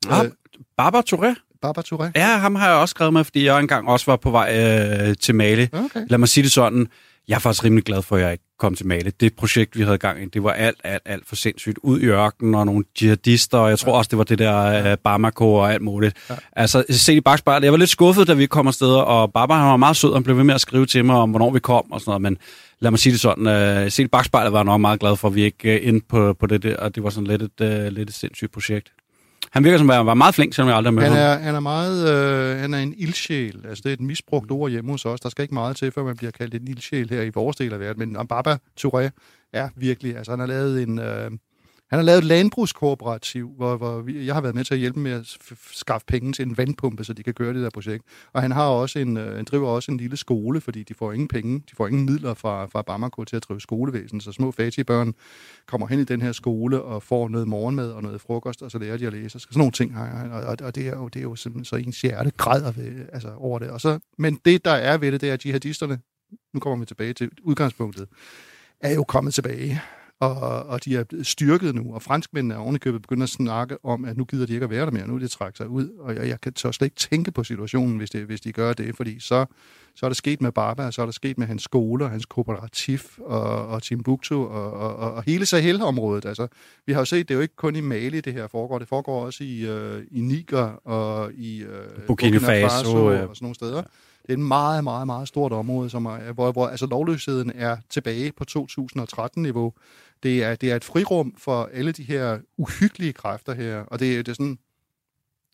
Ah, 0.08 0.24
øh, 0.24 0.30
Baba 0.76 0.98
Touré? 0.98 1.47
Baba 1.62 1.80
Touré? 1.80 2.10
Ja, 2.16 2.36
ham 2.36 2.54
har 2.54 2.68
jeg 2.68 2.76
også 2.76 2.90
skrevet 2.90 3.12
med, 3.12 3.24
fordi 3.24 3.44
jeg 3.44 3.60
engang 3.60 3.88
også 3.88 4.06
var 4.06 4.16
på 4.16 4.30
vej 4.30 4.56
øh, 4.56 5.14
til 5.20 5.34
Mali. 5.34 5.68
Okay. 5.72 6.06
Lad 6.08 6.18
mig 6.18 6.28
sige 6.28 6.44
det 6.44 6.52
sådan, 6.52 6.88
jeg 7.28 7.34
er 7.34 7.38
faktisk 7.38 7.64
rimelig 7.64 7.84
glad 7.84 8.02
for, 8.02 8.16
at 8.16 8.22
jeg 8.22 8.32
ikke 8.32 8.44
kom 8.58 8.74
til 8.74 8.86
Mali. 8.86 9.10
Det 9.10 9.36
projekt, 9.36 9.78
vi 9.78 9.82
havde 9.82 9.98
gang 9.98 10.22
i, 10.22 10.26
det 10.26 10.42
var 10.42 10.50
alt, 10.50 10.76
alt, 10.84 11.02
alt 11.04 11.28
for 11.28 11.36
sindssygt. 11.36 11.78
Ud 11.82 12.00
i 12.00 12.04
ørkenen 12.04 12.54
og 12.54 12.66
nogle 12.66 12.84
jihadister, 13.02 13.58
og 13.58 13.70
jeg 13.70 13.78
tror 13.78 13.92
ja. 13.92 13.98
også, 13.98 14.08
det 14.08 14.18
var 14.18 14.24
det 14.24 14.38
der 14.38 14.92
uh, 14.92 14.98
Bamako 14.98 15.54
og 15.54 15.72
alt 15.72 15.82
muligt. 15.82 16.16
Ja. 16.30 16.34
Altså, 16.52 16.84
se 16.90 17.14
i 17.14 17.20
bagspejlet. 17.20 17.64
Jeg 17.64 17.72
var 17.72 17.78
lidt 17.78 17.90
skuffet, 17.90 18.28
da 18.28 18.34
vi 18.34 18.46
kom 18.46 18.66
afsted, 18.66 18.94
og 18.94 19.32
Baba 19.32 19.54
han 19.54 19.66
var 19.66 19.76
meget 19.76 19.96
sød, 19.96 20.10
og 20.10 20.24
blev 20.24 20.36
ved 20.36 20.44
med 20.44 20.54
at 20.54 20.60
skrive 20.60 20.86
til 20.86 21.04
mig 21.04 21.16
om, 21.16 21.30
hvornår 21.30 21.50
vi 21.50 21.60
kom 21.60 21.92
og 21.92 22.00
sådan 22.00 22.10
noget, 22.10 22.22
men 22.22 22.38
lad 22.80 22.90
mig 22.90 23.00
sige 23.00 23.12
det 23.12 23.20
sådan, 23.20 23.82
uh, 23.84 23.90
se 23.90 24.02
i 24.02 24.06
bagspejlet 24.06 24.52
var 24.52 24.58
jeg 24.58 24.64
nok 24.64 24.80
meget 24.80 25.00
glad 25.00 25.16
for, 25.16 25.28
at 25.28 25.34
vi 25.34 25.42
ikke 25.42 25.80
uh, 25.80 25.88
endte 25.88 26.06
på, 26.08 26.32
på 26.32 26.46
det 26.46 26.62
der, 26.62 26.76
og 26.76 26.94
det 26.94 27.02
var 27.02 27.10
sådan 27.10 27.26
lidt 27.26 27.42
et, 27.42 27.60
uh, 27.60 27.92
lidt 27.92 28.08
et 28.08 28.14
sindssygt 28.14 28.52
projekt. 28.52 28.88
Han 29.52 29.64
virker 29.64 29.78
som 29.78 29.90
at 29.90 30.06
var 30.06 30.14
meget 30.14 30.34
flink, 30.34 30.54
selvom 30.54 30.68
jeg 30.68 30.76
aldrig 30.76 30.94
med 30.94 31.02
han 31.02 31.12
er, 31.12 31.38
han 31.38 31.54
er 31.54 31.60
meget, 31.60 32.08
øh, 32.08 32.60
han 32.60 32.74
er 32.74 32.78
en 32.78 32.94
ildsjæl. 32.98 33.60
Altså, 33.68 33.82
det 33.82 33.90
er 33.90 33.92
et 33.92 34.00
misbrugt 34.00 34.50
ord 34.50 34.70
hjemme 34.70 34.90
hos 34.90 35.04
os. 35.04 35.20
Der 35.20 35.28
skal 35.28 35.42
ikke 35.42 35.54
meget 35.54 35.76
til, 35.76 35.92
før 35.92 36.04
man 36.04 36.16
bliver 36.16 36.30
kaldt 36.30 36.54
en 36.54 36.68
ildsjæl 36.68 37.10
her 37.10 37.22
i 37.22 37.30
vores 37.34 37.56
del 37.56 37.72
af 37.72 37.80
verden. 37.80 38.12
Men 38.12 38.26
Baba 38.26 38.56
Touré 38.80 39.08
er 39.52 39.68
virkelig, 39.76 40.16
altså 40.16 40.32
han 40.32 40.40
har 40.40 40.46
lavet 40.46 40.82
en, 40.82 40.98
øh, 40.98 41.30
han 41.90 41.98
har 41.98 42.02
lavet 42.04 42.18
et 42.18 42.24
landbrugskooperativ, 42.24 43.52
hvor, 43.56 43.76
hvor 43.76 44.00
vi, 44.00 44.26
jeg 44.26 44.34
har 44.34 44.40
været 44.40 44.54
med 44.54 44.64
til 44.64 44.74
at 44.74 44.80
hjælpe 44.80 45.00
med 45.00 45.12
at 45.12 45.36
skaffe 45.72 46.06
penge 46.06 46.32
til 46.32 46.46
en 46.46 46.56
vandpumpe, 46.56 47.04
så 47.04 47.12
de 47.12 47.22
kan 47.22 47.34
køre 47.34 47.54
det 47.54 47.62
der 47.62 47.70
projekt. 47.70 48.04
Og 48.32 48.42
han 48.42 48.52
har 48.52 48.66
også 48.66 48.98
en, 48.98 49.16
øh, 49.16 49.36
han 49.36 49.44
driver 49.44 49.68
også 49.68 49.92
en 49.92 49.98
lille 49.98 50.16
skole, 50.16 50.60
fordi 50.60 50.82
de 50.82 50.94
får 50.94 51.12
ingen 51.12 51.28
penge, 51.28 51.58
de 51.58 51.76
får 51.76 51.86
ingen 51.86 52.06
midler 52.06 52.34
fra, 52.34 52.66
fra 52.66 52.82
Bamako 52.82 53.24
til 53.24 53.36
at 53.36 53.44
drive 53.48 53.60
skolevæsen. 53.60 54.20
Så 54.20 54.32
små 54.32 54.50
fattige 54.50 54.84
børn 54.84 55.14
kommer 55.66 55.86
hen 55.86 56.00
i 56.00 56.04
den 56.04 56.22
her 56.22 56.32
skole 56.32 56.82
og 56.82 57.02
får 57.02 57.28
noget 57.28 57.48
morgenmad 57.48 57.90
og 57.90 58.02
noget 58.02 58.20
frokost, 58.20 58.62
og 58.62 58.70
så 58.70 58.78
lærer 58.78 58.96
de 58.96 59.06
at 59.06 59.12
læse. 59.12 59.36
Og 59.36 59.40
sådan 59.40 59.58
nogle 59.58 59.72
ting 59.72 59.94
har 59.94 60.06
han, 60.06 60.32
og, 60.32 60.56
og 60.60 60.74
det 60.74 60.88
er 60.88 60.96
jo, 60.96 61.08
det 61.08 61.18
er 61.18 61.22
jo 61.22 61.36
simpelthen 61.36 61.64
så 61.64 61.76
ens 61.76 62.00
hjerte 62.00 62.30
græder 62.36 62.72
ved, 62.72 63.06
altså, 63.12 63.32
over 63.36 63.58
det. 63.58 63.70
Og 63.70 63.80
så, 63.80 63.98
men 64.18 64.40
det, 64.44 64.64
der 64.64 64.70
er 64.70 64.98
ved 64.98 65.12
det, 65.12 65.20
det 65.20 65.28
er, 65.28 65.32
at 65.32 65.46
jihadisterne, 65.46 65.98
nu 66.54 66.60
kommer 66.60 66.78
vi 66.78 66.86
tilbage 66.86 67.12
til 67.12 67.30
udgangspunktet, 67.42 68.08
er 68.80 68.94
jo 68.94 69.04
kommet 69.04 69.34
tilbage 69.34 69.82
og, 70.20 70.66
og 70.66 70.84
de 70.84 70.96
er 70.96 71.04
styrket 71.22 71.74
nu, 71.74 71.94
og 71.94 72.02
franskmændene 72.02 72.54
er 72.54 72.58
ovenikøbet 72.58 73.02
begyndt 73.02 73.22
at 73.22 73.28
snakke 73.28 73.84
om, 73.84 74.04
at 74.04 74.16
nu 74.16 74.24
gider 74.24 74.46
de 74.46 74.52
ikke 74.52 74.64
at 74.64 74.70
være 74.70 74.84
der 74.84 74.90
mere, 74.90 75.06
nu 75.06 75.14
er 75.14 75.18
det 75.18 75.30
trække 75.30 75.56
sig 75.56 75.68
ud, 75.68 75.88
og 75.98 76.14
jeg, 76.14 76.28
jeg 76.28 76.40
kan 76.40 76.56
så 76.56 76.72
slet 76.72 76.86
ikke 76.86 76.96
tænke 76.96 77.30
på 77.30 77.44
situationen, 77.44 77.96
hvis, 77.96 78.10
det, 78.10 78.24
hvis 78.24 78.40
de 78.40 78.52
gør 78.52 78.72
det, 78.72 78.96
fordi 78.96 79.20
så, 79.20 79.46
så 79.94 80.06
er 80.06 80.10
det 80.10 80.16
sket 80.16 80.42
med 80.42 80.52
Baba, 80.52 80.86
og 80.86 80.94
så 80.94 81.02
er 81.02 81.06
det 81.06 81.14
sket 81.14 81.38
med 81.38 81.46
hans 81.46 81.62
skole, 81.62 82.04
og 82.04 82.10
hans 82.10 82.26
kooperativ, 82.26 82.98
og, 83.18 83.68
og 83.68 83.82
Timbuktu, 83.82 84.46
og, 84.46 84.72
og, 84.72 84.96
og, 84.96 85.12
og 85.12 85.22
hele 85.26 85.46
Sahel-området. 85.46 86.24
Altså, 86.24 86.46
vi 86.86 86.92
har 86.92 87.00
jo 87.00 87.04
set, 87.04 87.28
det 87.28 87.34
er 87.34 87.36
jo 87.36 87.42
ikke 87.42 87.56
kun 87.56 87.76
i 87.76 87.80
Mali, 87.80 88.20
det 88.20 88.32
her 88.32 88.46
foregår, 88.46 88.78
det 88.78 88.88
foregår 88.88 89.24
også 89.24 89.44
i, 89.44 89.66
øh, 89.66 90.02
i 90.10 90.20
Niger, 90.20 90.80
og 90.84 91.32
i 91.32 91.62
øh, 91.62 92.06
Burkina 92.06 92.38
Faso, 92.38 93.06
og 93.06 93.12
sådan 93.12 93.36
nogle 93.40 93.54
steder. 93.54 93.82
Det 94.28 94.34
er 94.34 94.38
et 94.38 94.44
meget, 94.44 94.84
meget, 94.84 95.06
meget 95.06 95.28
stort 95.28 95.52
område, 95.52 95.90
som 95.90 96.06
er, 96.06 96.32
hvor, 96.32 96.52
hvor 96.52 96.66
altså, 96.66 96.86
lovløsheden 96.86 97.52
er 97.54 97.76
tilbage 97.90 98.32
på 98.32 98.44
2013-niveau. 98.50 99.72
Det 100.22 100.44
er, 100.44 100.54
det 100.54 100.70
er 100.70 100.76
et 100.76 100.84
frirum 100.84 101.34
for 101.38 101.70
alle 101.72 101.92
de 101.92 102.02
her 102.02 102.38
uhyggelige 102.56 103.12
kræfter 103.12 103.54
her, 103.54 103.78
og 103.80 104.00
det, 104.00 104.26
det 104.26 104.32
er 104.32 104.34
sådan, 104.34 104.58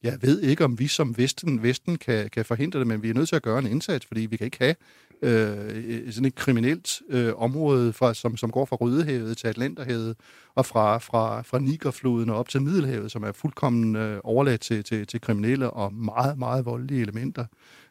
jeg 0.03 0.19
ved 0.23 0.41
ikke, 0.41 0.65
om 0.65 0.79
vi 0.79 0.87
som 0.87 1.19
Vesten, 1.19 1.63
Vesten 1.63 1.97
kan, 1.97 2.31
kan 2.31 2.45
forhindre 2.45 2.79
det, 2.79 2.87
men 2.87 3.03
vi 3.03 3.11
er 3.11 3.15
nødt 3.15 3.29
til 3.29 3.37
at 3.37 3.43
gøre 3.43 3.59
en 3.59 3.67
indsats, 3.67 4.07
fordi 4.07 4.21
vi 4.21 4.37
kan 4.37 4.45
ikke 4.45 4.59
have 4.61 4.75
øh, 5.23 6.13
sådan 6.13 6.25
et 6.25 6.35
kriminelt 6.35 7.03
øh, 7.09 7.33
område, 7.37 7.93
fra, 7.93 8.15
som, 8.15 8.37
som 8.37 8.51
går 8.51 8.65
fra 8.65 8.77
Rødehavet 8.77 9.37
til 9.37 9.49
Atlanterhavet, 9.49 10.17
og 10.55 10.67
fra, 10.67 10.99
fra, 10.99 11.43
fra 11.43 11.59
Nigerfloden 11.59 12.31
og 12.31 12.37
op 12.37 12.49
til 12.49 12.63
Middelhavet, 12.63 13.13
som 13.13 13.23
er 13.23 13.33
fuldkommen 13.33 13.97
øh, 13.97 14.21
overladt 14.25 14.61
til, 14.61 14.85
til, 14.85 15.07
til 15.07 15.21
kriminelle 15.21 15.71
og 15.71 15.95
meget, 15.95 16.39
meget 16.39 16.65
voldelige 16.65 17.01
elementer. 17.01 17.45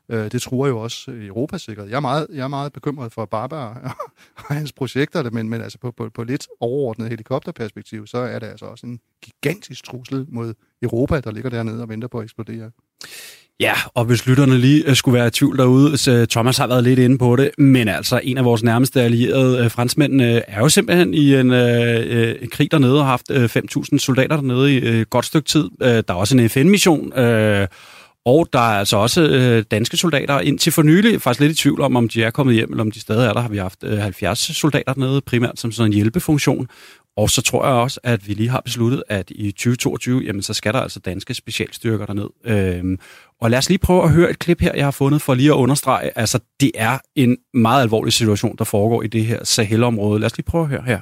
Øh, 0.09 0.31
det 0.31 0.41
tror 0.41 0.67
jo 0.67 0.79
også 0.79 1.11
Europas 1.11 1.61
sikkerhed. 1.61 1.89
Jeg 1.89 1.95
er 1.95 2.01
meget, 2.01 2.27
jeg 2.33 2.43
er 2.43 2.47
meget 2.47 2.73
bekymret 2.73 3.13
for 3.13 3.25
Barbara 3.25 3.93
og 4.49 4.55
hans 4.55 4.71
projekter, 4.71 5.29
men, 5.29 5.49
men 5.49 5.61
altså 5.61 5.77
på, 5.77 5.91
på, 5.91 6.09
på 6.15 6.23
lidt 6.23 6.47
overordnet 6.59 7.09
helikopterperspektiv, 7.09 8.07
så 8.07 8.17
er 8.17 8.39
det 8.39 8.47
altså 8.47 8.65
også 8.65 8.87
en 8.87 8.99
gigantisk 9.23 9.83
trussel 9.83 10.25
mod 10.29 10.53
Europa, 10.81 11.19
der 11.19 11.31
ligger 11.31 11.49
dernede 11.49 11.81
og 11.81 11.89
venter 11.89 12.07
på 12.07 12.17
at 12.17 12.23
eksplodere. 12.23 12.71
Ja, 13.59 13.73
og 13.93 14.05
hvis 14.05 14.27
lytterne 14.27 14.57
lige 14.57 14.83
øh, 14.89 14.95
skulle 14.95 15.17
være 15.17 15.27
i 15.27 15.29
tvivl 15.29 15.57
derude, 15.57 15.97
så 15.97 16.11
øh, 16.11 16.27
Thomas 16.27 16.57
har 16.57 16.67
været 16.67 16.83
lidt 16.83 16.99
inde 16.99 17.17
på 17.17 17.35
det, 17.35 17.51
men 17.57 17.87
altså 17.87 18.21
en 18.23 18.37
af 18.37 18.45
vores 18.45 18.63
nærmeste 18.63 19.01
allierede, 19.01 19.63
øh, 19.63 19.71
franskmænd, 19.71 20.21
er 20.21 20.59
jo 20.59 20.69
simpelthen 20.69 21.13
i 21.13 21.35
en, 21.35 21.51
en 21.51 22.49
krig 22.49 22.71
dernede 22.71 22.99
og 22.99 23.05
har 23.05 23.11
haft 23.11 23.31
5.000 23.91 23.97
soldater 23.97 24.35
dernede 24.35 24.73
i 24.73 24.87
et 24.87 25.09
godt 25.09 25.25
stykke 25.25 25.47
tid. 25.47 25.69
Der 25.79 26.03
er 26.07 26.13
også 26.13 26.37
en 26.37 26.49
FN-mission, 26.49 27.19
øh, 27.19 27.67
og 28.25 28.47
der 28.53 28.59
er 28.59 28.79
altså 28.79 28.97
også 28.97 29.21
øh, 29.21 29.63
danske 29.71 29.97
soldater 29.97 30.39
indtil 30.39 30.71
for 30.71 30.83
nylig, 30.83 31.21
faktisk 31.21 31.39
lidt 31.39 31.51
i 31.51 31.55
tvivl 31.55 31.81
om, 31.81 31.95
om 31.95 32.09
de 32.09 32.23
er 32.23 32.31
kommet 32.31 32.55
hjem, 32.55 32.71
eller 32.71 32.83
om 32.83 32.91
de 32.91 32.99
stadig 32.99 33.27
er 33.27 33.33
der, 33.33 33.41
har 33.41 33.49
vi 33.49 33.57
haft 33.57 33.83
øh, 33.83 33.97
70 33.97 34.39
soldater 34.39 34.93
dernede, 34.93 35.21
primært 35.21 35.59
som 35.59 35.71
sådan 35.71 35.89
en 35.89 35.93
hjælpefunktion. 35.93 36.67
Og 37.17 37.29
så 37.29 37.41
tror 37.41 37.65
jeg 37.65 37.73
også, 37.73 37.99
at 38.03 38.27
vi 38.27 38.33
lige 38.33 38.49
har 38.49 38.61
besluttet, 38.61 39.03
at 39.09 39.31
i 39.35 39.51
2022, 39.51 40.21
jamen 40.21 40.41
så 40.41 40.53
skal 40.53 40.73
der 40.73 40.79
altså 40.79 40.99
danske 40.99 41.33
specialstyrker 41.33 42.05
derned. 42.05 42.29
Øhm, 42.45 42.99
og 43.41 43.51
lad 43.51 43.57
os 43.57 43.69
lige 43.69 43.77
prøve 43.77 44.03
at 44.03 44.09
høre 44.11 44.29
et 44.29 44.39
klip 44.39 44.61
her, 44.61 44.71
jeg 44.75 44.85
har 44.85 44.91
fundet 44.91 45.21
for 45.21 45.33
lige 45.33 45.49
at 45.49 45.55
understrege, 45.55 46.17
altså 46.17 46.39
det 46.59 46.71
er 46.75 46.97
en 47.15 47.37
meget 47.53 47.81
alvorlig 47.81 48.13
situation, 48.13 48.55
der 48.57 48.63
foregår 48.63 49.03
i 49.03 49.07
det 49.07 49.25
her 49.25 49.43
Sahel-område. 49.43 50.19
Lad 50.19 50.25
os 50.25 50.37
lige 50.37 50.45
prøve 50.45 50.63
at 50.63 50.69
høre 50.69 50.83
her. 50.85 50.99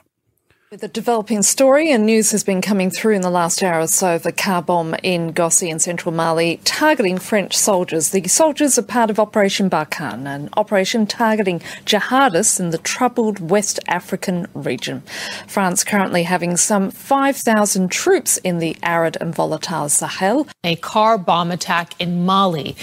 With 0.72 0.84
a 0.84 0.88
developing 0.88 1.42
story, 1.42 1.92
and 1.92 2.06
news 2.06 2.32
has 2.32 2.46
been 2.46 2.62
coming 2.62 2.90
through 2.90 3.16
in 3.16 3.24
the 3.24 3.30
last 3.30 3.62
hour 3.62 3.82
or 3.82 3.88
so 3.88 4.16
of 4.16 4.24
the 4.24 4.32
car 4.32 4.62
bomb 4.62 4.96
in 5.04 5.34
Gossi 5.34 5.70
in 5.70 5.80
central 5.80 6.14
Mali 6.14 6.62
targeting 6.64 7.18
French 7.18 7.58
soldiers. 7.58 8.12
The 8.12 8.26
soldiers 8.30 8.80
are 8.80 8.84
part 8.84 9.10
of 9.10 9.20
Operation 9.20 9.70
Barkhane, 9.70 10.26
an 10.26 10.50
operation 10.56 11.06
targeting 11.08 11.60
jihadists 11.86 12.58
in 12.58 12.70
the 12.70 12.78
troubled 12.78 13.50
West 13.50 13.82
African 13.90 14.48
region. 14.54 15.04
France 15.46 15.84
currently 15.84 16.24
having 16.24 16.56
some 16.56 16.90
5,000 16.90 17.92
troops 17.92 18.38
in 18.38 18.60
the 18.60 18.78
arid 18.82 19.18
and 19.20 19.36
volatile 19.36 19.90
Sahel. 19.90 20.48
A 20.64 20.78
car 20.78 21.18
bomb 21.18 21.52
attack 21.52 22.00
in 22.00 22.26
Mali. 22.26 22.78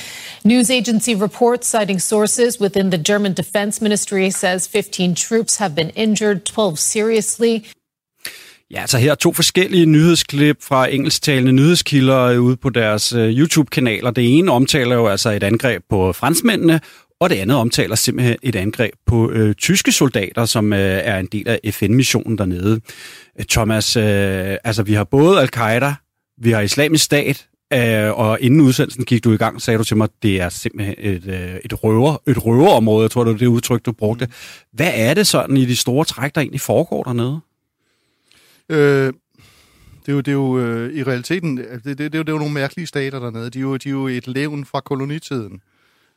News 0.44 0.70
agency 0.70 1.14
reports 1.14 1.66
citing 1.66 2.00
sources 2.00 2.60
within 2.60 2.90
the 2.90 2.98
German 2.98 3.32
Defense 3.32 3.80
Ministry 3.80 4.28
says 4.28 4.66
15 4.66 5.14
troops 5.14 5.56
have 5.56 5.74
been 5.74 5.88
injured, 5.90 6.44
12 6.44 6.78
seriously. 6.78 7.64
Ja, 8.70 8.86
så 8.86 8.98
her 8.98 9.10
er 9.10 9.14
to 9.14 9.32
forskellige 9.32 9.86
nyhedsklip 9.86 10.56
fra 10.62 10.92
engelsktalende 10.94 11.52
nyhedskilder 11.52 12.38
ude 12.38 12.56
på 12.56 12.70
deres 12.70 13.12
øh, 13.12 13.38
YouTube-kanaler. 13.38 14.10
Det 14.10 14.38
ene 14.38 14.52
omtaler 14.52 14.94
jo 14.94 15.06
altså 15.06 15.30
et 15.30 15.42
angreb 15.42 15.82
på 15.90 16.12
franskmændene, 16.12 16.80
og 17.20 17.30
det 17.30 17.36
andet 17.36 17.56
omtaler 17.56 17.96
simpelthen 17.96 18.36
et 18.42 18.56
angreb 18.56 18.92
på 19.06 19.30
øh, 19.30 19.54
tyske 19.54 19.92
soldater, 19.92 20.44
som 20.44 20.72
øh, 20.72 20.78
er 20.78 21.18
en 21.18 21.26
del 21.32 21.48
af 21.48 21.60
FN-missionen 21.70 22.38
dernede. 22.38 22.80
Øh, 23.38 23.44
Thomas, 23.44 23.96
øh, 23.96 24.56
altså 24.64 24.82
vi 24.82 24.92
har 24.92 25.04
både 25.04 25.40
Al-Qaida, 25.40 25.94
vi 26.42 26.50
har 26.50 26.60
Islamisk 26.60 27.04
Stat, 27.04 27.46
øh, 27.72 28.18
og 28.18 28.38
inden 28.40 28.60
udsendelsen 28.60 29.04
gik 29.04 29.24
du 29.24 29.32
i 29.32 29.36
gang, 29.36 29.62
sagde 29.62 29.78
du 29.78 29.84
til 29.84 29.96
mig, 29.96 30.04
at 30.04 30.22
det 30.22 30.40
er 30.40 30.48
simpelthen 30.48 30.94
et, 30.98 31.26
øh, 31.26 31.56
et, 31.64 31.84
røver, 31.84 32.16
et 32.26 32.44
røverområde, 32.46 33.02
jeg 33.02 33.10
tror, 33.10 33.24
det 33.24 33.32
var 33.32 33.38
det 33.38 33.46
udtryk, 33.46 33.86
du 33.86 33.92
brugte. 33.92 34.28
Hvad 34.72 34.90
er 34.94 35.14
det 35.14 35.26
sådan 35.26 35.56
i 35.56 35.64
de 35.64 35.76
store 35.76 36.04
træk, 36.04 36.34
der 36.34 36.40
egentlig 36.40 36.60
foregår 36.60 37.02
dernede? 37.02 37.40
Øh, 38.68 39.12
det 40.06 40.12
er 40.12 40.12
jo, 40.12 40.20
det 40.20 40.28
er 40.28 40.32
jo 40.32 40.58
øh, 40.58 40.94
i 40.94 41.02
realiteten, 41.02 41.56
det, 41.56 41.84
det, 41.84 41.98
det, 41.98 42.14
er 42.14 42.18
jo, 42.18 42.22
det 42.22 42.28
er 42.28 42.32
jo 42.32 42.38
nogle 42.38 42.54
mærkelige 42.54 42.86
stater 42.86 43.18
dernede. 43.18 43.50
De 43.50 43.58
er 43.58 43.62
jo, 43.62 43.76
de 43.76 43.88
er 43.88 43.92
jo 43.92 44.06
et 44.06 44.26
levn 44.26 44.64
fra 44.64 44.80
kolonitiden. 44.80 45.60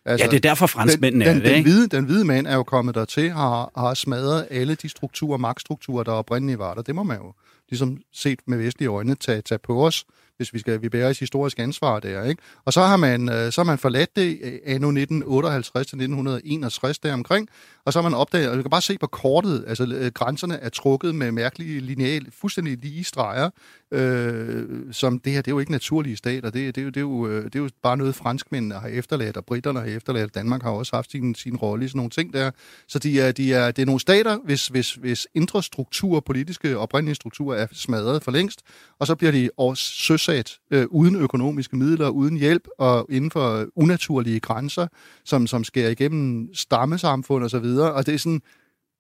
Altså, 0.06 0.26
ja, 0.26 0.32
det 0.32 0.38
er 0.38 0.50
derfor 0.50 0.68
franskmændene 0.68 1.26
den, 1.26 1.36
den, 1.36 1.42
er 1.42 1.48
det, 1.48 1.56
den, 1.56 1.64
hvide, 1.64 1.88
den 1.88 2.06
hvide 2.06 2.26
mand 2.26 2.48
er 2.48 2.56
jo 2.56 2.64
kommet 2.64 2.96
dertil, 2.96 3.30
har, 3.32 3.72
har 3.78 3.94
smadret 3.94 4.48
alle 4.52 4.76
de 4.76 4.90
strukturer, 4.90 5.38
magtstrukturer, 5.38 6.04
der 6.04 6.12
oprindeligt 6.12 6.60
var 6.60 6.74
der. 6.74 6.82
Det 6.82 6.96
må 6.96 7.04
man 7.04 7.18
jo 7.18 7.34
ligesom 7.70 7.98
set 8.14 8.40
med 8.48 8.58
vestlige 8.58 8.90
øjne, 8.90 9.16
tage, 9.16 9.42
tage 9.42 9.60
på 9.60 9.86
os, 9.86 10.06
hvis 10.38 10.54
vi 10.54 10.60
skal 10.60 10.82
vi 10.82 10.90
bærer 10.90 11.10
et 11.10 11.20
historisk 11.20 11.60
ansvar 11.60 12.00
der. 12.00 12.24
Ikke? 12.24 12.42
Og 12.66 12.74
så 12.74 12.82
har 12.82 12.98
man, 12.98 13.30
øh, 13.30 13.52
så 13.52 13.62
har 13.62 13.66
man 13.66 13.78
forladt 13.78 14.16
det 14.16 14.40
øh, 14.42 14.60
anno 14.66 14.88
1958 14.88 15.88
til 15.88 15.96
1961 15.96 17.00
deromkring, 17.00 17.50
og 17.86 17.94
så 17.94 18.02
har 18.02 18.10
man 18.10 18.18
opdaget, 18.18 18.50
og 18.50 18.58
du 18.58 18.62
kan 18.62 18.72
bare 18.72 18.82
se 18.82 18.98
på 18.98 19.08
kortet, 19.08 19.64
altså 19.68 19.84
øh, 19.84 20.12
grænserne 20.12 20.56
er 20.56 20.70
trukket 20.70 21.16
med 21.16 21.32
mærkelige 21.32 21.80
lineal, 21.80 22.28
fuldstændig 22.32 22.78
lige 22.78 23.04
streger, 23.04 23.50
øh, 23.92 24.64
som 24.92 25.20
det 25.20 25.34
her, 25.34 25.42
det 25.42 25.52
er 25.52 25.56
jo 25.56 25.60
ikke 25.60 25.72
naturlige 25.72 26.18
stater, 26.18 26.50
det, 26.50 26.76
det, 26.76 26.82
er 26.82 26.86
det, 26.86 26.98
er 26.98 27.02
jo, 27.02 27.28
øh, 27.28 27.44
det 27.44 27.56
er 27.56 27.60
jo 27.60 27.70
bare 27.84 27.98
noget 27.98 28.16
franskmændene 28.16 28.76
har 28.76 28.88
efterladt, 28.88 29.38
og 29.38 29.46
britterne 29.46 29.80
har 29.80 29.88
efterladt, 29.88 30.36
Danmark 30.36 30.64
har 30.64 30.72
også 30.72 30.96
haft 30.96 31.12
sin, 31.12 31.36
sin 31.36 31.56
rolle 31.58 31.86
i 31.86 31.88
sådan 31.88 31.98
nogle 31.98 32.10
ting 32.10 32.34
der. 32.34 32.52
Så 32.88 33.00
de 33.00 33.22
er, 33.22 33.32
de 33.32 33.54
er, 33.54 33.72
det 33.72 33.82
er 33.82 33.86
nogle 33.86 34.00
stater, 34.00 34.38
hvis, 34.46 34.68
hvis, 34.68 34.94
hvis 34.94 35.28
indre 35.34 35.64
struktur, 35.64 36.20
politiske 36.20 36.78
oprindelige 36.78 37.16
strukturer 37.16 37.58
er 37.58 37.68
smadret 37.72 38.24
for 38.24 38.32
længst, 38.32 38.62
og 39.00 39.08
så 39.08 39.16
bliver 39.16 39.32
de 39.32 39.50
også 39.58 39.84
søsat 39.84 40.31
øh, 40.72 40.86
uden 40.90 41.16
økonomiske 41.16 41.76
midler, 41.76 42.10
uden 42.10 42.38
hjælp 42.38 42.68
og 42.78 43.08
inden 43.10 43.32
for 43.32 43.66
unaturlige 43.76 44.40
grænser, 44.40 44.88
som, 45.26 45.48
som 45.48 45.64
skærer 45.64 45.90
igennem 45.90 46.54
stammesamfund 46.54 47.44
osv., 47.44 47.66
og 47.66 48.06
det 48.06 48.14
er 48.14 48.18
sådan, 48.18 48.42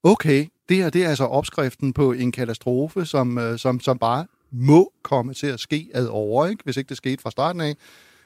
okay, 0.04 0.48
det 0.70 0.78
her 0.78 0.90
det 0.90 1.06
er 1.06 1.10
altså 1.10 1.26
opskriften 1.26 1.94
på 1.94 2.12
en 2.12 2.32
katastrofe, 2.32 3.06
som, 3.06 3.38
øh, 3.38 3.60
som, 3.60 3.80
som 3.80 3.98
bare 3.98 4.26
må 4.52 4.94
komme 5.02 5.34
til 5.34 5.48
at 5.48 5.60
ske 5.60 5.90
ad 5.94 6.08
over, 6.08 6.48
ikke? 6.48 6.64
hvis 6.64 6.78
ikke 6.78 6.90
det 6.90 6.98
skete 6.98 7.22
fra 7.22 7.32
starten 7.32 7.62
af 7.62 7.76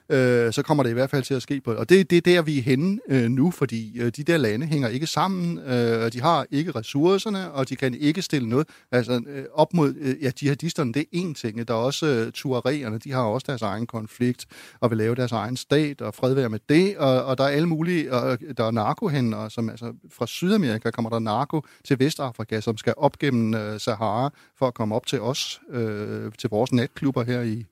øh, 0.09 0.53
så 0.53 0.63
kommer 0.63 0.83
det 0.83 0.89
i 0.89 0.93
hvert 0.93 1.09
fald 1.09 1.23
til 1.23 1.33
at 1.33 1.41
ske 1.41 1.61
på 1.61 1.73
Og 1.73 1.89
det, 1.89 2.09
det 2.09 2.17
er 2.17 2.21
der, 2.21 2.41
vi 2.41 2.57
er 2.57 2.61
henne 2.61 2.99
øh, 3.09 3.29
nu, 3.29 3.51
fordi 3.51 3.99
øh, 3.99 4.11
de 4.17 4.23
der 4.23 4.37
lande 4.37 4.65
hænger 4.65 4.89
ikke 4.89 5.07
sammen, 5.07 5.59
øh, 5.59 6.13
de 6.13 6.21
har 6.21 6.45
ikke 6.51 6.71
ressourcerne, 6.71 7.51
og 7.51 7.69
de 7.69 7.75
kan 7.75 7.93
ikke 7.93 8.21
stille 8.21 8.49
noget. 8.49 8.67
Altså 8.91 9.21
øh, 9.27 9.45
op 9.53 9.73
mod 9.73 9.93
øh, 9.99 10.15
ja, 10.23 10.31
jihadisterne, 10.41 10.93
det 10.93 11.05
er 11.13 11.17
én 11.17 11.33
ting. 11.33 11.67
Der 11.67 11.73
er 11.73 11.77
også 11.77 12.05
øh, 12.05 12.31
tuaregerne, 12.31 12.97
de 12.97 13.11
har 13.11 13.21
også 13.21 13.45
deres 13.47 13.61
egen 13.61 13.87
konflikt, 13.87 14.45
og 14.79 14.89
vil 14.89 14.97
lave 14.97 15.15
deres 15.15 15.31
egen 15.31 15.57
stat, 15.57 16.01
og 16.01 16.13
fred 16.13 16.33
være 16.33 16.49
med 16.49 16.59
det, 16.69 16.97
og, 16.97 17.23
og 17.25 17.37
der 17.37 17.43
er 17.43 17.47
alle 17.47 17.67
mulige, 17.67 18.13
og 18.13 18.39
der 18.57 18.63
er 18.63 18.71
narkohænder, 18.71 19.49
som 19.49 19.69
altså 19.69 19.93
fra 20.11 20.27
Sydamerika 20.27 20.91
kommer 20.91 21.09
der 21.09 21.19
narko 21.19 21.61
til 21.83 21.99
Vestafrika, 21.99 22.61
som 22.61 22.77
skal 22.77 22.93
op 22.97 23.19
gennem 23.19 23.53
øh, 23.53 23.79
Sahara 23.79 24.29
for 24.57 24.67
at 24.67 24.73
komme 24.73 24.95
op 24.95 25.05
til 25.05 25.21
os, 25.21 25.61
øh, 25.69 26.31
til 26.37 26.49
vores 26.49 26.73
natklubber 26.73 27.23
her 27.23 27.41
i, 27.41 27.65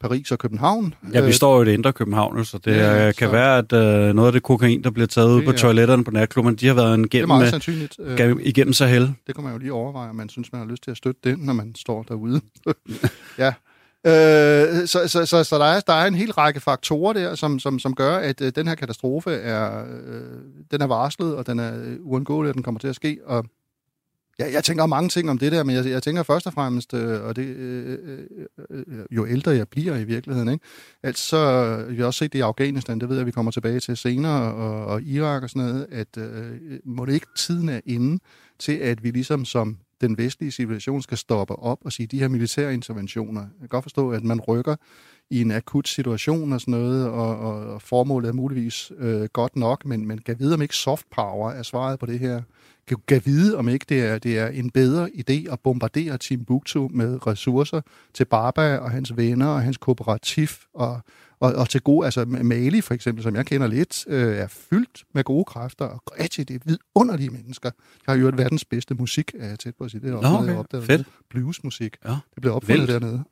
Paris 0.00 0.32
og 0.32 0.38
København. 0.38 0.94
Ja, 1.12 1.20
vi 1.20 1.26
øh, 1.26 1.32
står 1.32 1.56
jo 1.56 1.62
i 1.62 1.64
det 1.64 1.72
indre 1.72 1.92
København, 1.92 2.44
så 2.44 2.58
det 2.58 2.76
ja, 2.76 3.12
kan 3.12 3.28
så... 3.28 3.32
være, 3.32 3.58
at 3.58 3.72
uh, 3.72 4.14
noget 4.14 4.26
af 4.26 4.32
det 4.32 4.42
kokain, 4.42 4.84
der 4.84 4.90
bliver 4.90 5.06
taget 5.06 5.32
ud 5.32 5.42
på 5.42 5.52
toiletterne 5.52 6.04
på 6.04 6.10
natklubben, 6.10 6.56
de 6.56 6.66
har 6.66 6.74
været 6.74 6.94
en 6.94 7.08
gennem, 7.08 7.38
det 7.38 7.46
er 7.46 7.50
sandsynligt. 7.50 7.98
Uh, 7.98 8.40
igennem 8.42 8.72
Sahel. 8.72 9.14
Det 9.26 9.34
kan 9.34 9.44
man 9.44 9.52
jo 9.52 9.58
lige 9.58 9.72
overveje, 9.72 10.10
om 10.10 10.16
man 10.16 10.28
synes, 10.28 10.52
man 10.52 10.60
har 10.60 10.68
lyst 10.68 10.82
til 10.82 10.90
at 10.90 10.96
støtte 10.96 11.20
det, 11.24 11.38
når 11.38 11.52
man 11.52 11.74
står 11.74 12.02
derude. 12.02 12.40
ja. 13.38 13.52
Øh, 14.06 14.86
så, 14.86 15.08
så, 15.08 15.26
så, 15.26 15.44
så 15.44 15.58
der, 15.58 15.64
er, 15.64 15.80
der 15.80 15.92
er 15.92 16.06
en 16.06 16.14
hel 16.14 16.32
række 16.32 16.60
faktorer 16.60 17.12
der, 17.12 17.34
som, 17.34 17.58
som, 17.58 17.78
som 17.78 17.94
gør, 17.94 18.16
at 18.16 18.40
øh, 18.40 18.52
den 18.54 18.68
her 18.68 18.74
katastrofe 18.74 19.30
er, 19.30 19.84
øh, 20.06 20.22
den 20.70 20.80
er 20.80 20.86
varslet, 20.86 21.36
og 21.36 21.46
den 21.46 21.58
er 21.58 21.72
uundgåelig, 22.00 22.48
at 22.48 22.54
den 22.54 22.62
kommer 22.62 22.78
til 22.78 22.88
at 22.88 22.94
ske. 22.94 23.18
Og 23.26 23.44
jeg, 24.40 24.52
jeg 24.52 24.64
tænker 24.64 24.86
mange 24.86 25.08
ting 25.08 25.30
om 25.30 25.38
det 25.38 25.52
der, 25.52 25.64
men 25.64 25.76
jeg, 25.76 25.86
jeg 25.86 26.02
tænker 26.02 26.22
først 26.22 26.46
og 26.46 26.52
fremmest, 26.52 26.94
øh, 26.94 27.22
og 27.22 27.36
det, 27.36 27.42
øh, 27.42 27.98
øh, 28.70 28.84
øh 28.86 29.06
jo 29.10 29.26
ældre 29.26 29.50
jeg 29.50 29.68
bliver 29.68 29.96
i 29.96 30.04
virkeligheden, 30.04 30.48
ikke? 30.48 30.64
Altså, 31.02 31.24
så 31.24 31.36
øh, 31.36 31.90
vi 31.90 31.96
har 31.96 32.06
også 32.06 32.18
set 32.18 32.32
det 32.32 32.38
i 32.38 32.42
Afghanistan, 32.42 33.00
det 33.00 33.08
ved 33.08 33.16
jeg, 33.16 33.26
vi 33.26 33.30
kommer 33.30 33.52
tilbage 33.52 33.80
til 33.80 33.96
senere, 33.96 34.54
og, 34.54 34.86
og 34.86 35.02
Irak 35.02 35.42
og 35.42 35.50
sådan 35.50 35.68
noget, 35.68 35.86
at 35.90 36.16
øh, 36.18 36.60
må 36.84 37.04
det 37.04 37.14
ikke 37.14 37.26
tiden 37.36 37.68
er 37.68 37.80
inde 37.86 38.22
til, 38.58 38.72
at 38.72 39.04
vi 39.04 39.10
ligesom 39.10 39.44
som 39.44 39.76
den 40.00 40.18
vestlige 40.18 40.50
civilisation 40.50 41.02
skal 41.02 41.18
stoppe 41.18 41.56
op 41.56 41.78
og 41.84 41.92
sige, 41.92 42.06
de 42.06 42.18
her 42.18 42.28
militære 42.28 42.74
interventioner, 42.74 43.40
jeg 43.40 43.60
kan 43.60 43.68
godt 43.68 43.84
forstå, 43.84 44.10
at 44.10 44.24
man 44.24 44.40
rykker 44.40 44.76
i 45.30 45.40
en 45.40 45.50
akut 45.50 45.88
situation 45.88 46.52
og 46.52 46.60
sådan 46.60 46.72
noget, 46.72 47.08
og, 47.08 47.38
og, 47.38 47.54
og 47.74 47.82
formålet 47.82 48.28
er 48.28 48.32
muligvis 48.32 48.92
øh, 48.98 49.28
godt 49.32 49.56
nok, 49.56 49.86
men, 49.86 50.06
man 50.06 50.18
kan 50.18 50.38
vide, 50.38 50.54
om 50.54 50.62
ikke 50.62 50.76
soft 50.76 51.06
power 51.10 51.50
er 51.50 51.62
svaret 51.62 51.98
på 51.98 52.06
det 52.06 52.18
her 52.18 52.42
kan 53.08 53.22
vide, 53.24 53.56
om 53.56 53.68
ikke 53.68 53.86
det 53.88 54.00
er, 54.02 54.18
det 54.18 54.38
er 54.38 54.48
en 54.48 54.70
bedre 54.70 55.10
idé 55.14 55.52
at 55.52 55.60
bombardere 55.60 56.18
Timbuktu 56.18 56.88
med 56.92 57.26
ressourcer 57.26 57.80
til 58.14 58.24
Baba 58.24 58.76
og 58.76 58.90
hans 58.90 59.16
venner 59.16 59.46
og 59.46 59.62
hans 59.62 59.76
kooperativ 59.76 60.48
og, 60.74 61.00
og, 61.40 61.52
og 61.54 61.68
til 61.68 61.80
gode, 61.80 62.04
altså 62.04 62.24
Mali 62.24 62.80
for 62.80 62.94
eksempel, 62.94 63.22
som 63.22 63.36
jeg 63.36 63.46
kender 63.46 63.66
lidt, 63.66 64.04
øh, 64.08 64.36
er 64.36 64.46
fyldt 64.48 65.04
med 65.14 65.24
gode 65.24 65.44
kræfter, 65.44 65.84
og 65.84 66.02
rigtig, 66.20 66.48
det 66.48 66.56
er 66.56 66.60
vidunderlige 66.64 67.30
mennesker. 67.30 67.70
Jeg 68.06 68.14
har 68.14 68.20
hørt 68.20 68.38
verdens 68.38 68.64
bedste 68.64 68.94
musik, 68.94 69.32
er 69.38 69.48
jeg 69.48 69.58
tæt 69.58 69.74
på 69.78 69.84
at 69.84 69.90
sige. 69.90 70.00
Det 70.00 70.10
er 70.10 70.16
også 70.16 70.28
okay. 70.28 70.56
opdaget. 70.56 70.84
Fedt. 70.86 71.06
Bluesmusik. 71.30 71.96
Ja. 72.04 72.10
Det 72.10 72.40
blev 72.40 72.54
opfundet 72.54 72.88
Vildt. 72.88 73.02
dernede. 73.02 73.24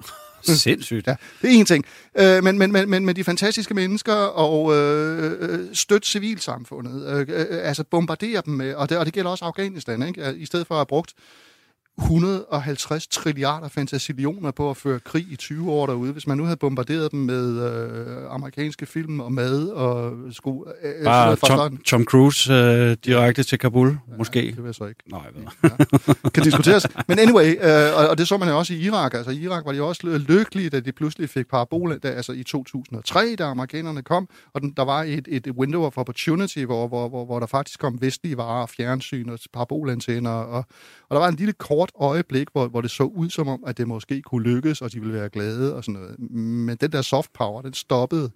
Sindssygt. 0.42 1.06
Ja, 1.06 1.16
det 1.42 1.54
er 1.54 1.58
en 1.58 1.66
ting. 1.66 1.84
Øh, 2.18 2.44
men, 2.44 2.58
men, 2.58 2.72
men, 2.72 2.90
men, 2.90 3.06
men 3.06 3.16
de 3.16 3.24
fantastiske 3.24 3.74
mennesker 3.74 4.14
og 4.14 4.76
øh, 4.76 5.32
øh 5.40 5.74
støt 5.74 6.06
civilsamfundet, 6.06 7.06
øh, 7.06 7.26
øh, 7.28 7.46
altså 7.50 7.84
bombardere 7.84 8.42
dem 8.46 8.54
med, 8.54 8.74
og 8.74 8.88
det, 8.88 8.98
og 8.98 9.06
det 9.06 9.14
gælder 9.14 9.30
også 9.30 9.44
Afghanistan, 9.44 10.02
ikke? 10.02 10.34
i 10.36 10.46
stedet 10.46 10.66
for 10.66 10.74
at 10.74 10.78
have 10.78 10.86
brugt 10.86 11.14
150 11.98 13.06
trilliarder 13.06 13.68
fantasillioner 13.68 14.50
på 14.50 14.70
at 14.70 14.76
føre 14.76 15.00
krig 15.00 15.26
i 15.30 15.36
20 15.36 15.70
år 15.70 15.86
derude. 15.86 16.12
Hvis 16.12 16.26
man 16.26 16.36
nu 16.36 16.44
havde 16.44 16.56
bombarderet 16.56 17.12
dem 17.12 17.20
med 17.20 17.70
øh, 17.70 18.16
amerikanske 18.30 18.86
film 18.86 19.20
og 19.20 19.32
mad 19.32 19.68
og 19.68 20.12
sko... 20.32 20.66
Øh, 20.82 21.04
Bare 21.04 21.36
Tom, 21.36 21.76
Tom 21.76 22.04
Cruise 22.04 22.52
øh, 22.52 22.96
direkte 23.04 23.42
til 23.42 23.58
Kabul, 23.58 23.88
ja, 23.88 24.16
måske? 24.18 24.40
det 24.40 24.56
vil 24.56 24.64
jeg 24.64 24.74
så 24.74 24.84
ikke. 24.84 25.00
Nej, 25.10 25.20
jeg 25.20 25.42
ved. 25.42 25.70
Ja. 26.24 26.28
Kan 26.34 26.42
diskuteres. 26.44 26.86
Men 27.08 27.18
anyway, 27.18 27.56
øh, 27.62 27.98
og, 27.98 28.08
og 28.08 28.18
det 28.18 28.28
så 28.28 28.36
man 28.36 28.48
jo 28.48 28.58
også 28.58 28.74
i 28.74 28.76
Irak. 28.76 29.14
Altså 29.14 29.30
i 29.30 29.36
Irak 29.36 29.64
var 29.64 29.72
de 29.72 29.82
også 29.82 30.24
lykkelige, 30.28 30.70
da 30.70 30.80
de 30.80 30.92
pludselig 30.92 31.30
fik 31.30 31.48
parabol, 31.48 31.98
da, 31.98 32.08
altså 32.08 32.32
i 32.32 32.42
2003, 32.42 33.36
da 33.38 33.44
amerikanerne 33.44 34.02
kom, 34.02 34.28
og 34.54 34.60
den, 34.60 34.72
der 34.76 34.84
var 34.84 35.02
et, 35.02 35.28
et 35.28 35.50
window 35.50 35.82
of 35.82 35.98
opportunity, 35.98 36.58
hvor, 36.58 36.88
hvor, 36.88 37.08
hvor, 37.08 37.24
hvor 37.24 37.38
der 37.38 37.46
faktisk 37.46 37.80
kom 37.80 38.00
vestlige 38.00 38.36
varer, 38.36 38.66
fjernsyn 38.66 39.28
og 39.28 39.38
parabolantenner, 39.52 40.30
og, 40.30 40.64
og 41.08 41.14
der 41.14 41.18
var 41.18 41.28
en 41.28 41.36
lille 41.36 41.52
kort 41.52 41.87
kort 41.92 42.10
øjeblik, 42.10 42.48
hvor, 42.52 42.68
hvor 42.68 42.80
det 42.80 42.90
så 42.90 43.02
ud 43.02 43.30
som 43.30 43.48
om, 43.48 43.64
at 43.66 43.78
det 43.78 43.88
måske 43.88 44.22
kunne 44.22 44.42
lykkes, 44.42 44.82
og 44.82 44.92
de 44.92 45.00
ville 45.00 45.14
være 45.14 45.28
glade 45.28 45.74
og 45.74 45.84
sådan 45.84 46.00
noget. 46.00 46.30
Men 46.30 46.76
den 46.76 46.92
der 46.92 47.02
soft 47.02 47.32
power, 47.32 47.62
den 47.62 47.74
stoppede. 47.74 48.30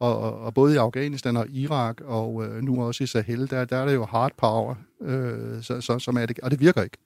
Og, 0.00 0.18
og, 0.18 0.40
og 0.40 0.54
både 0.54 0.74
i 0.74 0.76
Afghanistan 0.76 1.36
og 1.36 1.48
Irak, 1.48 2.00
og 2.04 2.44
øh, 2.44 2.62
nu 2.62 2.84
også 2.84 3.04
i 3.04 3.06
Sahel, 3.06 3.50
der, 3.50 3.64
der 3.64 3.76
er 3.76 3.86
det 3.86 3.94
jo 3.94 4.04
hard 4.04 4.32
power, 4.36 4.74
øh, 5.02 5.62
så, 5.62 5.80
så, 5.80 5.98
som 5.98 6.16
er 6.16 6.26
det, 6.26 6.38
og 6.40 6.50
det 6.50 6.60
virker 6.60 6.82
ikke. 6.82 6.96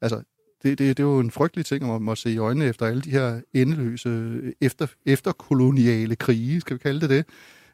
Altså, 0.00 0.22
det, 0.62 0.78
det, 0.78 0.96
det 0.96 1.00
er 1.02 1.06
jo 1.06 1.20
en 1.20 1.30
frygtelig 1.30 1.66
ting 1.66 1.94
at 1.94 2.02
må 2.02 2.14
se 2.14 2.30
i 2.30 2.38
øjnene 2.38 2.66
efter 2.66 2.86
alle 2.86 3.02
de 3.02 3.10
her 3.10 3.40
endeløse 3.54 4.08
øh, 4.08 4.52
efter, 4.60 4.86
efterkoloniale 5.06 6.16
krige, 6.16 6.60
skal 6.60 6.74
vi 6.74 6.78
kalde 6.78 7.00
det 7.00 7.10
det, 7.10 7.26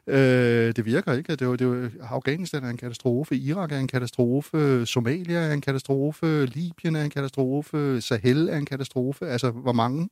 Øh, 0.07 0.75
det 0.75 0.85
virker 0.85 1.13
ikke. 1.13 1.31
Det 1.31 1.41
er, 1.41 1.45
jo, 1.45 1.55
det 1.55 1.61
er 1.61 1.65
jo, 1.65 1.89
Afghanistan 2.01 2.63
er 2.63 2.69
en 2.69 2.77
katastrofe, 2.77 3.37
Irak 3.37 3.71
er 3.71 3.79
en 3.79 3.87
katastrofe, 3.87 4.85
Somalia 4.85 5.39
er 5.39 5.53
en 5.53 5.61
katastrofe, 5.61 6.45
Libyen 6.45 6.95
er 6.95 7.03
en 7.03 7.09
katastrofe, 7.09 8.01
Sahel 8.01 8.49
er 8.49 8.57
en 8.57 8.65
katastrofe. 8.65 9.27
Altså, 9.27 9.51
hvor 9.51 9.73
mange 9.73 10.09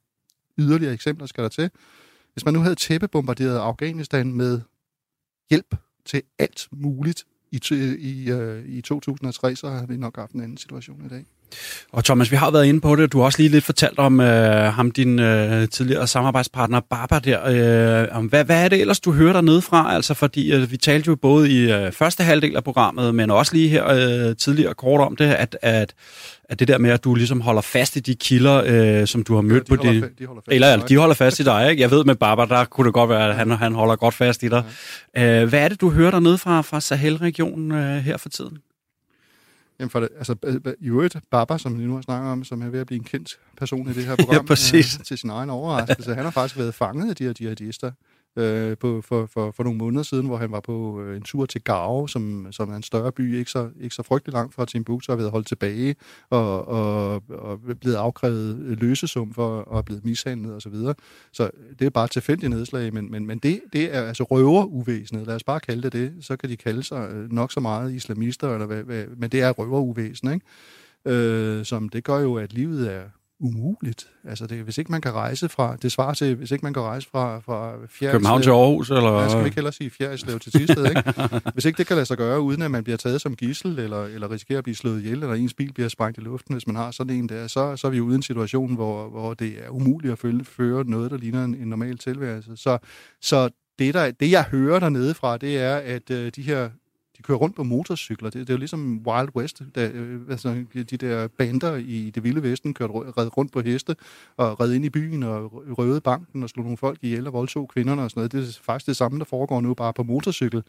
yderligere 0.58 0.93
eksempler 0.93 1.28
skal 1.28 1.43
der 1.43 1.50
til? 1.50 1.70
Hvis 2.34 2.46
man 2.46 2.54
nu 2.54 2.60
havde 2.60 2.76
tæppebombarderet 2.76 3.58
Afghanistan 3.58 4.34
med 4.34 4.62
hjælp 5.50 5.76
til 6.06 6.22
alt 6.39 6.68
muligt 6.72 7.26
i, 7.52 7.62
i, 8.00 8.32
øh, 8.32 8.66
i 8.66 8.82
2003, 8.82 9.56
så 9.56 9.70
havde 9.70 9.88
vi 9.88 9.98
nok 9.98 10.16
haft 10.18 10.32
en 10.32 10.41
anden 10.41 10.58
situation 10.58 11.06
i 11.06 11.10
dag. 11.10 11.26
Og 11.91 12.04
Thomas, 12.04 12.32
vi 12.32 12.36
har 12.36 12.52
været 12.52 12.66
inde 12.66 12.82
på 12.82 12.96
det. 12.96 13.12
Du 13.12 13.18
har 13.18 13.26
også 13.26 13.39
lige 13.39 13.50
lidt 13.50 13.64
fortalt 13.64 14.00
om 14.00 14.20
øh, 14.20 14.74
ham, 14.74 14.91
din 14.91 15.20
øh, 15.20 15.70
tidligere 15.70 16.08
samarbejdspartner 16.08 16.80
Barbara 16.80 17.20
der. 17.20 18.02
Øh, 18.02 18.18
om 18.18 18.26
hvad, 18.26 18.43
hvad 18.43 18.64
er 18.64 18.70
det 18.70 18.82
ellers, 18.82 19.00
du 19.00 19.12
hører 19.12 19.34
dernede 19.34 19.62
fra? 19.62 19.96
Altså, 19.96 20.14
fordi 20.14 20.54
øh, 20.54 20.72
vi 20.72 20.78
talte 20.78 21.08
jo 21.08 21.16
både 21.16 21.52
i 21.52 21.72
øh, 21.72 21.91
første 21.91 22.24
halvdel 22.24 22.56
af 22.56 22.64
programmet, 22.64 23.16
men 23.16 23.32
også 23.32 23.54
lige 23.54 23.70
her 23.70 23.88
øh, 23.88 24.36
tidligere 24.36 24.74
kort 24.74 25.02
om 25.02 25.16
det, 25.16 25.26
at, 25.26 25.58
at, 25.62 25.93
at 26.50 26.60
det 26.60 26.68
der 26.68 26.78
med, 26.78 26.91
at 26.91 27.04
du 27.04 27.16
ligesom 27.16 27.41
holder 27.41 27.62
fast 27.62 27.96
i 27.96 28.00
de 28.00 28.16
kilder, 28.16 28.64
øh, 28.66 29.08
som 29.08 29.24
du 29.24 29.36
har 29.36 29.41
mødt 29.41 29.70
ja, 29.70 29.76
de 29.76 29.78
på 29.78 29.84
det. 29.84 30.20
de 30.20 30.26
holder 30.26 30.41
eller 30.48 30.68
ja, 30.68 30.78
de 30.78 30.98
holder 30.98 31.16
fast 31.16 31.39
i 31.39 31.43
dig, 31.43 31.70
ikke? 31.70 31.82
Jeg 31.82 31.91
ved 31.91 32.04
med 32.04 32.16
Barbara, 32.16 32.46
der 32.46 32.66
kunne 32.66 32.86
det 32.86 32.93
godt 32.93 33.10
være, 33.10 33.30
at 33.30 33.36
han, 33.36 33.52
han 33.52 33.74
holder 33.74 33.96
godt 33.96 34.14
fast 34.14 34.43
i 34.43 34.48
dig. 34.48 34.64
Ja. 35.16 35.41
Øh, 35.41 35.50
hvad 35.50 35.60
er 35.60 35.68
det, 35.68 35.82
du 35.82 35.89
hører 35.89 36.12
dernede 36.12 36.38
fra, 36.38 36.62
fra 36.62 36.82
Sahel-regionen 36.82 37.72
øh, 37.72 37.98
her 37.98 38.18
for 38.18 38.30
tiden? 38.30 38.58
Jamen 39.80 39.89
for 39.89 39.99
det, 39.99 40.09
altså, 40.17 40.36
i 40.80 40.88
øvrigt, 40.88 41.17
Baba, 41.30 41.57
som 41.57 41.80
vi 41.80 41.86
nu 41.86 41.95
har 41.95 42.01
snakket 42.01 42.32
om, 42.32 42.43
som 42.43 42.61
er 42.61 42.69
ved 42.69 42.80
at 42.80 42.88
blive 42.88 42.97
en 42.99 43.03
kendt 43.03 43.39
person 43.57 43.89
i 43.89 43.93
det 43.93 44.05
her 44.05 44.15
program, 44.21 44.36
ja, 44.36 44.41
præcis. 44.41 44.97
Øh, 44.99 45.05
til 45.05 45.17
sin 45.17 45.30
egen 45.30 45.49
overraskelse. 45.49 46.15
Han 46.15 46.23
har 46.23 46.32
faktisk 46.32 46.57
været 46.57 46.73
fanget 46.73 47.09
af 47.09 47.15
de 47.15 47.23
her 47.23 47.34
jihadister 47.39 47.91
øh, 48.36 48.77
på, 48.77 49.01
for, 49.01 49.25
for, 49.25 49.51
for 49.51 49.63
nogle 49.63 49.77
måneder 49.77 50.03
siden, 50.03 50.25
hvor 50.25 50.38
han 50.38 50.51
var 50.51 50.59
på 50.59 51.01
øh, 51.01 51.17
en 51.17 51.23
tur 51.23 51.45
til 51.45 51.61
Gao, 51.63 52.07
som, 52.07 52.47
som 52.51 52.71
er 52.71 52.75
en 52.75 52.83
større 52.83 53.11
by, 53.11 53.38
ikke 53.38 53.51
så, 53.51 53.69
ikke 53.81 53.95
så 53.95 54.03
frygtelig 54.03 54.33
langt 54.33 54.53
fra 54.53 54.65
Timbuktu, 54.65 55.11
har 55.11 55.17
været 55.17 55.31
holdt 55.31 55.47
tilbage 55.47 55.95
og, 56.29 56.67
og, 56.67 57.23
og 57.29 57.59
blevet 57.81 57.95
afkrævet 57.95 58.59
øh, 58.59 58.81
løsesum 58.81 59.33
for 59.33 59.77
at 59.77 59.86
blevet 59.86 60.05
mishandlet 60.05 60.55
osv. 60.55 60.59
Så, 60.59 60.69
videre. 60.69 60.95
så 61.31 61.49
det 61.79 61.86
er 61.86 61.89
bare 61.89 62.07
tilfældige 62.07 62.49
nedslag, 62.49 62.93
men, 62.93 63.11
men, 63.11 63.25
men 63.25 63.39
det, 63.39 63.61
det 63.73 63.95
er 63.95 64.01
altså 64.01 64.23
røveruvæsenet, 64.23 65.27
lad 65.27 65.36
os 65.36 65.43
bare 65.43 65.59
kalde 65.59 65.81
det 65.81 65.93
det, 65.93 66.25
så 66.25 66.38
kan 66.38 66.49
de 66.49 66.57
kalde 66.57 66.83
sig 66.83 67.09
øh, 67.11 67.31
nok 67.31 67.51
så 67.51 67.59
meget 67.59 67.93
islamister, 67.93 68.53
eller 68.53 68.65
hvad, 68.65 68.83
hvad, 68.83 69.05
men 69.17 69.29
det 69.29 69.41
er 69.41 69.51
røveruvæsen, 69.51 70.33
ikke? 70.33 70.45
Øh, 71.05 71.65
som 71.65 71.89
det 71.89 72.03
gør 72.03 72.19
jo, 72.19 72.36
at 72.36 72.53
livet 72.53 72.93
er 72.93 73.03
umuligt. 73.39 74.07
Altså, 74.23 74.47
det, 74.47 74.63
hvis 74.63 74.77
ikke 74.77 74.91
man 74.91 75.01
kan 75.01 75.13
rejse 75.13 75.49
fra, 75.49 75.75
det 75.75 75.91
svarer 75.91 76.13
til, 76.13 76.36
hvis 76.36 76.51
ikke 76.51 76.65
man 76.65 76.73
kan 76.73 76.81
rejse 76.81 77.07
fra, 77.11 77.39
fra 77.39 77.71
Fjerdslev. 77.71 78.11
København 78.11 78.41
til 78.41 78.49
Aarhus, 78.49 78.89
eller? 78.89 79.11
Nej, 79.11 79.27
skal 79.27 79.41
vi 79.41 79.45
ikke 79.45 79.55
hellere 79.55 79.73
sige 79.73 79.89
Fjerdslev 79.89 80.39
til 80.39 80.51
Tisted, 80.51 80.86
ikke? 80.86 81.03
hvis 81.53 81.65
ikke 81.65 81.77
det 81.77 81.88
kan 81.88 81.95
lade 81.95 82.05
sig 82.05 82.17
gøre, 82.17 82.41
uden 82.41 82.61
at 82.61 82.71
man 82.71 82.83
bliver 82.83 82.97
taget 82.97 83.21
som 83.21 83.36
gissel, 83.36 83.79
eller, 83.79 84.03
eller 84.03 84.31
risikerer 84.31 84.57
at 84.57 84.63
blive 84.63 84.75
slået 84.75 85.01
ihjel, 85.01 85.23
eller 85.23 85.33
ens 85.33 85.53
bil 85.53 85.73
bliver 85.73 85.89
sprængt 85.89 86.17
i 86.17 86.21
luften, 86.21 86.55
hvis 86.55 86.67
man 86.67 86.75
har 86.75 86.91
sådan 86.91 87.15
en 87.15 87.29
der, 87.29 87.47
så, 87.47 87.75
så 87.75 87.88
er 87.88 87.91
vi 87.91 87.99
ude 87.99 88.13
i 88.13 88.15
en 88.15 88.21
situation, 88.21 88.75
hvor, 88.75 89.09
hvor 89.09 89.33
det 89.33 89.53
er 89.65 89.69
umuligt 89.69 90.11
at 90.11 90.19
følge, 90.19 90.45
føre 90.45 90.83
noget, 90.83 91.11
der 91.11 91.17
ligner 91.17 91.43
en, 91.43 91.55
en 91.55 91.67
normal 91.67 91.97
tilværelse. 91.97 92.51
Så, 92.55 92.77
så 93.21 93.49
det, 93.79 93.93
der, 93.93 94.11
det, 94.11 94.31
jeg 94.31 94.43
hører 94.43 94.79
dernede 94.79 95.13
fra, 95.13 95.38
det 95.38 95.57
er, 95.57 95.75
at 95.75 96.11
øh, 96.11 96.31
de 96.36 96.41
her 96.41 96.69
de 97.18 97.24
kører 97.24 97.38
rundt 97.38 97.55
på 97.55 97.63
motorcykler. 97.63 98.30
Det, 98.30 98.39
det 98.39 98.49
er 98.49 98.53
jo 98.53 98.57
ligesom 98.57 99.01
Wild 99.07 99.30
West. 99.36 99.61
Da, 99.76 99.88
øh, 99.88 100.22
altså, 100.30 100.63
de 100.74 100.84
der 100.84 101.28
bander 101.28 101.76
i 101.76 102.11
det 102.16 102.24
vilde 102.24 102.43
vesten 102.43 102.74
kørte 102.74 102.93
red 102.93 103.38
rundt 103.38 103.51
på 103.51 103.61
heste 103.61 103.95
og 104.38 104.59
red 104.59 104.74
ind 104.74 104.86
i 104.86 104.89
byen 104.89 105.24
og 105.24 105.63
røvede 105.78 106.01
banken 106.01 106.43
og 106.43 106.49
slog 106.49 106.63
nogle 106.63 106.78
folk 106.78 106.99
ihjel 107.01 107.28
og 107.28 107.34
voldtog 107.34 107.70
kvinderne 107.70 108.01
og 108.01 108.09
sådan 108.09 108.20
noget. 108.20 108.32
Det 108.32 108.39
er 108.39 108.59
faktisk 108.61 108.88
det 108.88 108.97
samme, 108.97 109.20
der 109.20 109.26
foregår 109.26 109.61
nu 109.61 109.74
bare 109.74 109.93
på 109.93 110.03
motorcykel 110.03 110.63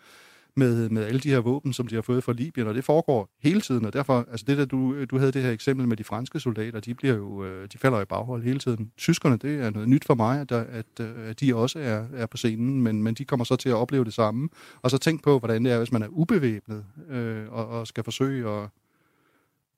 med, 0.56 0.88
med 0.88 1.04
alle 1.04 1.20
de 1.20 1.30
her 1.30 1.38
våben, 1.38 1.72
som 1.72 1.86
de 1.86 1.94
har 1.94 2.02
fået 2.02 2.24
fra 2.24 2.32
Libyen, 2.32 2.66
og 2.66 2.74
det 2.74 2.84
foregår 2.84 3.28
hele 3.42 3.60
tiden, 3.60 3.84
og 3.84 3.92
derfor, 3.92 4.26
altså 4.30 4.44
det 4.48 4.58
der, 4.58 4.64
du, 4.64 5.04
du 5.04 5.18
havde 5.18 5.32
det 5.32 5.42
her 5.42 5.50
eksempel 5.50 5.88
med 5.88 5.96
de 5.96 6.04
franske 6.04 6.40
soldater, 6.40 6.80
de 6.80 6.94
bliver 6.94 7.14
jo, 7.14 7.44
øh, 7.44 7.68
de 7.72 7.78
falder 7.78 8.00
i 8.00 8.04
baghold 8.04 8.42
hele 8.42 8.58
tiden. 8.58 8.92
Tyskerne, 8.96 9.36
det 9.36 9.60
er 9.60 9.70
noget 9.70 9.88
nyt 9.88 10.04
for 10.04 10.14
mig, 10.14 10.40
at, 10.40 10.52
at, 10.52 10.86
øh, 11.00 11.28
at 11.28 11.40
de 11.40 11.54
også 11.56 11.78
er, 11.78 12.04
er 12.14 12.26
på 12.26 12.36
scenen, 12.36 12.82
men, 12.82 13.02
men 13.02 13.14
de 13.14 13.24
kommer 13.24 13.44
så 13.44 13.56
til 13.56 13.68
at 13.68 13.74
opleve 13.74 14.04
det 14.04 14.14
samme. 14.14 14.48
Og 14.82 14.90
så 14.90 14.98
tænk 14.98 15.22
på, 15.22 15.38
hvordan 15.38 15.64
det 15.64 15.72
er, 15.72 15.78
hvis 15.78 15.92
man 15.92 16.02
er 16.02 16.08
ubevæbnet, 16.08 16.84
øh, 17.08 17.52
og, 17.52 17.68
og 17.68 17.86
skal 17.86 18.04
forsøge 18.04 18.50
at, 18.50 18.68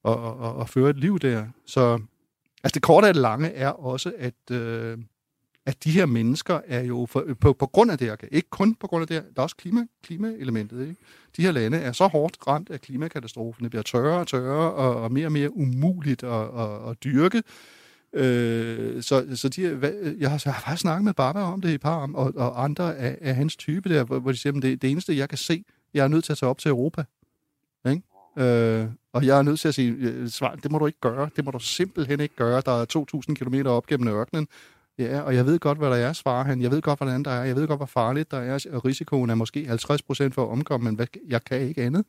og, 0.02 0.38
og, 0.38 0.56
og 0.56 0.68
føre 0.68 0.90
et 0.90 0.96
liv 0.96 1.18
der. 1.18 1.46
Så 1.66 2.00
altså 2.64 2.74
det 2.74 2.82
korte 2.82 3.06
af 3.06 3.14
det 3.14 3.22
lange 3.22 3.48
er 3.48 3.68
også, 3.68 4.12
at 4.18 4.50
øh, 4.50 4.98
at 5.68 5.84
de 5.84 5.90
her 5.90 6.06
mennesker 6.06 6.60
er 6.66 6.80
jo 6.80 7.06
for, 7.10 7.24
øh, 7.26 7.36
på, 7.36 7.52
på 7.52 7.66
grund 7.66 7.90
af 7.90 7.98
det 7.98 8.06
her, 8.06 8.16
ikke 8.32 8.50
kun 8.50 8.74
på 8.74 8.86
grund 8.86 9.02
af 9.02 9.06
det 9.06 9.16
her, 9.16 9.22
der 9.22 9.32
er 9.36 9.42
også 9.42 9.56
klima, 9.56 9.86
klimaelementet. 10.02 10.80
Ikke? 10.80 10.96
De 11.36 11.42
her 11.42 11.52
lande 11.52 11.78
er 11.78 11.92
så 11.92 12.06
hårdt 12.06 12.36
ramt 12.46 12.70
af 12.70 12.80
klimakatastrofen. 12.80 13.62
Det 13.62 13.70
bliver 13.70 13.82
tørre 13.82 14.20
og 14.20 14.26
tørre 14.26 14.72
og, 14.72 15.02
og 15.02 15.12
mere 15.12 15.26
og 15.26 15.32
mere 15.32 15.56
umuligt 15.56 16.24
at, 16.24 16.42
at, 16.58 16.90
at 16.90 17.04
dyrke. 17.04 17.42
Øh, 18.12 19.02
så 19.02 19.26
så 19.34 19.48
de, 19.48 19.62
øh, 19.62 20.20
jeg, 20.20 20.30
har, 20.30 20.42
jeg 20.44 20.54
har 20.54 20.60
faktisk 20.60 20.80
snakket 20.80 21.04
med 21.04 21.14
Baba 21.14 21.40
om 21.40 21.60
det 21.60 21.70
i 21.70 21.78
par 21.78 21.96
om, 21.96 22.14
og, 22.14 22.32
og 22.36 22.64
andre 22.64 22.96
af, 22.96 23.18
af 23.20 23.34
hans 23.34 23.56
type 23.56 23.88
der, 23.88 24.04
hvor, 24.04 24.18
hvor 24.18 24.32
de 24.32 24.38
siger, 24.38 24.56
at 24.56 24.62
det, 24.62 24.82
det 24.82 24.90
eneste, 24.90 25.16
jeg 25.16 25.28
kan 25.28 25.38
se, 25.38 25.64
jeg 25.94 26.04
er 26.04 26.08
nødt 26.08 26.24
til 26.24 26.32
at 26.32 26.38
tage 26.38 26.50
op 26.50 26.58
til 26.58 26.68
Europa. 26.68 27.04
Ikke? 27.88 28.02
Øh, 28.38 28.86
og 29.12 29.26
jeg 29.26 29.38
er 29.38 29.42
nødt 29.42 29.60
til 29.60 29.68
at 29.68 29.74
sige, 29.74 29.92
øh, 29.92 30.28
svar, 30.28 30.54
det 30.54 30.70
må 30.70 30.78
du 30.78 30.86
ikke 30.86 31.00
gøre. 31.00 31.30
Det 31.36 31.44
må 31.44 31.50
du 31.50 31.58
simpelthen 31.58 32.20
ikke 32.20 32.36
gøre. 32.36 32.62
Der 32.66 32.82
er 32.82 33.06
2.000 33.28 33.34
km 33.34 33.66
op 33.66 33.86
gennem 33.86 34.08
ørkenen. 34.08 34.48
Ja, 34.98 35.20
og 35.20 35.34
jeg 35.34 35.46
ved 35.46 35.58
godt, 35.58 35.78
hvad 35.78 35.90
der 35.90 35.96
er, 35.96 36.12
svarer 36.12 36.44
han. 36.44 36.62
Jeg 36.62 36.70
ved 36.70 36.82
godt, 36.82 36.98
hvordan 36.98 37.22
der 37.22 37.30
er. 37.30 37.44
Jeg 37.44 37.56
ved 37.56 37.66
godt, 37.66 37.78
hvor 37.78 37.86
farligt 37.86 38.30
der 38.30 38.38
er. 38.38 38.66
Og 38.72 38.84
risikoen 38.84 39.30
er 39.30 39.34
måske 39.34 39.66
50 39.66 40.02
procent 40.02 40.34
for 40.34 40.44
at 40.44 40.48
omkomme, 40.48 40.84
men 40.84 40.94
hvad, 40.94 41.06
jeg 41.28 41.44
kan 41.44 41.60
ikke 41.60 41.82
andet. 41.82 42.04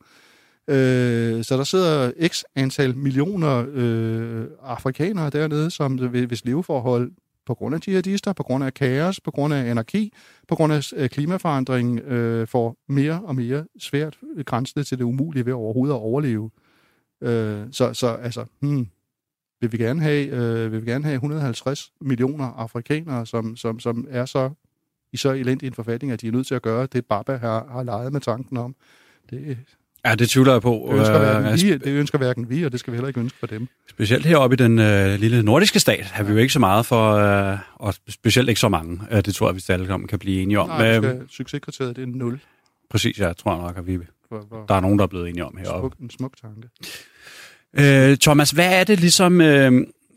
Øh, 0.68 1.44
så 1.44 1.56
der 1.56 1.64
sidder 1.64 2.12
x 2.28 2.42
antal 2.54 2.96
millioner 2.96 3.64
øh, 3.72 4.46
afrikanere 4.62 5.30
dernede, 5.30 5.70
som 5.70 5.92
hvis 5.92 6.44
leveforhold 6.44 7.12
på 7.46 7.54
grund 7.54 7.74
af 7.74 7.88
jihadister, 7.88 8.32
på 8.32 8.42
grund 8.42 8.64
af 8.64 8.74
kaos, 8.74 9.20
på 9.20 9.30
grund 9.30 9.54
af 9.54 9.70
anarki, 9.70 10.12
på 10.48 10.54
grund 10.54 10.72
af 10.72 10.92
øh, 10.96 11.08
klimaforandring, 11.08 11.98
øh, 12.00 12.46
får 12.46 12.76
mere 12.88 13.20
og 13.24 13.34
mere 13.34 13.64
svært 13.78 14.18
øh, 14.36 14.44
grænsende 14.44 14.84
til 14.84 14.98
det 14.98 15.04
umulige 15.04 15.46
ved 15.46 15.52
overhovedet 15.52 15.94
at 15.94 16.00
overleve. 16.00 16.50
Øh, 17.22 17.66
så, 17.72 17.94
så 17.94 18.08
altså, 18.08 18.44
hmm, 18.60 18.86
vil 19.60 19.72
vi 19.72 19.76
gerne 19.76 20.02
have, 20.02 20.26
øh, 20.26 20.72
vil 20.72 20.86
vi 20.86 20.90
gerne 20.90 21.04
have 21.04 21.14
150 21.14 21.92
millioner 22.00 22.44
afrikanere, 22.44 23.26
som, 23.26 23.56
som, 23.56 23.80
som 23.80 24.06
er 24.10 24.24
så 24.24 24.50
i 25.12 25.16
så 25.16 25.32
elendig 25.32 25.66
en 25.66 25.74
forfatning, 25.74 26.12
at 26.12 26.20
de 26.20 26.28
er 26.28 26.32
nødt 26.32 26.46
til 26.46 26.54
at 26.54 26.62
gøre 26.62 26.86
det, 26.86 27.06
Baba 27.06 27.36
har, 27.36 27.66
har 27.72 27.82
leget 27.82 28.12
med 28.12 28.20
tanken 28.20 28.56
om. 28.56 28.74
Det, 29.30 29.58
Ja, 30.04 30.14
det 30.14 30.28
tvivler 30.28 30.52
jeg 30.52 30.62
på. 30.62 30.88
Det 30.90 30.98
ønsker, 30.98 31.18
hverken 31.18 31.60
vi, 31.62 31.72
det 31.72 31.86
ønsker 31.98 32.18
hverken 32.18 32.50
vi, 32.50 32.64
og 32.64 32.72
det 32.72 32.80
skal 32.80 32.92
vi 32.92 32.96
heller 32.96 33.08
ikke 33.08 33.20
ønske 33.20 33.38
for 33.38 33.46
dem. 33.46 33.68
Specielt 33.88 34.26
heroppe 34.26 34.54
i 34.54 34.56
den 34.56 34.78
øh, 34.78 35.20
lille 35.20 35.42
nordiske 35.42 35.80
stat 35.80 36.04
har 36.04 36.24
vi 36.24 36.32
jo 36.32 36.38
ikke 36.38 36.52
så 36.52 36.58
meget 36.58 36.86
for, 36.86 37.12
øh, 37.12 37.58
og 37.74 37.94
specielt 38.08 38.48
ikke 38.48 38.60
så 38.60 38.68
mange. 38.68 39.00
Øh, 39.10 39.16
det 39.24 39.34
tror 39.34 39.48
jeg, 39.48 39.56
vi 39.56 39.62
alle 39.68 39.86
sammen 39.86 40.08
kan 40.08 40.18
blive 40.18 40.42
enige 40.42 40.60
om. 40.60 40.68
Nej, 40.68 40.96
skal, 40.96 41.20
succeskriteriet 41.28 41.96
det 41.96 42.02
er 42.02 42.06
0. 42.06 42.40
Præcis, 42.90 43.18
ja, 43.18 43.32
tror 43.32 43.54
jeg 43.54 43.62
nok, 43.62 43.78
at 43.78 43.86
vi, 43.86 43.98
for, 44.28 44.46
for, 44.48 44.64
der 44.68 44.74
er 44.74 44.80
nogen, 44.80 44.98
der 44.98 45.02
er 45.02 45.08
blevet 45.08 45.28
enige 45.28 45.44
om 45.44 45.56
heroppe. 45.56 45.96
Smuk, 45.96 46.02
en 46.02 46.10
smuk 46.10 46.36
tanke. 46.42 46.68
Øh, 47.78 48.16
Thomas, 48.16 48.50
hvad 48.50 48.80
er 48.80 48.84
det 48.84 49.00
ligesom... 49.00 49.40
Øh, 49.40 49.72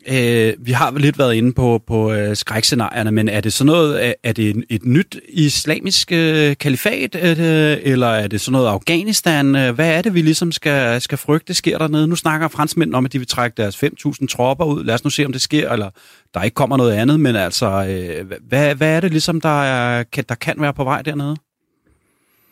øh, 0.08 0.52
vi 0.58 0.72
har 0.72 0.98
lidt 0.98 1.18
været 1.18 1.34
inde 1.34 1.52
på, 1.52 1.82
på 1.86 2.12
øh, 2.12 2.36
skrækscenarierne, 2.36 3.12
men 3.12 3.28
er 3.28 3.40
det 3.40 3.52
sådan 3.52 3.66
noget, 3.66 4.14
er 4.22 4.32
det 4.32 4.50
et, 4.50 4.64
et 4.70 4.84
nyt 4.84 5.20
islamisk 5.28 6.12
øh, 6.12 6.56
kalifat, 6.56 7.14
øh, 7.14 7.76
eller 7.82 8.06
er 8.06 8.26
det 8.26 8.40
sådan 8.40 8.52
noget 8.52 8.68
Afghanistan? 8.68 9.56
Øh, 9.56 9.74
hvad 9.74 9.90
er 9.98 10.02
det, 10.02 10.14
vi 10.14 10.22
ligesom 10.22 10.52
skal, 10.52 11.00
skal 11.00 11.18
frygte, 11.18 11.54
sker 11.54 11.78
dernede? 11.78 12.06
Nu 12.06 12.16
snakker 12.16 12.48
franskmændene 12.48 12.96
om, 12.96 13.04
at 13.04 13.12
de 13.12 13.18
vil 13.18 13.28
trække 13.28 13.54
deres 13.56 13.84
5.000 13.84 14.26
tropper 14.26 14.64
ud. 14.64 14.84
Lad 14.84 14.94
os 14.94 15.04
nu 15.04 15.10
se, 15.10 15.26
om 15.26 15.32
det 15.32 15.40
sker, 15.40 15.70
eller 15.70 15.90
der 16.34 16.42
ikke 16.42 16.54
kommer 16.54 16.76
noget 16.76 16.92
andet, 16.92 17.20
men 17.20 17.36
altså, 17.36 17.66
øh, 17.66 18.32
hvad, 18.48 18.74
hvad 18.74 18.96
er 18.96 19.00
det 19.00 19.10
ligesom, 19.10 19.40
der, 19.40 19.62
er, 19.62 20.02
kan, 20.02 20.24
der 20.28 20.34
kan 20.34 20.54
være 20.58 20.74
på 20.74 20.84
vej 20.84 21.02
dernede? 21.02 21.36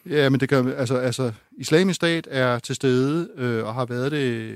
Ja, 0.06 0.28
men 0.28 0.40
det 0.40 0.48
kan, 0.48 0.72
altså, 0.72 0.96
altså, 0.96 1.32
islamisk 1.58 1.96
stat 1.96 2.28
er 2.30 2.58
til 2.58 2.74
stede 2.74 3.28
øh, 3.36 3.64
og 3.64 3.74
har 3.74 3.86
været 3.86 4.12
det 4.12 4.54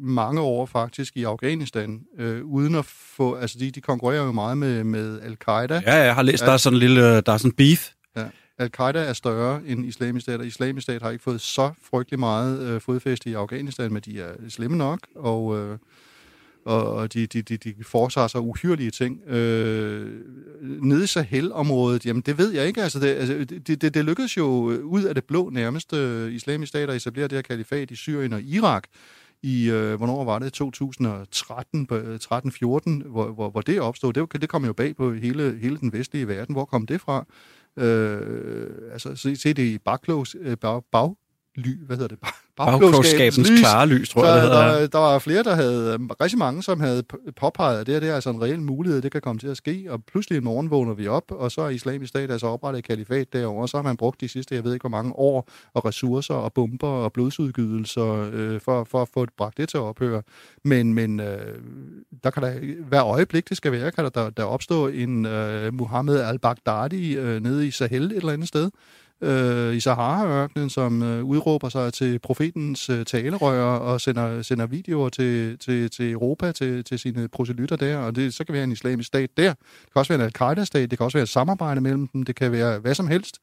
mange 0.00 0.40
år 0.40 0.66
faktisk 0.66 1.16
i 1.16 1.24
Afghanistan, 1.24 2.00
øh, 2.18 2.44
uden 2.44 2.74
at 2.74 2.84
få, 2.84 3.34
altså 3.34 3.58
de, 3.58 3.70
de 3.70 3.80
konkurrerer 3.80 4.24
jo 4.24 4.32
meget 4.32 4.58
med, 4.58 4.84
med 4.84 5.20
al-Qaida. 5.20 5.82
Ja, 5.86 5.94
jeg 5.94 6.14
har 6.14 6.22
læst, 6.22 6.42
at, 6.42 6.46
der 6.46 6.52
er 6.52 6.56
sådan 6.56 6.76
en 6.76 6.80
lille, 6.80 7.20
der 7.20 7.32
er 7.32 7.36
sådan 7.36 7.52
beef. 7.52 7.90
Ja, 8.16 8.26
al-Qaida 8.58 8.98
er 8.98 9.12
større 9.12 9.60
end 9.66 9.86
islamisk 9.86 10.24
stat, 10.24 10.40
og 10.40 10.46
islamisk 10.46 10.82
stat 10.82 11.02
har 11.02 11.10
ikke 11.10 11.24
fået 11.24 11.40
så 11.40 11.70
frygtelig 11.90 12.20
meget 12.20 12.60
øh, 12.60 12.80
fodfæste 12.80 13.30
i 13.30 13.34
Afghanistan, 13.34 13.92
men 13.92 14.02
de 14.02 14.20
er 14.20 14.32
slemme 14.48 14.76
nok, 14.76 14.98
og... 15.16 15.58
Øh, 15.58 15.78
og 16.64 17.14
de, 17.14 17.26
de, 17.26 17.42
de, 17.42 17.56
de 17.56 17.74
foretager 17.82 18.28
sig 18.28 18.40
uhyrlige 18.40 18.90
ting. 18.90 19.20
Øh, 19.28 20.20
nede 20.62 21.04
i 21.04 21.06
Sahel-området, 21.06 22.06
jamen 22.06 22.22
det 22.22 22.38
ved 22.38 22.52
jeg 22.52 22.66
ikke. 22.66 22.82
Altså 22.82 22.98
det, 22.98 23.06
altså, 23.06 23.44
det, 23.44 23.82
det, 23.82 23.94
det 23.94 24.04
lykkedes 24.04 24.36
jo 24.36 24.70
øh, 24.70 24.84
ud 24.84 25.02
af 25.02 25.14
det 25.14 25.24
blå 25.24 25.50
nærmeste 25.50 25.96
øh, 25.96 26.32
islamiske 26.32 26.68
stater 26.68 26.92
at 26.92 26.96
etablere 26.96 27.28
det 27.28 27.32
her 27.32 27.42
kalifat 27.42 27.90
i 27.90 27.96
Syrien 27.96 28.32
og 28.32 28.42
Irak 28.42 28.84
i, 29.42 29.70
øh, 29.70 29.94
hvornår 29.94 30.24
var 30.24 30.38
det, 30.38 30.52
2013, 30.52 31.88
13-14, 31.90 31.94
øh, 31.94 33.10
hvor, 33.10 33.32
hvor, 33.32 33.50
hvor 33.50 33.60
det 33.60 33.80
opstod. 33.80 34.12
Det, 34.12 34.40
det 34.40 34.48
kom 34.48 34.64
jo 34.64 34.72
bag 34.72 34.96
på 34.96 35.12
hele, 35.12 35.58
hele 35.60 35.76
den 35.76 35.92
vestlige 35.92 36.28
verden. 36.28 36.54
Hvor 36.54 36.64
kom 36.64 36.86
det 36.86 37.00
fra? 37.00 37.26
Øh, 37.76 38.92
altså, 38.92 39.16
se, 39.16 39.36
se 39.36 39.52
det 39.52 39.62
i 39.62 39.78
bagklogs, 39.78 40.36
øh, 40.40 40.56
bag, 40.56 40.82
bag, 40.92 41.14
ly, 41.56 41.86
hvad 41.86 41.96
hedder 41.96 42.08
det, 42.08 42.18
bagklogskabens 42.56 43.50
klare 43.60 43.86
lys, 43.86 44.08
tror 44.08 44.24
jeg, 44.24 44.34
det 44.34 44.42
hedder. 44.42 44.78
Der, 44.78 44.86
der 44.86 44.98
var 44.98 45.18
flere, 45.18 45.42
der 45.42 45.54
havde, 45.54 45.92
øhm, 45.92 46.10
rigtig 46.20 46.38
mange, 46.38 46.62
som 46.62 46.80
havde 46.80 47.02
påpeget, 47.36 47.80
at 47.80 47.86
det, 47.86 47.94
her, 47.94 48.00
det 48.00 48.08
er 48.08 48.14
altså 48.14 48.30
en 48.30 48.42
reel 48.42 48.62
mulighed, 48.62 49.02
det 49.02 49.12
kan 49.12 49.20
komme 49.20 49.38
til 49.38 49.48
at 49.48 49.56
ske, 49.56 49.86
og 49.88 50.04
pludselig 50.04 50.38
en 50.38 50.44
morgen 50.44 50.70
vågner 50.70 50.94
vi 50.94 51.06
op, 51.06 51.24
og 51.30 51.52
så 51.52 51.60
er 51.60 51.68
islamisk 51.68 52.08
stat 52.08 52.30
altså 52.30 52.46
oprettet 52.46 52.78
et 52.78 52.84
kalifat 52.84 53.32
derovre, 53.32 53.62
og 53.62 53.68
så 53.68 53.76
har 53.76 53.82
man 53.82 53.96
brugt 53.96 54.20
de 54.20 54.28
sidste, 54.28 54.54
jeg 54.54 54.64
ved 54.64 54.72
ikke 54.72 54.82
hvor 54.82 54.98
mange 54.98 55.12
år, 55.12 55.48
og 55.74 55.84
ressourcer, 55.84 56.34
og 56.34 56.52
bomber, 56.52 56.88
og 56.88 57.12
blodsudgydelser, 57.12 58.30
øh, 58.32 58.60
for, 58.60 58.84
for 58.84 59.02
at 59.02 59.08
få 59.14 59.26
bragt 59.36 59.56
det 59.56 59.68
til 59.68 59.76
at 59.76 59.82
ophøre. 59.82 60.22
Men, 60.64 60.94
men 60.94 61.20
øh, 61.20 61.58
der 62.24 62.30
kan 62.30 62.42
der, 62.42 62.52
hver 62.88 63.04
øjeblik, 63.04 63.48
det 63.48 63.56
skal 63.56 63.72
være, 63.72 63.90
kan 63.90 64.04
der, 64.04 64.10
der, 64.10 64.30
der 64.30 64.44
opstå 64.44 64.88
en 64.88 65.26
øh, 65.26 65.74
Muhammed 65.74 66.20
al-Baghdadi 66.20 67.16
øh, 67.16 67.42
nede 67.42 67.66
i 67.66 67.70
Sahel 67.70 68.04
et 68.04 68.16
eller 68.16 68.32
andet 68.32 68.48
sted, 68.48 68.70
øh, 69.20 69.74
i 69.74 69.80
Sahara-ørkenen, 69.80 70.70
som 70.70 71.02
øh, 71.02 71.24
udråber 71.24 71.68
sig 71.68 71.92
til 71.92 72.18
profetens 72.18 72.90
øh, 72.90 73.04
talerør 73.04 73.64
og 73.64 74.00
sender, 74.00 74.42
sender 74.42 74.66
videoer 74.66 75.08
til, 75.08 75.58
til, 75.58 75.90
til 75.90 76.12
Europa, 76.12 76.52
til, 76.52 76.84
til 76.84 76.98
sine 76.98 77.28
proselytter 77.28 77.76
der, 77.76 77.96
og 77.96 78.16
det, 78.16 78.34
så 78.34 78.44
kan 78.44 78.52
være 78.52 78.64
en 78.64 78.72
islamisk 78.72 79.06
stat 79.06 79.30
der. 79.36 79.48
Det 79.50 79.92
kan 79.92 80.00
også 80.00 80.12
være 80.12 80.20
en 80.20 80.26
al-Qaida-stat, 80.26 80.90
det 80.90 80.98
kan 80.98 81.04
også 81.04 81.18
være 81.18 81.22
et 81.22 81.28
samarbejde 81.28 81.80
mellem 81.80 82.06
dem, 82.08 82.22
det 82.22 82.36
kan 82.36 82.52
være 82.52 82.78
hvad 82.78 82.94
som 82.94 83.08
helst. 83.08 83.38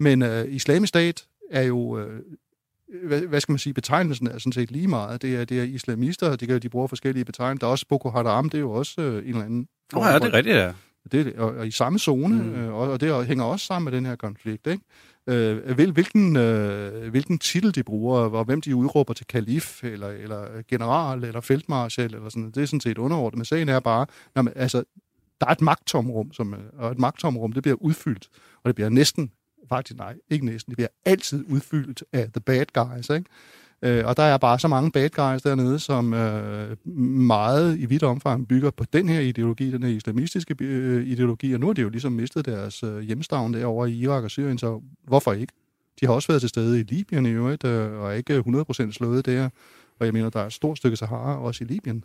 Men 0.00 0.22
øh, 0.22 0.44
islamisk 0.48 0.88
stat 0.88 1.24
er 1.50 1.62
jo... 1.62 1.98
Øh, 1.98 2.20
hvad, 3.06 3.20
hvad 3.20 3.40
skal 3.40 3.52
man 3.52 3.58
sige, 3.58 3.74
betegnelsen 3.74 4.26
er 4.26 4.38
sådan 4.38 4.52
set 4.52 4.70
lige 4.70 4.88
meget. 4.88 5.22
Det 5.22 5.36
er, 5.36 5.44
det 5.44 5.60
er 5.60 5.62
islamister, 5.62 6.36
de, 6.36 6.58
de 6.58 6.68
bruger 6.68 6.86
forskellige 6.86 7.24
betegnelser. 7.24 7.58
Der 7.58 7.66
er 7.66 7.70
også 7.70 7.86
Boko 7.88 8.10
Haram, 8.10 8.48
det 8.50 8.58
er 8.58 8.62
jo 8.62 8.72
også 8.72 9.00
øh, 9.00 9.22
en 9.22 9.28
eller 9.28 9.44
anden... 9.44 9.68
Nå 9.92 10.04
ja, 10.04 10.18
det 10.18 10.24
er 10.24 10.32
rigtigt, 10.32 10.56
ja. 10.56 10.72
Det, 11.12 11.34
og, 11.36 11.54
og 11.54 11.66
i 11.66 11.70
samme 11.70 11.98
zone, 11.98 12.42
mm. 12.42 12.54
øh, 12.54 12.74
og, 12.74 12.90
og 12.90 13.00
det 13.00 13.26
hænger 13.26 13.44
også 13.44 13.66
sammen 13.66 13.84
med 13.84 13.98
den 13.98 14.06
her 14.06 14.16
konflikt. 14.16 14.66
Ikke? 14.66 14.82
øh, 15.26 15.90
hvilken, 15.92 16.36
øh, 16.36 17.10
hvilken 17.10 17.38
titel 17.38 17.74
de 17.74 17.82
bruger, 17.82 18.18
og 18.18 18.44
hvem 18.44 18.60
de 18.60 18.76
udråber 18.76 19.14
til 19.14 19.26
kalif, 19.26 19.84
eller, 19.84 20.08
eller 20.08 20.62
general, 20.68 21.24
eller 21.24 21.40
feltmarskal, 21.40 22.14
eller 22.14 22.28
sådan 22.28 22.50
Det 22.50 22.62
er 22.62 22.66
sådan 22.66 22.80
set 22.80 22.98
underordnet. 22.98 23.38
Men 23.38 23.44
sagen 23.44 23.68
er 23.68 23.80
bare, 23.80 24.06
man, 24.34 24.52
altså, 24.56 24.84
der 25.40 25.46
er 25.46 25.50
et 25.50 25.60
magttomrum, 25.60 26.32
som, 26.32 26.54
og 26.78 26.92
et 26.92 26.98
magttomrum, 26.98 27.52
det 27.52 27.62
bliver 27.62 27.76
udfyldt, 27.80 28.28
og 28.62 28.68
det 28.68 28.74
bliver 28.74 28.88
næsten, 28.88 29.30
faktisk 29.68 29.98
nej, 29.98 30.14
ikke 30.30 30.46
næsten, 30.46 30.70
det 30.70 30.76
bliver 30.76 30.88
altid 31.04 31.44
udfyldt 31.48 32.04
af 32.12 32.32
the 32.32 32.40
bad 32.40 32.66
guys, 32.72 33.10
ikke? 33.10 33.30
Øh, 33.86 34.06
og 34.06 34.16
der 34.16 34.22
er 34.22 34.38
bare 34.38 34.58
så 34.58 34.68
mange 34.68 34.90
bad 34.90 35.08
guys 35.08 35.42
dernede, 35.42 35.78
som 35.78 36.14
øh, 36.14 36.76
meget 37.18 37.78
i 37.78 37.86
vidt 37.86 38.02
omfang 38.02 38.48
bygger 38.48 38.70
på 38.70 38.84
den 38.92 39.08
her 39.08 39.20
ideologi, 39.20 39.70
den 39.70 39.82
her 39.82 39.90
islamistiske 39.90 40.56
øh, 40.60 41.06
ideologi, 41.06 41.52
og 41.52 41.60
nu 41.60 41.66
har 41.66 41.74
de 41.74 41.82
jo 41.82 41.88
ligesom 41.88 42.12
mistet 42.12 42.46
deres 42.46 42.82
øh, 42.82 43.00
hjemstavn 43.00 43.54
derovre 43.54 43.90
i 43.90 44.02
Irak 44.02 44.24
og 44.24 44.30
Syrien, 44.30 44.58
så 44.58 44.80
hvorfor 45.04 45.32
ikke? 45.32 45.52
De 46.00 46.06
har 46.06 46.12
også 46.12 46.28
været 46.28 46.42
til 46.42 46.48
stede 46.48 46.80
i 46.80 46.82
Libyen 46.82 47.26
i 47.26 47.30
øvrigt, 47.30 47.64
øh, 47.64 47.92
og 47.92 48.10
er 48.10 48.12
ikke 48.12 48.38
100% 48.38 48.92
slået 48.92 49.26
der. 49.26 49.48
Og 50.00 50.06
jeg 50.06 50.12
mener, 50.12 50.30
der 50.30 50.40
er 50.40 50.46
et 50.46 50.52
stort 50.52 50.78
stykke 50.78 50.96
Sahara 50.96 51.38
også 51.38 51.64
i 51.64 51.66
Libyen. 51.66 52.04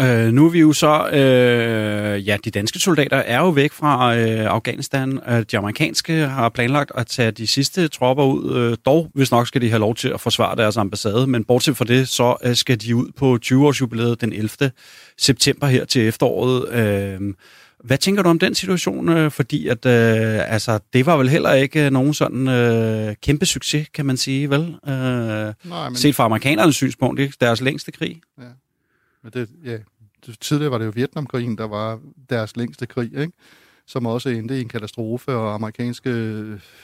Øh, 0.00 0.32
nu 0.32 0.46
er 0.46 0.50
vi 0.50 0.60
jo 0.60 0.72
så, 0.72 1.08
øh, 1.08 2.28
ja, 2.28 2.36
de 2.44 2.50
danske 2.50 2.78
soldater 2.78 3.16
er 3.16 3.38
jo 3.38 3.48
væk 3.48 3.72
fra 3.72 4.16
øh, 4.16 4.46
Afghanistan. 4.46 5.20
Øh, 5.28 5.44
de 5.50 5.58
amerikanske 5.58 6.12
har 6.12 6.48
planlagt 6.48 6.92
at 6.94 7.06
tage 7.06 7.30
de 7.30 7.46
sidste 7.46 7.88
tropper 7.88 8.24
ud. 8.24 8.56
Øh, 8.56 8.76
dog, 8.86 9.10
hvis 9.14 9.30
nok 9.30 9.46
skal 9.46 9.60
de 9.60 9.68
have 9.68 9.80
lov 9.80 9.94
til 9.94 10.08
at 10.08 10.20
forsvare 10.20 10.56
deres 10.56 10.76
ambassade, 10.76 11.26
men 11.26 11.44
bortset 11.44 11.76
fra 11.76 11.84
det, 11.84 12.08
så 12.08 12.36
øh, 12.44 12.56
skal 12.56 12.80
de 12.80 12.96
ud 12.96 13.06
på 13.16 13.38
20-års 13.44 13.80
jubilæet 13.80 14.20
den 14.20 14.32
11. 14.32 14.70
september 15.18 15.66
her 15.66 15.84
til 15.84 16.08
efteråret. 16.08 16.68
Øh, 16.72 17.34
hvad 17.84 17.98
tænker 17.98 18.22
du 18.22 18.28
om 18.28 18.38
den 18.38 18.54
situation? 18.54 19.08
Øh, 19.08 19.30
fordi 19.30 19.68
at, 19.68 19.86
øh, 19.86 20.52
altså, 20.52 20.78
det 20.92 21.06
var 21.06 21.16
vel 21.16 21.28
heller 21.28 21.52
ikke 21.52 21.90
nogen 21.90 22.14
sådan 22.14 22.48
øh, 22.48 23.14
kæmpe 23.22 23.46
succes, 23.46 23.88
kan 23.94 24.06
man 24.06 24.16
sige, 24.16 24.50
vel? 24.50 24.60
Øh, 24.60 24.92
Nej, 24.92 25.54
men... 25.64 25.96
Set 25.96 26.14
fra 26.14 26.24
amerikanernes 26.24 26.76
synspunkt, 26.76 27.20
er 27.20 27.28
deres 27.40 27.60
længste 27.60 27.92
krig. 27.92 28.20
Ja. 28.38 28.44
Men 29.22 29.32
det, 29.32 29.50
ja, 29.64 29.78
tidligere 30.40 30.70
var 30.72 30.78
det 30.78 30.86
jo 30.86 30.92
Vietnamkrigen, 30.94 31.58
der 31.58 31.64
var 31.64 32.00
deres 32.30 32.56
længste 32.56 32.86
krig, 32.86 33.16
ikke? 33.16 33.32
som 33.86 34.06
også 34.06 34.28
endte 34.28 34.58
i 34.58 34.60
en 34.60 34.68
katastrofe, 34.68 35.32
og 35.32 35.54
amerikanske 35.54 36.10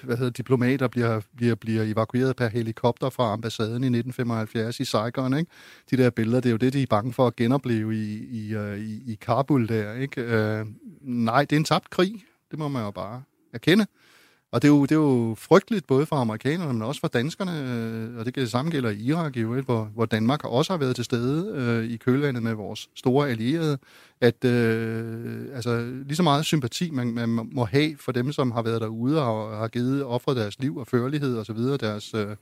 hvad 0.03 0.17
hedder, 0.17 0.31
diplomater 0.31 0.89
bliver, 0.89 1.21
bliver, 1.37 1.55
bliver 1.55 1.83
evakueret 1.83 2.37
per 2.37 2.49
helikopter 2.49 3.11
fra 3.11 3.33
ambassaden 3.33 3.85
i 3.85 3.87
1975 3.87 4.81
i 4.81 4.85
Saigon. 4.85 5.39
Ikke? 5.39 5.51
De 5.91 5.97
der 5.97 6.11
billeder, 6.11 6.41
det 6.41 6.49
er 6.49 6.51
jo 6.51 6.57
det, 6.57 6.73
de 6.73 6.83
er 6.83 6.87
bange 6.91 7.13
for 7.13 7.27
at 7.27 7.37
genopleve 7.37 7.97
i, 7.97 8.27
i, 8.31 8.55
øh, 8.55 8.79
i, 8.79 9.13
i 9.13 9.19
Kabul 9.21 9.69
der. 9.69 9.93
Ikke? 9.95 10.21
Øh, 10.21 10.67
nej, 11.01 11.45
det 11.45 11.53
er 11.53 11.61
en 11.61 11.65
tabt 11.65 11.91
krig. 11.91 12.25
Det 12.51 12.59
må 12.59 12.69
man 12.69 12.83
jo 12.83 12.91
bare 12.91 13.23
erkende. 13.53 13.87
Og 14.53 14.63
det 14.63 14.69
er, 14.69 14.73
jo, 14.73 14.83
det 14.83 14.93
er 14.93 14.97
jo 14.97 15.35
frygteligt, 15.39 15.87
både 15.87 16.07
for 16.07 16.17
amerikanerne, 16.17 16.73
men 16.73 16.83
også 16.83 17.01
for 17.01 17.09
danskerne, 17.09 17.53
øh, 17.53 18.19
og 18.19 18.27
det, 18.27 18.35
det 18.35 18.51
samme 18.51 18.71
gælder 18.71 18.91
i 18.91 19.03
Irak, 19.03 19.37
i 19.37 19.41
øvrigt, 19.41 19.67
hvor, 19.67 19.85
hvor 19.95 20.07
Danmark 20.07 20.45
også 20.45 20.73
har 20.73 20.79
været 20.79 20.97
til 20.97 21.05
stede 21.05 21.55
øh, 21.55 21.91
i 21.91 21.97
kølvandet 21.97 22.43
med 22.43 22.55
vores 22.55 22.89
store 22.97 23.29
allierede, 23.31 23.79
at 24.21 24.45
øh, 24.45 25.47
altså, 25.55 25.81
lige 26.05 26.17
så 26.17 26.23
meget 26.23 26.45
sympati, 26.45 26.91
man, 26.91 27.07
man 27.07 27.29
må 27.53 27.65
have 27.65 27.97
for 27.97 28.13
dem, 28.13 28.33
som 28.33 28.51
har 28.51 28.63
været 28.63 28.81
derude 28.81 29.23
og 29.23 29.57
har 29.57 29.69
givet 29.69 30.05
offret 30.05 30.37
deres 30.37 30.59
liv 30.59 30.77
og 30.77 30.87
førlighed 30.87 31.39
osv., 31.39 31.59
deres 31.59 32.15
øh, 32.15 32.37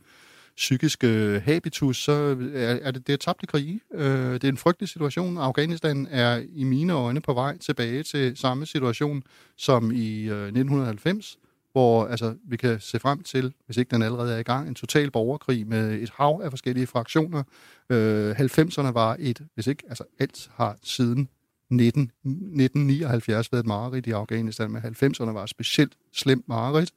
psykiske 0.56 1.06
øh, 1.06 1.42
habitus, 1.42 1.96
så 2.04 2.36
er, 2.54 2.78
er 2.82 2.90
det, 2.90 3.06
det 3.06 3.12
er 3.12 3.16
tabte 3.16 3.46
krig. 3.46 3.80
Øh, 3.94 4.34
det 4.34 4.44
er 4.44 4.48
en 4.48 4.56
frygtelig 4.56 4.88
situation. 4.88 5.38
Afghanistan 5.38 6.08
er 6.10 6.42
i 6.54 6.64
mine 6.64 6.92
øjne 6.92 7.20
på 7.20 7.34
vej 7.34 7.58
tilbage 7.58 8.02
til 8.02 8.36
samme 8.36 8.66
situation 8.66 9.22
som 9.56 9.90
i 9.90 10.20
øh, 10.20 10.46
1990, 10.46 11.38
hvor 11.76 12.06
altså, 12.06 12.34
vi 12.44 12.56
kan 12.56 12.80
se 12.80 12.98
frem 12.98 13.22
til, 13.22 13.54
hvis 13.66 13.76
ikke 13.76 13.90
den 13.90 14.02
allerede 14.02 14.34
er 14.34 14.38
i 14.38 14.42
gang, 14.42 14.68
en 14.68 14.74
total 14.74 15.10
borgerkrig 15.10 15.66
med 15.66 15.94
et 15.94 16.10
hav 16.10 16.40
af 16.44 16.50
forskellige 16.50 16.86
fraktioner. 16.86 17.42
Øh, 17.90 18.30
90'erne 18.30 18.92
var 18.92 19.16
et, 19.18 19.40
hvis 19.54 19.66
ikke 19.66 19.82
altså 19.88 20.04
alt 20.18 20.50
har 20.54 20.76
siden 20.82 21.28
19, 21.70 22.02
1979 22.02 23.52
været 23.52 23.62
et 23.62 23.66
mareridt 23.66 24.06
i 24.06 24.10
Afghanistan, 24.10 24.70
men 24.70 24.82
90'erne 24.82 25.30
var 25.30 25.42
et 25.42 25.50
specielt 25.50 25.92
slemt 26.12 26.48
mareridt 26.48 26.92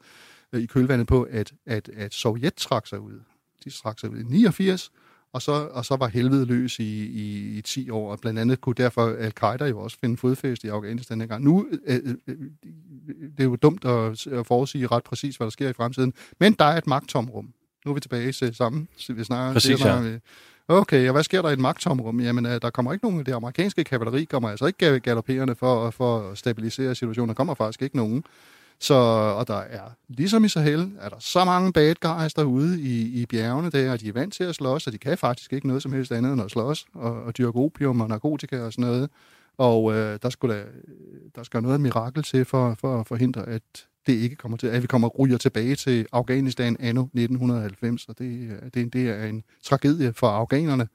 øh, 0.53 0.61
i 0.61 0.65
kølvandet 0.65 1.07
på, 1.07 1.23
at, 1.23 1.53
at, 1.65 1.89
at 1.89 2.13
Sovjet 2.13 2.53
trak 2.53 2.87
sig 2.87 2.99
ud. 2.99 3.19
De 3.63 3.69
trak 3.69 3.99
sig 3.99 4.09
ud 4.09 4.17
i 4.17 4.23
89, 4.23 4.91
og 5.33 5.41
så, 5.41 5.51
og 5.51 5.85
så 5.85 5.95
var 5.95 6.07
helvede 6.07 6.45
løs 6.45 6.79
i, 6.79 7.05
i, 7.05 7.57
i 7.57 7.61
10 7.61 7.89
år, 7.89 8.11
og 8.11 8.19
blandt 8.19 8.39
andet 8.39 8.61
kunne 8.61 8.75
derfor 8.75 9.15
Al-Qaida 9.19 9.65
jo 9.65 9.79
også 9.79 9.97
finde 10.01 10.17
fodfæste 10.17 10.67
i 10.67 10.69
Afghanistan 10.69 11.19
dengang. 11.19 11.43
Nu 11.43 11.67
øh, 11.85 11.99
øh, 12.05 12.15
øh 12.27 12.35
det 13.37 13.39
er 13.39 13.43
jo 13.43 13.55
dumt 13.55 13.85
at, 13.85 14.27
at 14.27 14.47
forudsige 14.47 14.87
ret 14.87 15.03
præcis, 15.03 15.35
hvad 15.35 15.45
der 15.45 15.51
sker 15.51 15.69
i 15.69 15.73
fremtiden, 15.73 16.13
men 16.39 16.53
der 16.53 16.65
er 16.65 16.77
et 16.77 16.87
magttomrum. 16.87 17.49
Nu 17.85 17.91
er 17.91 17.95
vi 17.95 17.99
tilbage 17.99 18.31
til 18.31 18.55
samme. 18.55 18.87
Vi 19.09 19.23
snakker, 19.23 19.53
præcis, 19.53 19.85
ja. 19.85 20.17
Okay, 20.67 21.07
og 21.07 21.11
hvad 21.11 21.23
sker 21.23 21.41
der 21.41 21.49
i 21.49 21.53
et 21.53 21.59
magttomrum? 21.59 22.19
Jamen, 22.19 22.45
der 22.45 22.69
kommer 22.69 22.93
ikke 22.93 23.05
nogen, 23.05 23.25
det 23.25 23.33
amerikanske 23.33 23.83
kavaleri 23.83 24.23
kommer 24.23 24.49
altså 24.49 24.65
ikke 24.65 24.99
galopperende 24.99 25.55
for, 25.55 25.89
for 25.89 26.31
at 26.31 26.37
stabilisere 26.37 26.95
situationen. 26.95 27.29
Der 27.29 27.33
kommer 27.33 27.53
faktisk 27.53 27.81
ikke 27.81 27.97
nogen. 27.97 28.23
Så, 28.79 28.93
og 29.37 29.47
der 29.47 29.57
er, 29.57 29.81
ligesom 30.07 30.45
i 30.45 30.49
Sahel, 30.49 30.91
er 30.99 31.09
der 31.09 31.15
så 31.19 31.45
mange 31.45 31.73
bad 31.73 31.95
guys 31.95 32.33
derude 32.33 32.81
i, 32.81 33.21
i 33.21 33.25
bjergene 33.25 33.69
der, 33.69 33.91
og 33.91 34.01
de 34.01 34.07
er 34.07 34.13
vant 34.13 34.33
til 34.33 34.43
at 34.43 34.55
slås, 34.55 34.87
og 34.87 34.93
de 34.93 34.97
kan 34.97 35.17
faktisk 35.17 35.53
ikke 35.53 35.67
noget 35.67 35.83
som 35.83 35.93
helst 35.93 36.11
andet 36.11 36.33
end 36.33 36.41
at 36.41 36.51
slås, 36.51 36.85
og, 36.93 37.23
og 37.23 37.37
dyrke 37.37 37.59
opium 37.59 38.01
og 38.01 38.09
narkotika 38.09 38.61
og 38.61 38.73
sådan 38.73 38.85
noget. 38.85 39.09
Og 39.59 39.93
øh, 39.93 40.19
der, 40.21 40.29
skulle 40.29 40.55
øh, 40.55 40.65
der, 41.35 41.43
skal 41.43 41.61
noget 41.61 41.73
af 41.73 41.79
mirakel 41.79 42.23
til 42.23 42.45
for, 42.45 42.75
for 42.79 42.99
at 42.99 43.07
forhindre, 43.07 43.47
at 43.47 43.61
det 44.07 44.13
ikke 44.13 44.35
kommer 44.35 44.57
til, 44.57 44.67
at 44.67 44.81
vi 44.81 44.87
kommer 44.87 45.07
ryger 45.07 45.37
tilbage 45.37 45.75
til 45.75 46.07
Afghanistan 46.11 46.77
anno 46.79 47.01
1990, 47.01 48.05
og 48.05 48.19
det, 48.19 48.59
det, 48.73 48.93
det 48.93 49.09
er 49.09 49.25
en 49.25 49.43
tragedie 49.63 50.13
for 50.13 50.27
afghanerne, 50.27 50.87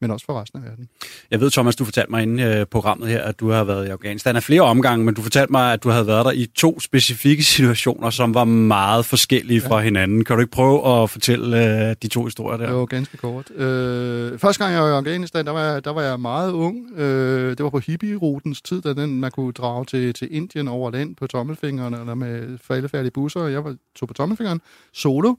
men 0.00 0.10
også 0.10 0.26
for 0.26 0.40
resten 0.40 0.58
af 0.58 0.64
verden. 0.70 0.88
Jeg 1.30 1.40
ved, 1.40 1.50
Thomas, 1.50 1.76
du 1.76 1.84
fortalte 1.84 2.10
mig 2.10 2.22
inde 2.22 2.42
øh, 2.42 2.66
programmet 2.66 3.08
her, 3.08 3.22
at 3.22 3.40
du 3.40 3.50
har 3.50 3.64
været 3.64 3.86
i 3.86 3.88
Afghanistan 3.88 4.36
af 4.36 4.42
flere 4.42 4.62
omgange, 4.62 5.04
men 5.04 5.14
du 5.14 5.22
fortalte 5.22 5.52
mig, 5.52 5.72
at 5.72 5.84
du 5.84 5.88
havde 5.88 6.06
været 6.06 6.24
der 6.24 6.32
i 6.32 6.46
to 6.54 6.80
specifikke 6.80 7.44
situationer, 7.54 8.10
som 8.10 8.34
var 8.34 8.44
meget 8.44 9.04
forskellige 9.04 9.60
ja. 9.62 9.68
fra 9.68 9.80
hinanden. 9.80 10.24
Kan 10.24 10.36
du 10.36 10.40
ikke 10.40 10.52
prøve 10.52 11.02
at 11.02 11.10
fortælle 11.10 11.56
uh, 11.56 11.94
de 12.02 12.08
to 12.08 12.24
historier 12.24 12.56
der? 12.56 12.70
Jo, 12.70 12.86
ganske 12.90 13.16
kort. 13.16 13.50
Øh, 13.50 14.38
første 14.38 14.64
gang 14.64 14.74
jeg 14.74 14.82
var 14.82 14.88
i 14.88 14.92
Afghanistan, 14.92 15.46
der 15.46 15.52
var 15.52 15.60
jeg, 15.60 15.84
der 15.84 15.90
var 15.90 16.02
jeg 16.02 16.20
meget 16.20 16.52
ung. 16.52 16.98
Øh, 16.98 17.50
det 17.50 17.62
var 17.64 17.70
på 17.70 17.78
hippie-rutens 17.78 18.62
tid, 18.62 18.82
da 18.82 18.92
den, 18.92 19.20
man 19.20 19.30
kunne 19.30 19.52
drage 19.52 19.84
til, 19.84 20.14
til 20.14 20.28
Indien 20.30 20.68
over 20.68 20.90
land 20.90 21.16
på 21.16 21.26
tommelfingeren, 21.26 21.94
eller 21.94 22.14
med 22.14 22.58
faldefærdige 22.58 23.10
busser. 23.10 23.46
Jeg 23.46 23.64
var, 23.64 23.76
tog 23.96 24.08
på 24.08 24.14
tommelfingeren 24.14 24.60
solo 24.92 25.34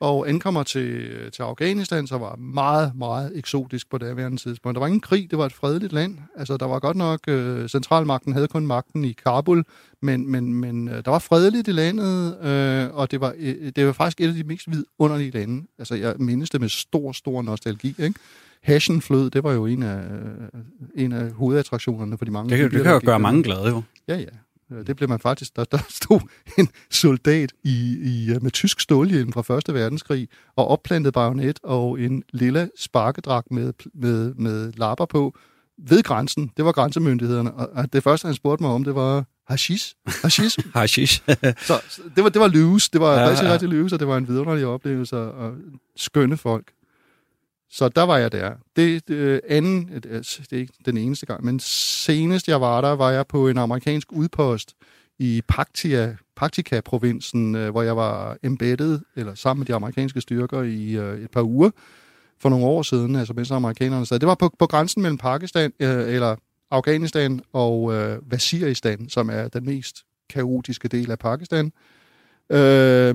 og 0.00 0.28
ankommer 0.28 0.62
til, 0.62 1.10
til 1.30 1.42
Afghanistan, 1.42 2.06
så 2.06 2.18
var 2.18 2.36
meget, 2.36 2.92
meget 2.94 3.32
eksotisk 3.34 3.90
på 3.90 3.98
daværende 3.98 4.36
tidspunkt. 4.36 4.74
Der 4.74 4.80
var 4.80 4.86
ingen 4.86 5.00
krig, 5.00 5.30
det 5.30 5.38
var 5.38 5.46
et 5.46 5.52
fredeligt 5.52 5.92
land. 5.92 6.18
Altså, 6.36 6.56
der 6.56 6.66
var 6.66 6.78
godt 6.78 6.96
nok, 6.96 7.20
øh, 7.28 7.68
centralmagten 7.68 8.32
havde 8.32 8.48
kun 8.48 8.66
magten 8.66 9.04
i 9.04 9.12
Kabul, 9.12 9.64
men, 10.02 10.30
men, 10.30 10.54
men 10.54 10.88
øh, 10.88 11.04
der 11.04 11.10
var 11.10 11.18
fredeligt 11.18 11.68
i 11.68 11.72
landet, 11.72 12.44
øh, 12.44 12.94
og 12.94 13.10
det 13.10 13.20
var, 13.20 13.34
øh, 13.38 13.72
det 13.76 13.86
var 13.86 13.92
faktisk 13.92 14.20
et 14.20 14.28
af 14.28 14.34
de 14.34 14.44
mest 14.44 14.66
vidunderlige 14.70 15.30
lande. 15.30 15.66
Altså, 15.78 15.94
jeg 15.94 16.14
mindes 16.18 16.50
det 16.50 16.60
med 16.60 16.68
stor, 16.68 17.12
stor 17.12 17.42
nostalgi, 17.42 17.94
ikke? 17.98 18.20
Hashenflød, 18.62 19.30
det 19.30 19.44
var 19.44 19.52
jo 19.52 19.66
en 19.66 19.82
af, 19.82 19.96
øh, 19.96 20.60
en 20.94 21.12
af 21.12 21.30
hovedattraktionerne 21.32 22.18
for 22.18 22.24
de 22.24 22.30
mange. 22.30 22.56
Det, 22.56 22.72
det 22.72 22.82
kan 22.82 22.92
jo 22.92 23.00
gøre 23.04 23.18
mange 23.18 23.42
glade, 23.42 23.68
jo. 23.68 23.82
Ja, 24.08 24.16
ja. 24.16 24.26
Øh, 24.72 24.86
det 24.86 24.96
blev 24.96 25.08
man 25.08 25.18
faktisk, 25.18 25.56
der, 25.56 25.64
der 25.64 25.78
stod 25.88 26.20
en 26.58 26.68
soldat 26.90 27.52
i, 27.64 27.98
i, 28.02 28.30
øh, 28.34 28.42
med 28.42 28.50
tysk 28.50 28.80
stålhjelm 28.80 29.32
fra 29.32 29.42
Første 29.42 29.74
Verdenskrig 29.74 30.28
og 30.56 30.68
opplantet 30.68 31.12
bajonet 31.12 31.58
og 31.62 32.00
en 32.00 32.22
lille 32.32 32.70
sparkedragt 32.78 33.50
med, 33.50 33.72
med, 33.94 34.34
med 34.34 34.72
lapper 34.72 35.06
på 35.06 35.36
ved 35.88 36.02
grænsen. 36.02 36.50
Det 36.56 36.64
var 36.64 36.72
grænsemyndighederne. 36.72 37.54
Og 37.54 37.92
det 37.92 38.02
første, 38.02 38.26
han 38.26 38.34
spurgte 38.34 38.62
mig 38.62 38.72
om, 38.72 38.84
det 38.84 38.94
var 38.94 39.24
hashish. 39.48 39.94
Hashish. 40.22 40.58
hashish. 40.74 41.22
så, 41.68 41.80
så 41.88 42.02
det 42.16 42.24
var, 42.24 42.30
det 42.30 42.40
var 42.40 42.48
løs. 42.48 42.88
Det 42.88 43.00
var 43.00 43.20
ja, 43.20 43.28
rigtig, 43.28 43.44
ja. 43.44 43.52
rigtig 43.52 43.68
løs, 43.68 43.92
og 43.92 44.00
det 44.00 44.08
var 44.08 44.16
en 44.16 44.28
vidunderlig 44.28 44.66
oplevelse 44.66 45.16
og 45.16 45.54
skønne 45.96 46.36
folk. 46.36 46.72
Så 47.70 47.88
der 47.88 48.02
var 48.02 48.18
jeg 48.18 48.32
der. 48.32 48.52
Det, 48.76 49.08
det 49.08 49.14
øh, 49.14 49.40
anden, 49.48 49.90
øh, 49.92 50.02
det 50.22 50.52
er 50.52 50.56
ikke 50.56 50.72
den 50.86 50.96
eneste 50.96 51.26
gang, 51.26 51.44
men 51.44 51.60
senest 51.60 52.48
jeg 52.48 52.60
var 52.60 52.80
der, 52.80 52.90
var 52.90 53.10
jeg 53.10 53.26
på 53.26 53.48
en 53.48 53.58
amerikansk 53.58 54.12
udpost 54.12 54.74
i 55.18 55.42
Paktia, 55.48 56.16
Paktika-provinsen, 56.36 57.54
øh, 57.54 57.70
hvor 57.70 57.82
jeg 57.82 57.96
var 57.96 58.36
embedded, 58.42 59.00
eller 59.16 59.34
sammen 59.34 59.60
med 59.60 59.66
de 59.66 59.74
amerikanske 59.74 60.20
styrker 60.20 60.62
i 60.62 60.96
øh, 60.96 61.20
et 61.20 61.30
par 61.30 61.42
uger 61.42 61.70
for 62.38 62.48
nogle 62.48 62.66
år 62.66 62.82
siden, 62.82 63.16
altså 63.16 63.32
mens 63.32 63.50
amerikanerne 63.50 64.06
sad. 64.06 64.18
Det 64.18 64.28
var 64.28 64.34
på, 64.34 64.54
på 64.58 64.66
grænsen 64.66 65.02
mellem 65.02 65.18
Pakistan, 65.18 65.72
øh, 65.80 66.14
eller 66.14 66.36
Afghanistan 66.70 67.40
og 67.52 67.94
øh, 67.94 68.18
Waziristan, 68.32 69.08
som 69.08 69.30
er 69.30 69.48
den 69.48 69.64
mest 69.64 70.04
kaotiske 70.28 70.88
del 70.88 71.10
af 71.10 71.18
Pakistan. 71.18 71.72
Øh, 72.50 73.14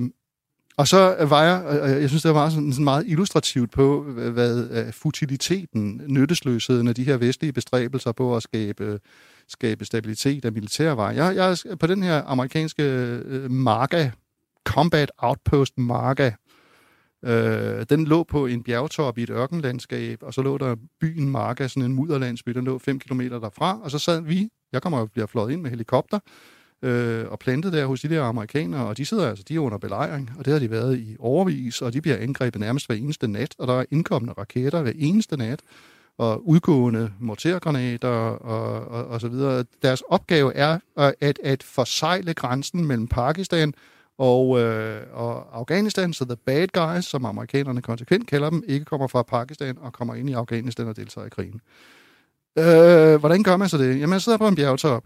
og 0.78 0.88
så 0.88 1.26
var 1.28 1.42
jeg, 1.42 1.64
og 1.64 1.90
jeg 1.90 2.08
synes, 2.08 2.22
det 2.22 2.34
var 2.34 2.48
sådan, 2.48 2.72
sådan 2.72 2.84
meget 2.84 3.04
illustrativt 3.06 3.70
på, 3.70 4.02
hvad 4.02 4.70
øh, 4.70 4.92
futiliteten, 4.92 6.02
nyttesløsheden 6.06 6.88
af 6.88 6.94
de 6.94 7.04
her 7.04 7.16
vestlige 7.16 7.52
bestræbelser 7.52 8.12
på 8.12 8.36
at 8.36 8.42
skabe, 8.42 9.00
skabe 9.48 9.84
stabilitet 9.84 10.44
af 10.44 10.52
militærvej. 10.52 11.06
Jeg, 11.06 11.36
jeg 11.36 11.50
er 11.50 11.76
på 11.80 11.86
den 11.86 12.02
her 12.02 12.22
amerikanske 12.26 12.82
øh, 12.82 13.50
Marga, 13.50 14.10
Combat 14.64 15.12
Outpost 15.18 15.78
Marga, 15.78 16.30
øh, 17.24 17.86
den 17.90 18.06
lå 18.06 18.24
på 18.24 18.46
en 18.46 18.62
bjergtop 18.62 19.18
i 19.18 19.22
et 19.22 19.30
ørkenlandskab, 19.30 20.22
og 20.22 20.34
så 20.34 20.42
lå 20.42 20.58
der 20.58 20.76
byen 21.00 21.30
Marga, 21.30 21.68
sådan 21.68 21.82
en 21.82 21.92
mudderlandsby, 21.92 22.50
den 22.50 22.64
lå 22.64 22.78
5 22.78 22.98
km 22.98 23.20
derfra, 23.20 23.80
og 23.82 23.90
så 23.90 23.98
sad 23.98 24.20
vi, 24.20 24.48
jeg 24.72 24.82
kommer 24.82 24.98
og 24.98 25.10
bliver 25.10 25.26
fløjet 25.26 25.52
ind 25.52 25.60
med 25.60 25.70
helikopter, 25.70 26.18
øh, 26.82 27.24
og 27.28 27.38
plantet 27.38 27.72
der 27.72 27.86
hos 27.86 28.00
de 28.00 28.08
der 28.08 28.22
amerikanere, 28.22 28.86
og 28.86 28.96
de 28.96 29.04
sidder 29.04 29.28
altså, 29.28 29.44
de 29.48 29.54
er 29.54 29.60
under 29.60 29.78
belejring, 29.78 30.30
og 30.38 30.44
det 30.44 30.52
har 30.52 30.60
de 30.60 30.70
været 30.70 30.98
i 30.98 31.16
overvis, 31.18 31.82
og 31.82 31.92
de 31.92 32.00
bliver 32.00 32.16
angrebet 32.16 32.60
nærmest 32.60 32.86
hver 32.86 32.96
eneste 32.96 33.28
nat, 33.28 33.54
og 33.58 33.68
der 33.68 33.80
er 33.80 33.84
indkommende 33.90 34.34
raketter 34.38 34.82
hver 34.82 34.92
eneste 34.96 35.36
nat, 35.36 35.60
og 36.18 36.48
udgående 36.48 37.12
mortergranater 37.20 38.08
og, 38.08 38.88
og, 38.88 39.06
og 39.06 39.20
så 39.20 39.28
videre. 39.28 39.64
Deres 39.82 40.02
opgave 40.08 40.54
er 40.54 40.78
at, 40.96 41.38
at 41.44 41.62
forsejle 41.62 42.34
grænsen 42.34 42.86
mellem 42.86 43.08
Pakistan 43.08 43.74
og, 44.18 44.60
øh, 44.60 45.00
og 45.12 45.58
Afghanistan, 45.58 46.12
så 46.12 46.24
the 46.24 46.36
bad 46.36 46.68
guys, 46.68 47.04
som 47.04 47.24
amerikanerne 47.24 47.82
konsekvent 47.82 48.26
kalder 48.26 48.50
dem, 48.50 48.62
ikke 48.66 48.84
kommer 48.84 49.06
fra 49.06 49.22
Pakistan 49.22 49.78
og 49.78 49.92
kommer 49.92 50.14
ind 50.14 50.30
i 50.30 50.32
Afghanistan 50.32 50.88
og 50.88 50.96
deltager 50.96 51.26
i 51.26 51.30
krigen. 51.30 51.60
Øh, 52.58 53.16
hvordan 53.20 53.42
gør 53.42 53.56
man 53.56 53.68
så 53.68 53.78
det? 53.78 53.88
Jamen, 53.88 54.10
man 54.10 54.20
sidder 54.20 54.38
på 54.38 54.48
en 54.48 54.54
bjergtop, 54.54 55.04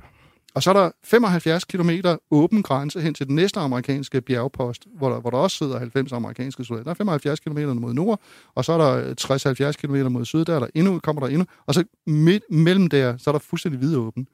og 0.54 0.62
så 0.62 0.70
er 0.70 0.74
der 0.74 0.90
75 1.04 1.64
km 1.64 1.90
åben 2.30 2.62
grænse 2.62 3.00
hen 3.00 3.14
til 3.14 3.26
den 3.26 3.34
næste 3.34 3.60
amerikanske 3.60 4.20
bjergpost, 4.20 4.86
hvor 4.96 5.08
der, 5.08 5.20
hvor 5.20 5.30
der 5.30 5.38
også 5.38 5.56
sidder 5.56 5.78
90 5.78 6.12
amerikanske 6.12 6.64
soldater. 6.64 6.84
Der 6.84 6.90
er 6.90 6.94
75 6.94 7.40
km 7.40 7.58
mod 7.58 7.94
nord, 7.94 8.20
og 8.54 8.64
så 8.64 8.72
er 8.72 8.78
der 8.78 9.14
øh, 9.60 9.70
60-70 9.70 9.72
km 9.72 10.12
mod 10.12 10.24
syd, 10.24 10.44
der, 10.44 10.54
er 10.54 10.58
der 10.58 10.66
endnu, 10.74 10.98
kommer 10.98 11.20
der 11.20 11.28
endnu, 11.28 11.44
og 11.66 11.74
så 11.74 11.84
midt 12.06 12.42
mellem 12.50 12.86
der, 12.86 13.16
så 13.16 13.30
er 13.30 13.32
der 13.32 13.38
fuldstændig 13.38 13.80
vidåben. 13.80 14.26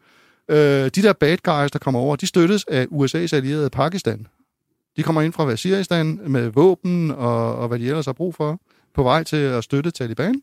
Øh, 0.51 0.57
de 0.57 0.91
der 0.91 1.13
bad 1.13 1.37
guys, 1.37 1.71
der 1.71 1.79
kommer 1.79 2.01
over, 2.01 2.17
de 2.17 2.27
støttes 2.27 2.65
af 2.69 2.87
USA's 2.87 3.37
allierede 3.37 3.71
Pakistan. 3.71 4.27
De 4.97 5.03
kommer 5.03 5.23
ind 5.23 5.33
fra 5.33 5.47
Waziristan 5.47 6.21
med 6.27 6.49
våben 6.49 7.11
og, 7.11 7.57
og 7.57 7.69
hvad 7.69 7.79
de 7.79 7.87
ellers 7.87 8.07
har 8.07 8.13
brug 8.13 8.35
for, 8.35 8.61
på 8.95 9.03
vej 9.03 9.23
til 9.23 9.37
at 9.37 9.65
støtte 9.65 9.91
Taliban 9.91 10.35
øh, 10.35 10.41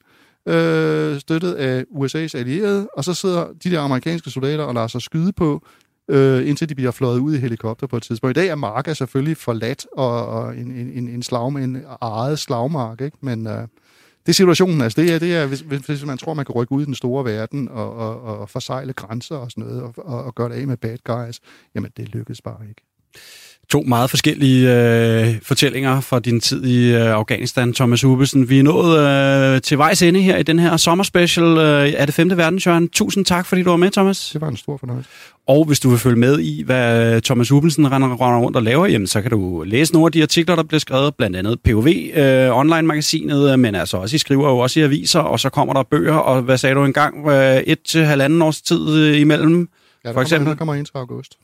Øh, 0.48 1.20
støttet 1.20 1.54
af 1.54 1.84
USA's 1.91 2.38
allierede, 2.38 2.88
og 2.94 3.04
så 3.04 3.14
sidder 3.14 3.48
de 3.64 3.72
der 3.72 3.80
amerikanske 3.80 4.30
soldater 4.30 4.64
og 4.64 4.74
lader 4.74 4.88
sig 4.88 5.02
skyde 5.02 5.34
på, 5.34 5.66
øh, 6.08 6.48
indtil 6.48 6.70
de 6.70 6.76
bliver 6.76 6.91
fløjet 6.91 7.20
ud 7.20 7.36
i 7.36 7.38
helikopter 7.38 7.88
på 7.88 7.98
et 7.98 8.04
tidspunkt. 8.04 8.38
I 8.38 8.39
dag 8.41 8.50
er 8.50 8.56
Marka 8.56 8.94
selvfølgelig 8.94 9.38
forladt, 9.38 9.86
og, 9.98 10.28
og 10.28 10.58
en, 10.58 10.72
en, 10.72 11.08
en, 11.08 11.24
slag, 11.24 11.48
en 11.48 11.84
eget 12.02 12.39
slagmark, 12.39 13.02
ikke? 13.02 13.18
men 13.22 13.48
øh, 13.48 13.68
det 14.26 14.30
er 14.30 14.34
situationen. 14.34 14.82
Altså, 14.82 15.02
det 15.02 15.14
er, 15.14 15.20
det 15.20 15.36
er 15.36 15.46
hvis, 15.46 15.60
hvis 15.60 16.06
man 16.06 16.18
tror, 16.18 16.34
man 16.34 16.46
kan 16.46 16.56
rykke 16.56 16.72
ud 16.72 16.82
i 16.82 16.86
den 16.86 16.96
store 16.96 17.26
verden 17.26 17.70
og, 17.70 17.94
og, 17.94 18.22
og 18.22 18.50
forsejle 18.50 18.94
grænser 18.94 19.36
og 19.36 19.52
sådan 19.52 19.64
noget, 19.64 19.82
og, 19.82 19.94
og, 19.98 20.24
og 20.24 20.36
gøre 20.36 20.50
det 20.50 20.56
af 20.56 20.68
med 20.68 20.78
bad 20.78 20.98
guys, 21.04 21.39
jamen 21.76 21.91
det 21.98 22.10
lykkes 22.10 22.41
bare 22.41 22.60
ikke. 22.70 22.82
To 23.70 23.82
meget 23.82 24.09
forskellige 24.09 24.74
øh, 24.74 25.36
fortællinger 25.41 26.01
fra 26.01 26.20
din 26.20 26.39
tid 26.39 26.66
i 26.66 26.93
øh, 26.93 27.01
Afghanistan, 27.01 27.74
Thomas 27.74 28.01
Hubelsen. 28.01 28.49
Vi 28.49 28.59
er 28.59 28.64
nået 28.64 28.99
øh, 29.55 29.61
til 29.61 29.78
vejs 29.78 30.01
ende 30.01 30.22
her 30.22 30.38
i 30.38 30.43
den 30.43 30.59
her 30.59 30.78
sommerspecial 30.78 31.45
øh, 31.45 31.93
af 31.97 32.07
det 32.07 32.14
femte 32.14 32.38
verdenshjørne. 32.38 32.88
Tusind 32.88 33.26
tak, 33.26 33.45
fordi 33.45 33.64
du 33.64 33.70
var 33.70 33.78
med, 33.78 33.91
Thomas. 33.91 34.30
Det 34.34 34.41
var 34.41 34.47
en 34.47 34.57
stor 34.57 34.78
fornøjelse. 34.78 35.09
Og 35.47 35.66
hvis 35.66 35.80
du 35.80 35.89
vil 35.89 35.99
følge 35.99 36.16
med 36.16 36.39
i, 36.39 36.64
hvad 36.64 37.22
Thomas 37.22 37.49
Hubelsen 37.49 37.91
render, 37.91 38.07
render 38.07 38.39
rundt 38.39 38.57
og 38.57 38.64
laver, 38.64 38.88
jamen, 38.88 39.07
så 39.07 39.22
kan 39.22 39.32
du 39.32 39.64
læse 39.66 39.93
nogle 39.93 40.05
af 40.05 40.11
de 40.11 40.22
artikler, 40.22 40.55
der 40.55 40.64
bliver 40.64 40.80
skrevet, 40.80 41.16
blandt 41.16 41.36
andet 41.36 41.59
POV, 41.61 41.88
øh, 42.14 42.57
online-magasinet, 42.57 43.59
men 43.59 43.76
altså 43.76 43.97
også, 43.97 44.16
I 44.16 44.20
skriver 44.20 44.49
jo 44.49 44.57
også 44.57 44.80
i 44.80 44.84
aviser, 44.84 45.20
og 45.20 45.39
så 45.39 45.49
kommer 45.49 45.74
der 45.74 45.84
bøger, 45.84 46.16
og 46.16 46.41
hvad 46.41 46.57
sagde 46.57 46.76
du 46.76 46.86
engang, 46.86 47.30
øh, 47.30 47.57
et 47.57 47.80
til 47.82 48.05
halvanden 48.05 48.41
års 48.41 48.61
tid 48.61 48.95
øh, 48.95 49.20
imellem, 49.20 49.70
ja, 50.03 50.09
der 50.09 50.14
for 50.14 50.22
eksempel? 50.22 50.45
Kommer, 50.45 50.53
der 50.53 50.57
kommer 50.57 50.76
ind 50.76 50.86
til 50.86 50.91
august. 50.95 51.38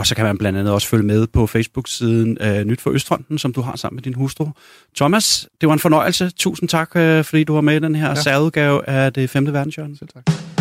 Og 0.00 0.06
så 0.06 0.14
kan 0.14 0.24
man 0.24 0.38
blandt 0.38 0.58
andet 0.58 0.74
også 0.74 0.88
følge 0.88 1.02
med 1.02 1.26
på 1.26 1.46
Facebook-siden 1.46 2.38
uh, 2.40 2.64
Nyt 2.64 2.80
for 2.80 2.90
Østfronten, 2.90 3.38
som 3.38 3.52
du 3.52 3.60
har 3.60 3.76
sammen 3.76 3.96
med 3.96 4.02
din 4.02 4.14
hustru. 4.14 4.48
Thomas, 4.96 5.48
det 5.60 5.66
var 5.66 5.72
en 5.72 5.78
fornøjelse. 5.78 6.30
Tusind 6.30 6.68
tak, 6.68 6.96
uh, 6.96 7.24
fordi 7.24 7.44
du 7.44 7.54
var 7.54 7.60
med 7.60 7.76
i 7.76 7.78
den 7.78 7.94
her 7.94 8.08
ja. 8.08 8.14
særudgave 8.14 8.88
af 8.88 9.12
det 9.12 9.30
femte 9.30 9.52
verdenshjørne. 9.52 9.96
Selv 9.96 10.08
tak. 10.08 10.59